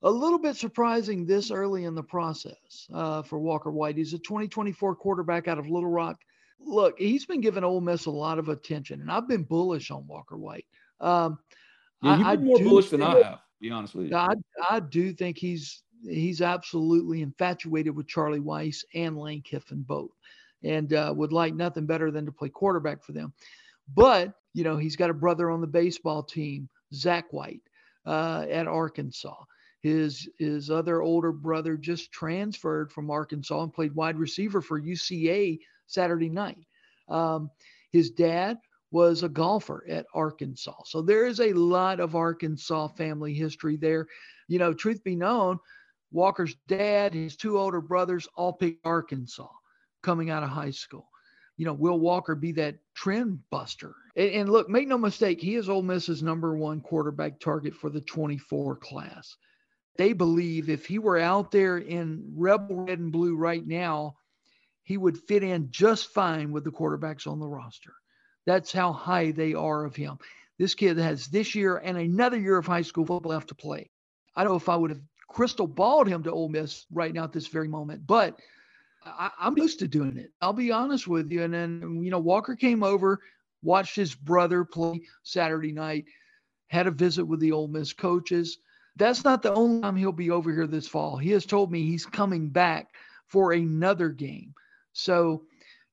a 0.02 0.10
little 0.10 0.40
bit 0.40 0.56
surprising 0.56 1.24
this 1.24 1.52
early 1.52 1.84
in 1.84 1.94
the 1.94 2.02
process 2.02 2.88
uh, 2.92 3.22
for 3.22 3.38
Walker 3.38 3.72
White. 3.72 3.98
He's 3.98 4.16
a 4.16 4.18
2024 4.18 4.96
quarterback 4.96 5.48
out 5.48 5.60
of 5.60 5.70
Little 5.70 5.92
Rock. 5.92 6.18
Look, 6.60 6.98
he's 6.98 7.24
been 7.24 7.40
giving 7.40 7.64
Ole 7.64 7.82
Miss 7.82 8.08
a 8.08 8.12
lot 8.12 8.40
of 8.40 8.50
attention, 8.50 9.02
and 9.02 9.12
I've 9.12 9.28
been 9.28 9.44
bullish 9.44 9.92
on 9.92 10.08
Walker 10.08 10.36
White. 10.36 10.66
Um, 11.00 11.38
yeah, 12.02 12.18
you've 12.18 12.26
been 12.26 12.28
I, 12.28 12.36
more 12.38 12.58
bullish 12.58 12.90
than 12.90 13.04
I 13.04 13.20
have. 13.22 13.40
Be 13.62 13.70
honest 13.70 13.94
with 13.94 14.08
you. 14.08 14.16
I, 14.16 14.34
I 14.68 14.80
do 14.80 15.14
think 15.14 15.38
he's 15.38 15.84
he's 16.04 16.42
absolutely 16.42 17.22
infatuated 17.22 17.96
with 17.96 18.08
Charlie 18.08 18.40
Weis 18.40 18.84
and 18.96 19.16
Lane 19.20 19.44
Kiffin 19.44 19.84
both, 19.84 20.10
and 20.64 20.94
uh, 20.94 21.14
would 21.16 21.32
like 21.32 21.54
nothing 21.54 21.86
better 21.86 22.12
than 22.12 22.26
to 22.26 22.32
play 22.32 22.50
quarterback 22.50 23.04
for 23.04 23.12
them. 23.12 23.34
But 23.94 24.34
you 24.54 24.64
know, 24.64 24.78
he's 24.78 24.96
got 24.96 25.10
a 25.10 25.14
brother 25.14 25.50
on 25.50 25.62
the 25.62 25.68
baseball 25.68 26.24
team, 26.24 26.68
Zach 26.94 27.32
White, 27.32 27.62
uh, 28.06 28.46
at 28.50 28.68
Arkansas. 28.68 29.36
His 29.82 30.28
his 30.40 30.72
other 30.72 31.02
older 31.02 31.32
brother 31.32 31.78
just 31.78 32.12
transferred 32.12 32.92
from 32.92 33.12
Arkansas 33.12 33.62
and 33.62 33.74
played 33.74 33.94
wide 33.94 34.18
receiver 34.18 34.62
for 34.62 34.82
UCA 34.82 35.60
Saturday 35.86 36.30
night. 36.30 36.66
Um, 37.08 37.52
his 37.92 38.10
dad 38.10 38.58
was 38.92 39.24
a 39.24 39.30
golfer 39.30 39.86
at 39.90 40.06
Arkansas. 40.14 40.84
So 40.86 41.02
there 41.02 41.26
is 41.26 41.40
a 41.40 41.54
lot 41.54 42.00
of 42.00 42.16
Arkansas 42.16 42.88
family 42.90 43.34
history 43.34 43.76
there. 43.76 44.08
You 44.48 44.60
know, 44.60 44.74
truth 44.74 45.04
be 45.04 45.16
known, 45.16 45.60
Walker's 46.12 46.56
dad, 46.68 47.14
his 47.14 47.36
two 47.36 47.60
older 47.60 47.82
brothers 47.82 48.28
all 48.36 48.54
picked 48.54 48.86
Arkansas 48.86 49.48
coming 50.02 50.30
out 50.30 50.44
of 50.44 50.50
high 50.50 50.72
school. 50.72 51.08
You 51.58 51.66
know, 51.66 51.74
will 51.74 52.00
Walker 52.00 52.36
be 52.36 52.52
that 52.54 52.76
trend 52.94 53.40
buster? 53.50 53.96
And, 54.16 54.32
and 54.32 54.50
look, 54.50 54.70
make 54.70 54.88
no 54.88 54.98
mistake, 54.98 55.42
he 55.42 55.56
is 55.56 55.70
Ole 55.70 55.82
Miss's 55.82 56.22
number 56.22 56.56
one 56.56 56.82
quarterback 56.82 57.40
target 57.40 57.76
for 57.76 57.90
the 57.90 58.02
24 58.02 58.76
class. 58.78 59.36
They 59.98 60.14
believe 60.14 60.70
if 60.70 60.86
he 60.86 61.00
were 61.00 61.18
out 61.18 61.52
there 61.52 61.78
in 61.78 62.34
rebel 62.36 62.86
red 62.86 63.00
and 63.00 63.12
blue 63.12 63.36
right 63.36 63.66
now, 63.66 64.16
he 64.84 64.96
would 64.96 65.18
fit 65.18 65.44
in 65.44 65.70
just 65.72 66.14
fine 66.14 66.52
with 66.52 66.64
the 66.64 66.72
quarterbacks 66.72 67.28
on 67.28 67.40
the 67.40 67.48
roster. 67.48 67.94
That's 68.46 68.72
how 68.72 68.94
high 68.94 69.32
they 69.32 69.54
are 69.54 69.84
of 69.84 69.96
him. 69.96 70.20
This 70.58 70.76
kid 70.76 70.98
has 70.98 71.28
this 71.28 71.56
year 71.56 71.78
and 71.78 71.98
another 71.98 72.40
year 72.40 72.58
of 72.58 72.66
high 72.66 72.84
school 72.84 73.06
football 73.06 73.32
left 73.32 73.50
to 73.50 73.56
play. 73.56 73.90
I 74.36 74.44
don't 74.44 74.54
know 74.54 74.58
if 74.58 74.70
I 74.70 74.76
would 74.76 74.92
have 74.92 75.02
crystal 75.28 75.68
balled 75.68 76.08
him 76.08 76.24
to 76.24 76.32
Ole 76.32 76.50
Miss 76.50 76.86
right 76.92 77.14
now 77.14 77.24
at 77.24 77.34
this 77.34 77.48
very 77.48 77.68
moment, 77.68 78.08
but 78.08 78.40
I, 79.18 79.32
am 79.40 79.58
used 79.58 79.80
to 79.80 79.88
doing 79.88 80.18
it. 80.18 80.32
I'll 80.42 80.54
be 80.54 80.72
honest 80.72 81.08
with 81.08 81.32
you. 81.32 81.44
And 81.44 81.54
then, 81.54 82.02
you 82.04 82.12
know, 82.12 82.20
Walker 82.20 82.56
came 82.56 82.84
over, 82.84 83.20
watched 83.62 83.96
his 83.96 84.16
brother 84.16 84.64
play 84.66 85.02
Saturday 85.24 85.72
night, 85.72 86.06
had 86.68 86.88
a 86.88 86.92
visit 86.92 87.26
with 87.26 87.40
the 87.40 87.52
Ole 87.52 87.68
Miss 87.68 87.94
coaches. 87.94 88.58
That's 88.96 89.24
not 89.24 89.42
the 89.42 89.54
only 89.54 89.82
time 89.82 89.96
he'll 89.96 90.12
be 90.12 90.32
over 90.32 90.52
here 90.52 90.68
this 90.68 90.88
fall. 90.88 91.18
He 91.18 91.32
has 91.32 91.46
told 91.46 91.72
me 91.72 91.84
he's 91.84 92.06
coming 92.06 92.50
back 92.50 92.88
for 93.28 93.52
another 93.52 94.10
game. 94.10 94.54
So, 94.94 95.44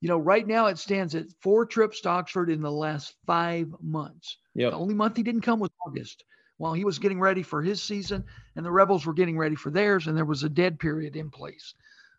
you 0.00 0.08
know, 0.08 0.18
right 0.18 0.46
now 0.46 0.66
it 0.66 0.78
stands 0.78 1.14
at 1.14 1.26
four 1.40 1.66
trips 1.66 2.00
to 2.02 2.08
Oxford 2.08 2.50
in 2.50 2.62
the 2.62 2.70
last 2.70 3.14
five 3.26 3.74
months. 3.80 4.38
Yep. 4.54 4.72
The 4.72 4.78
only 4.78 4.94
month 4.94 5.16
he 5.16 5.22
didn't 5.22 5.42
come 5.42 5.60
was 5.60 5.70
August 5.86 6.24
while 6.56 6.72
he 6.72 6.84
was 6.84 6.98
getting 6.98 7.20
ready 7.20 7.42
for 7.42 7.62
his 7.62 7.82
season 7.82 8.24
and 8.56 8.64
the 8.64 8.70
Rebels 8.70 9.04
were 9.04 9.12
getting 9.12 9.36
ready 9.36 9.56
for 9.56 9.70
theirs, 9.70 10.06
and 10.06 10.16
there 10.16 10.24
was 10.24 10.44
a 10.44 10.48
dead 10.48 10.78
period 10.78 11.16
in 11.16 11.30
place. 11.30 11.74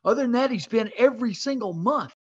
Other 0.06 0.22
than 0.22 0.34
that, 0.34 0.52
he's 0.52 0.68
been 0.68 0.92
every 0.98 1.34
single 1.34 1.74
month. 1.74 2.14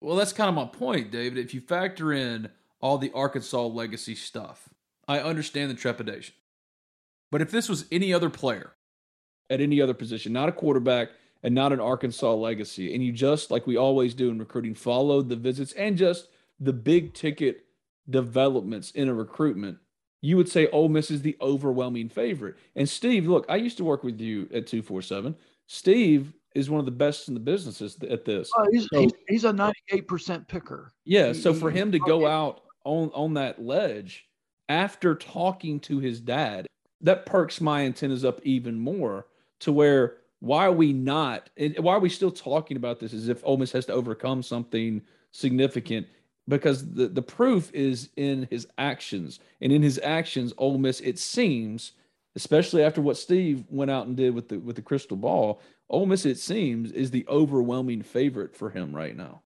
Well, 0.00 0.16
that's 0.16 0.32
kind 0.32 0.48
of 0.48 0.54
my 0.54 0.66
point, 0.66 1.10
David. 1.10 1.38
If 1.38 1.54
you 1.54 1.60
factor 1.60 2.12
in 2.12 2.50
all 2.80 2.98
the 2.98 3.12
Arkansas 3.14 3.66
legacy 3.66 4.14
stuff, 4.14 4.68
I 5.08 5.20
understand 5.20 5.70
the 5.70 5.74
trepidation. 5.74 6.34
But 7.30 7.40
if 7.40 7.50
this 7.50 7.68
was 7.68 7.86
any 7.90 8.12
other 8.12 8.28
player 8.28 8.72
at 9.48 9.60
any 9.60 9.80
other 9.80 9.94
position, 9.94 10.32
not 10.32 10.48
a 10.48 10.52
quarterback 10.52 11.08
and 11.42 11.54
not 11.54 11.72
an 11.72 11.80
Arkansas 11.80 12.34
legacy, 12.34 12.94
and 12.94 13.02
you 13.02 13.12
just, 13.12 13.50
like 13.50 13.66
we 13.66 13.76
always 13.76 14.12
do 14.12 14.28
in 14.28 14.38
recruiting, 14.38 14.74
followed 14.74 15.28
the 15.28 15.36
visits 15.36 15.72
and 15.72 15.96
just 15.96 16.28
the 16.60 16.72
big 16.72 17.14
ticket 17.14 17.64
developments 18.10 18.90
in 18.90 19.08
a 19.08 19.14
recruitment, 19.14 19.78
you 20.20 20.36
would 20.36 20.48
say 20.48 20.68
Ole 20.68 20.88
Miss 20.88 21.10
is 21.10 21.22
the 21.22 21.36
overwhelming 21.40 22.08
favorite. 22.08 22.56
And 22.76 22.88
Steve, 22.88 23.26
look, 23.26 23.46
I 23.48 23.56
used 23.56 23.76
to 23.78 23.84
work 23.84 24.04
with 24.04 24.20
you 24.20 24.42
at 24.52 24.66
247. 24.66 25.36
Steve 25.66 26.34
is 26.54 26.70
one 26.70 26.80
of 26.80 26.86
the 26.86 26.92
best 26.92 27.28
in 27.28 27.34
the 27.34 27.40
businesses 27.40 27.96
at 28.08 28.24
this. 28.24 28.50
Oh, 28.56 28.66
he's, 28.70 28.88
so, 28.92 29.00
he's, 29.00 29.12
he's, 29.28 29.44
a 29.44 29.52
98% 29.52 30.48
picker. 30.48 30.92
Yeah. 31.04 31.28
He, 31.28 31.34
so 31.34 31.54
for 31.54 31.70
him 31.70 31.92
to 31.92 31.98
go 31.98 32.26
out 32.26 32.62
on, 32.84 33.10
on 33.14 33.34
that 33.34 33.62
ledge 33.62 34.26
after 34.68 35.14
talking 35.14 35.80
to 35.80 35.98
his 35.98 36.20
dad, 36.20 36.66
that 37.02 37.26
perks 37.26 37.60
my 37.60 37.82
antennas 37.82 38.24
up 38.24 38.40
even 38.44 38.78
more 38.78 39.26
to 39.60 39.72
where 39.72 40.16
why 40.40 40.66
are 40.66 40.72
we 40.72 40.92
not 40.92 41.50
and 41.56 41.78
why 41.78 41.94
are 41.94 42.00
we 42.00 42.08
still 42.08 42.30
talking 42.30 42.76
about 42.76 42.98
this 42.98 43.12
as 43.12 43.28
if 43.28 43.40
Ole 43.44 43.58
Miss 43.58 43.72
has 43.72 43.86
to 43.86 43.92
overcome 43.92 44.42
something 44.42 45.02
significant? 45.30 46.06
Because 46.48 46.92
the, 46.92 47.06
the 47.06 47.22
proof 47.22 47.72
is 47.72 48.08
in 48.16 48.48
his 48.50 48.66
actions. 48.76 49.38
And 49.60 49.70
in 49.70 49.82
his 49.82 50.00
actions, 50.02 50.52
Ole 50.58 50.78
Miss, 50.78 50.98
it 51.00 51.20
seems, 51.20 51.92
especially 52.34 52.82
after 52.82 53.00
what 53.00 53.16
Steve 53.16 53.64
went 53.68 53.92
out 53.92 54.08
and 54.08 54.16
did 54.16 54.34
with 54.34 54.48
the 54.48 54.58
with 54.58 54.76
the 54.76 54.82
crystal 54.82 55.16
ball, 55.16 55.60
Ole 55.88 56.06
Miss, 56.06 56.24
it 56.24 56.38
seems, 56.38 56.92
is 56.92 57.10
the 57.10 57.26
overwhelming 57.28 58.02
favorite 58.02 58.56
for 58.56 58.70
him 58.70 58.94
right 58.94 59.16
now. 59.16 59.42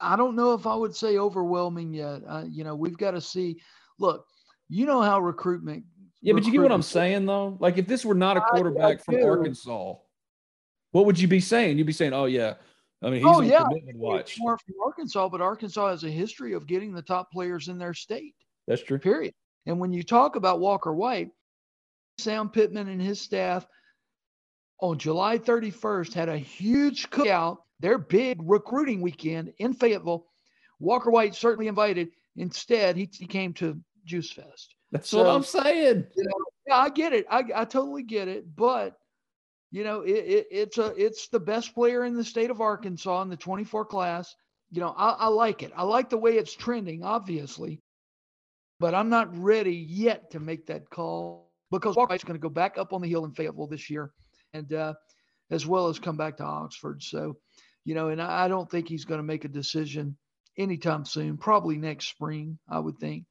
I 0.00 0.16
don't 0.16 0.36
know 0.36 0.54
if 0.54 0.66
I 0.66 0.74
would 0.74 0.94
say 0.94 1.18
overwhelming 1.18 1.92
yet. 1.92 2.22
Uh, 2.26 2.44
you 2.48 2.64
know, 2.64 2.74
we've 2.76 2.96
got 2.96 3.12
to 3.12 3.20
see. 3.20 3.60
Look, 3.98 4.26
you 4.68 4.86
know 4.86 5.02
how 5.02 5.20
recruitment. 5.20 5.84
Yeah, 6.20 6.34
but 6.34 6.44
you 6.44 6.52
get 6.52 6.62
what 6.62 6.72
I'm 6.72 6.82
saying, 6.82 7.26
though. 7.26 7.56
Like, 7.60 7.78
if 7.78 7.86
this 7.86 8.04
were 8.04 8.14
not 8.14 8.36
a 8.36 8.40
quarterback 8.40 9.04
from 9.04 9.22
Arkansas, 9.22 9.94
what 10.92 11.06
would 11.06 11.18
you 11.18 11.28
be 11.28 11.40
saying? 11.40 11.78
You'd 11.78 11.86
be 11.86 11.92
saying, 11.92 12.12
"Oh 12.12 12.24
yeah, 12.24 12.54
I 13.02 13.06
mean, 13.06 13.16
he's 13.16 13.24
oh 13.24 13.38
on 13.38 13.46
yeah, 13.46 13.64
commitment 13.64 13.98
watch." 13.98 14.36
More 14.38 14.58
from 14.58 14.74
Arkansas, 14.84 15.28
but 15.28 15.40
Arkansas 15.40 15.90
has 15.90 16.04
a 16.04 16.10
history 16.10 16.54
of 16.54 16.66
getting 16.66 16.92
the 16.92 17.02
top 17.02 17.30
players 17.30 17.68
in 17.68 17.78
their 17.78 17.94
state. 17.94 18.34
That's 18.66 18.82
true. 18.82 18.98
Period. 18.98 19.34
And 19.66 19.78
when 19.78 19.92
you 19.92 20.02
talk 20.02 20.36
about 20.36 20.60
Walker 20.60 20.92
White, 20.94 21.30
Sam 22.18 22.48
Pittman 22.48 22.88
and 22.88 23.00
his 23.00 23.20
staff 23.20 23.66
on 24.80 24.98
July 24.98 25.38
31st 25.38 26.14
had 26.14 26.28
a 26.28 26.38
huge 26.38 27.10
cookout, 27.10 27.58
their 27.80 27.98
big 27.98 28.38
recruiting 28.42 29.00
weekend 29.00 29.52
in 29.58 29.72
Fayetteville. 29.72 30.26
Walker 30.78 31.10
White 31.10 31.34
certainly 31.34 31.68
invited. 31.68 32.10
Instead, 32.36 32.96
he, 32.96 33.08
he 33.12 33.26
came 33.26 33.52
to 33.54 33.80
Juice 34.04 34.30
Fest. 34.30 34.74
That's 34.92 35.08
so, 35.08 35.18
what 35.18 35.26
I'm 35.26 35.42
saying. 35.42 36.06
You 36.16 36.24
know, 36.24 36.44
yeah, 36.66 36.76
I 36.76 36.88
get 36.88 37.12
it. 37.12 37.26
I, 37.30 37.44
I 37.54 37.64
totally 37.64 38.02
get 38.02 38.28
it. 38.28 38.54
But 38.54 38.96
you 39.70 39.84
know, 39.84 40.00
it, 40.00 40.10
it, 40.10 40.46
it's 40.50 40.78
a 40.78 40.94
it's 40.96 41.28
the 41.28 41.40
best 41.40 41.74
player 41.74 42.04
in 42.04 42.14
the 42.14 42.24
state 42.24 42.50
of 42.50 42.60
Arkansas 42.60 43.22
in 43.22 43.28
the 43.28 43.36
24 43.36 43.84
class. 43.84 44.34
You 44.70 44.80
know, 44.80 44.94
I, 44.96 45.10
I 45.10 45.26
like 45.28 45.62
it. 45.62 45.72
I 45.76 45.82
like 45.82 46.10
the 46.10 46.18
way 46.18 46.36
it's 46.36 46.54
trending, 46.54 47.02
obviously, 47.02 47.80
but 48.80 48.94
I'm 48.94 49.08
not 49.08 49.36
ready 49.36 49.74
yet 49.74 50.30
to 50.32 50.40
make 50.40 50.66
that 50.66 50.88
call 50.90 51.50
because 51.70 51.96
Walker 51.96 52.12
White's 52.12 52.24
going 52.24 52.38
to 52.38 52.42
go 52.42 52.48
back 52.48 52.78
up 52.78 52.92
on 52.92 53.02
the 53.02 53.08
hill 53.08 53.24
in 53.24 53.32
Fayetteville 53.32 53.66
this 53.66 53.90
year, 53.90 54.12
and 54.52 54.72
uh, 54.72 54.94
as 55.50 55.66
well 55.66 55.88
as 55.88 55.98
come 55.98 56.16
back 56.16 56.36
to 56.38 56.44
Oxford. 56.44 57.02
So, 57.02 57.36
you 57.84 57.94
know, 57.94 58.08
and 58.08 58.20
I, 58.20 58.48
don't 58.48 58.70
think 58.70 58.88
he's 58.88 59.04
going 59.04 59.18
to 59.18 59.24
make 59.24 59.44
a 59.44 59.48
decision 59.48 60.16
anytime 60.56 61.04
soon. 61.04 61.36
Probably 61.36 61.76
next 61.76 62.08
spring, 62.08 62.58
I 62.68 62.78
would 62.78 62.98
think. 62.98 63.24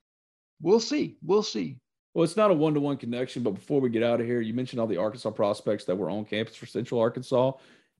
We'll 0.62 0.80
see. 0.80 1.18
We'll 1.22 1.44
see. 1.44 1.78
Well, 2.14 2.24
it's 2.24 2.38
not 2.38 2.50
a 2.50 2.54
one 2.54 2.74
to 2.74 2.80
one 2.80 2.98
connection, 2.98 3.44
but 3.44 3.52
before 3.52 3.80
we 3.80 3.90
get 3.90 4.02
out 4.02 4.20
of 4.20 4.26
here, 4.26 4.42
you 4.42 4.54
mentioned 4.54 4.80
all 4.80 4.88
the 4.88 4.98
Arkansas 4.98 5.30
prospects 5.30 5.86
that 5.86 5.96
were 5.96 6.10
on 6.10 6.26
campus 6.26 6.56
for 6.56 6.66
Central 6.66 7.00
Arkansas. 7.00 7.52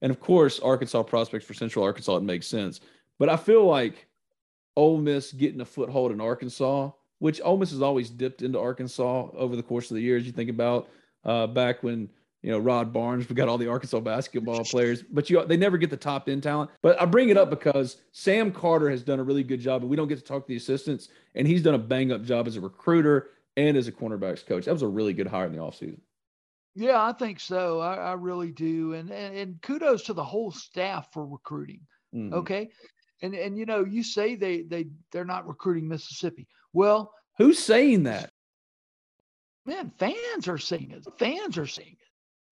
And 0.02 0.10
of 0.10 0.18
course, 0.18 0.58
Arkansas 0.58 1.04
prospects 1.04 1.44
for 1.44 1.54
Central 1.54 1.84
Arkansas, 1.84 2.16
it 2.16 2.22
makes 2.24 2.46
sense. 2.46 2.80
But 3.18 3.28
I 3.28 3.36
feel 3.36 3.64
like 3.64 4.08
Ole 4.76 4.98
Miss 4.98 5.32
getting 5.32 5.60
a 5.60 5.64
foothold 5.64 6.10
in 6.10 6.20
Arkansas, 6.20 6.90
which 7.18 7.40
Ole 7.44 7.58
Miss 7.58 7.70
has 7.70 7.82
always 7.82 8.10
dipped 8.10 8.42
into 8.42 8.58
Arkansas 8.58 9.28
over 9.34 9.56
the 9.56 9.62
course 9.62 9.90
of 9.90 9.96
the 9.96 10.02
years. 10.02 10.24
You 10.26 10.32
think 10.32 10.50
about 10.50 10.88
uh, 11.24 11.46
back 11.46 11.82
when 11.82 12.08
you 12.42 12.50
know 12.50 12.58
Rod 12.58 12.92
Barnes, 12.92 13.28
We've 13.28 13.36
got 13.36 13.48
all 13.48 13.58
the 13.58 13.68
Arkansas 13.68 14.00
basketball 14.00 14.64
players, 14.70 15.02
but 15.02 15.28
you 15.28 15.44
they 15.46 15.56
never 15.56 15.78
get 15.78 15.90
the 15.90 15.96
top 15.96 16.28
end 16.28 16.42
talent. 16.42 16.70
But 16.82 17.00
I 17.00 17.04
bring 17.04 17.30
it 17.30 17.36
up 17.36 17.50
because 17.50 17.98
Sam 18.12 18.52
Carter 18.52 18.90
has 18.90 19.02
done 19.02 19.18
a 19.18 19.24
really 19.24 19.42
good 19.42 19.60
job, 19.60 19.82
and 19.82 19.90
we 19.90 19.96
don't 19.96 20.08
get 20.08 20.18
to 20.18 20.24
talk 20.24 20.44
to 20.44 20.48
the 20.48 20.56
assistants, 20.56 21.08
and 21.34 21.46
he's 21.46 21.62
done 21.62 21.74
a 21.74 21.78
bang 21.78 22.12
up 22.12 22.22
job 22.22 22.46
as 22.46 22.56
a 22.56 22.60
recruiter 22.60 23.30
and 23.56 23.76
as 23.76 23.88
a 23.88 23.92
cornerbacks 23.92 24.46
coach. 24.46 24.66
That 24.66 24.72
was 24.72 24.82
a 24.82 24.88
really 24.88 25.12
good 25.12 25.26
hire 25.26 25.46
in 25.46 25.52
the 25.52 25.58
offseason. 25.58 26.00
Yeah, 26.74 27.02
I 27.02 27.12
think 27.12 27.40
so. 27.40 27.80
I, 27.80 27.94
I 27.94 28.12
really 28.12 28.52
do. 28.52 28.92
And, 28.92 29.10
and, 29.10 29.36
and 29.36 29.62
kudos 29.62 30.04
to 30.04 30.12
the 30.12 30.22
whole 30.22 30.52
staff 30.52 31.12
for 31.12 31.26
recruiting. 31.26 31.80
Mm-hmm. 32.14 32.34
Okay. 32.34 32.70
And 33.20 33.34
and 33.34 33.58
you 33.58 33.66
know, 33.66 33.84
you 33.84 34.04
say 34.04 34.36
they 34.36 34.62
they 34.62 34.86
they're 35.10 35.24
not 35.24 35.48
recruiting 35.48 35.88
Mississippi. 35.88 36.46
Well, 36.72 37.12
who's 37.36 37.58
saying 37.58 38.04
that? 38.04 38.30
Man, 39.66 39.92
fans 39.98 40.46
are 40.46 40.58
saying 40.58 40.92
it. 40.92 41.04
Fans 41.18 41.58
are 41.58 41.66
saying 41.66 41.96
it. 42.00 42.07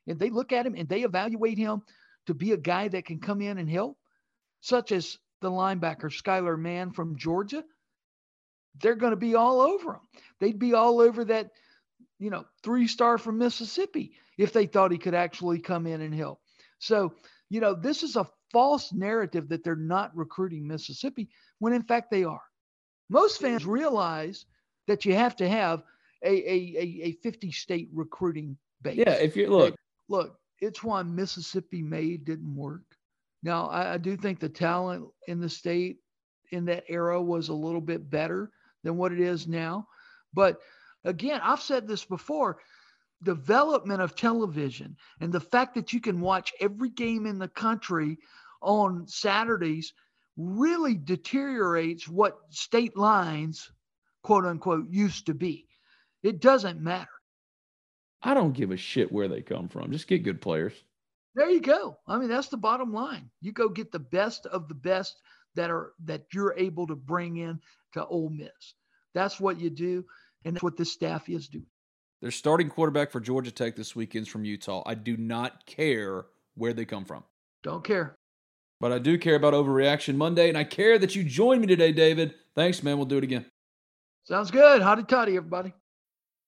And 0.07 0.19
they 0.19 0.31
look 0.31 0.53
at 0.53 0.67
him 0.67 0.75
and 0.75 0.89
they 0.89 1.03
evaluate 1.03 1.59
him 1.59 1.83
to 2.27 2.35
be 2.35 2.53
a 2.53 2.57
guy 2.57 2.89
that 2.89 3.07
can 3.07 3.21
come 3.21 3.41
in 3.41 3.59
and 3.59 3.69
help, 3.69 3.97
such 4.61 4.93
as 4.93 5.19
the 5.41 5.51
linebacker 5.51 6.11
Skylar 6.11 6.59
Mann 6.59 6.93
from 6.93 7.17
Georgia 7.17 7.63
they're 8.81 8.95
going 8.95 9.13
to 9.13 9.17
be 9.17 9.35
all 9.35 9.61
over 9.61 9.95
him. 9.95 10.01
They'd 10.41 10.59
be 10.59 10.75
all 10.75 11.01
over 11.01 11.25
that, 11.27 11.51
you 12.19 12.31
know, 12.31 12.45
three 12.63 12.87
star 12.87 13.19
from 13.19 13.39
Mississippi 13.39 14.13
if 14.39 14.53
they 14.53 14.67
thought 14.67 14.93
he 14.93 14.99
could 14.99 15.15
actually 15.15 15.61
come 15.61 15.87
in 15.87 16.01
and 16.01 16.15
help. 16.15 16.41
So, 16.79 17.15
you 17.49 17.61
know, 17.61 17.75
this 17.75 18.03
is 18.03 18.17
a 18.17 18.29
false 18.53 18.93
narrative 18.93 19.49
that 19.49 19.65
they're 19.65 19.77
not 19.77 20.17
recruiting 20.17 20.67
Mississippi 20.67 21.29
when 21.59 21.73
in 21.73 21.83
fact 21.83 22.11
they 22.11 22.25
are. 22.25 22.43
Most 23.09 23.41
fans 23.41 23.65
realize 23.65 24.45
that 24.89 25.05
you 25.05 25.15
have 25.15 25.37
to 25.37 25.49
have 25.49 25.83
a, 26.23 26.31
a, 26.31 26.99
a, 27.03 27.13
50 27.23 27.53
state 27.53 27.89
recruiting 27.93 28.57
base. 28.83 28.97
Yeah, 28.97 29.13
if 29.13 29.37
you 29.37 29.49
look, 29.49 29.77
look, 30.09 30.39
it's 30.61 30.83
why 30.83 31.03
Mississippi 31.03 31.83
made 31.83 32.25
didn't 32.25 32.55
work. 32.55 32.85
Now, 33.43 33.69
I, 33.69 33.95
I 33.95 33.99
do 33.99 34.17
think 34.17 34.41
the 34.41 34.49
talent 34.49 35.07
in 35.29 35.41
the 35.41 35.49
state 35.49 35.99
in 36.53 36.65
that 36.67 36.85
era 36.89 37.21
was 37.21 37.49
a 37.49 37.55
little 37.55 37.81
bit 37.81 38.09
better 38.09 38.51
than 38.83 38.97
what 38.97 39.13
it 39.13 39.21
is 39.21 39.47
now. 39.47 39.87
But 40.33 40.59
again, 41.05 41.41
I've 41.43 41.61
said 41.61 41.87
this 41.87 42.05
before 42.05 42.59
development 43.23 44.03
of 44.03 44.15
television 44.15 44.97
and 45.21 45.33
the 45.33 45.41
fact 45.41 45.75
that 45.75 45.93
you 45.93 46.01
can 46.01 46.21
watch 46.21 46.53
every 46.61 46.91
game 46.91 47.27
in 47.27 47.39
the 47.39 47.49
country 47.49 48.19
on 48.61 49.07
Saturdays 49.07 49.93
really 50.37 50.95
deteriorates 50.95 52.07
what 52.07 52.39
state 52.51 52.97
lines, 52.97 53.71
quote 54.23 54.45
unquote, 54.45 54.87
used 54.91 55.27
to 55.27 55.35
be. 55.35 55.67
It 56.23 56.41
doesn't 56.41 56.81
matter. 56.81 57.09
I 58.23 58.35
don't 58.35 58.53
give 58.53 58.71
a 58.71 58.77
shit 58.77 59.13
where 59.13 59.29
they 59.29 59.43
come 59.43 59.69
from. 59.69 59.93
Just 59.93 60.09
get 60.09 60.25
good 60.25 60.41
players. 60.41 60.73
There 61.35 61.51
you 61.51 61.61
go. 61.61 61.99
I 62.09 62.19
mean, 62.19 62.29
that's 62.29 62.49
the 62.49 62.57
bottom 62.57 62.93
line. 62.93 63.31
You 63.41 63.53
go 63.53 63.69
get 63.69 63.93
the 63.93 63.99
best 63.99 64.47
of 64.47 64.69
the 64.69 64.75
best 64.75 65.21
that 65.55 65.71
are 65.71 65.93
that 66.05 66.25
you're 66.33 66.55
able 66.57 66.87
to 66.87 66.97
bring 66.97 67.37
in 67.37 67.61
to 67.93 68.07
Ole 68.07 68.31
Miss. 68.31 68.75
That's 69.15 69.39
what 69.39 69.61
you 69.61 69.71
do, 69.71 70.05
and 70.45 70.57
that's 70.57 70.63
what 70.63 70.77
this 70.77 70.93
staff 70.93 71.29
is 71.29 71.49
doing. 71.49 71.67
Their 72.23 72.31
starting 72.31 72.71
quarterback 72.71 73.11
for 73.11 73.21
Georgia 73.21 73.51
Tech 73.51 73.77
this 73.77 73.95
weekend's 73.95 74.29
from 74.29 74.45
Utah. 74.45 74.83
I 74.87 74.95
do 74.95 75.17
not 75.17 75.67
care 75.67 76.27
where 76.55 76.73
they 76.73 76.87
come 76.87 77.05
from. 77.05 77.23
Don't 77.63 77.85
care. 77.85 78.15
But 78.81 78.93
I 78.93 78.99
do 78.99 79.19
care 79.19 79.37
about 79.37 79.55
Overreaction 79.55 80.17
Monday, 80.17 80.49
and 80.49 80.57
I 80.57 80.65
care 80.65 80.99
that 80.99 81.15
you 81.15 81.25
joined 81.25 81.61
me 81.61 81.67
today, 81.67 81.93
David. 81.93 82.35
Thanks, 82.55 82.83
man. 82.83 82.97
We'll 82.97 83.07
do 83.07 83.19
it 83.19 83.25
again. 83.25 83.47
Sounds 84.25 84.51
good. 84.51 84.83
Howdy 84.83 85.05
toddy, 85.05 85.37
everybody. 85.37 85.73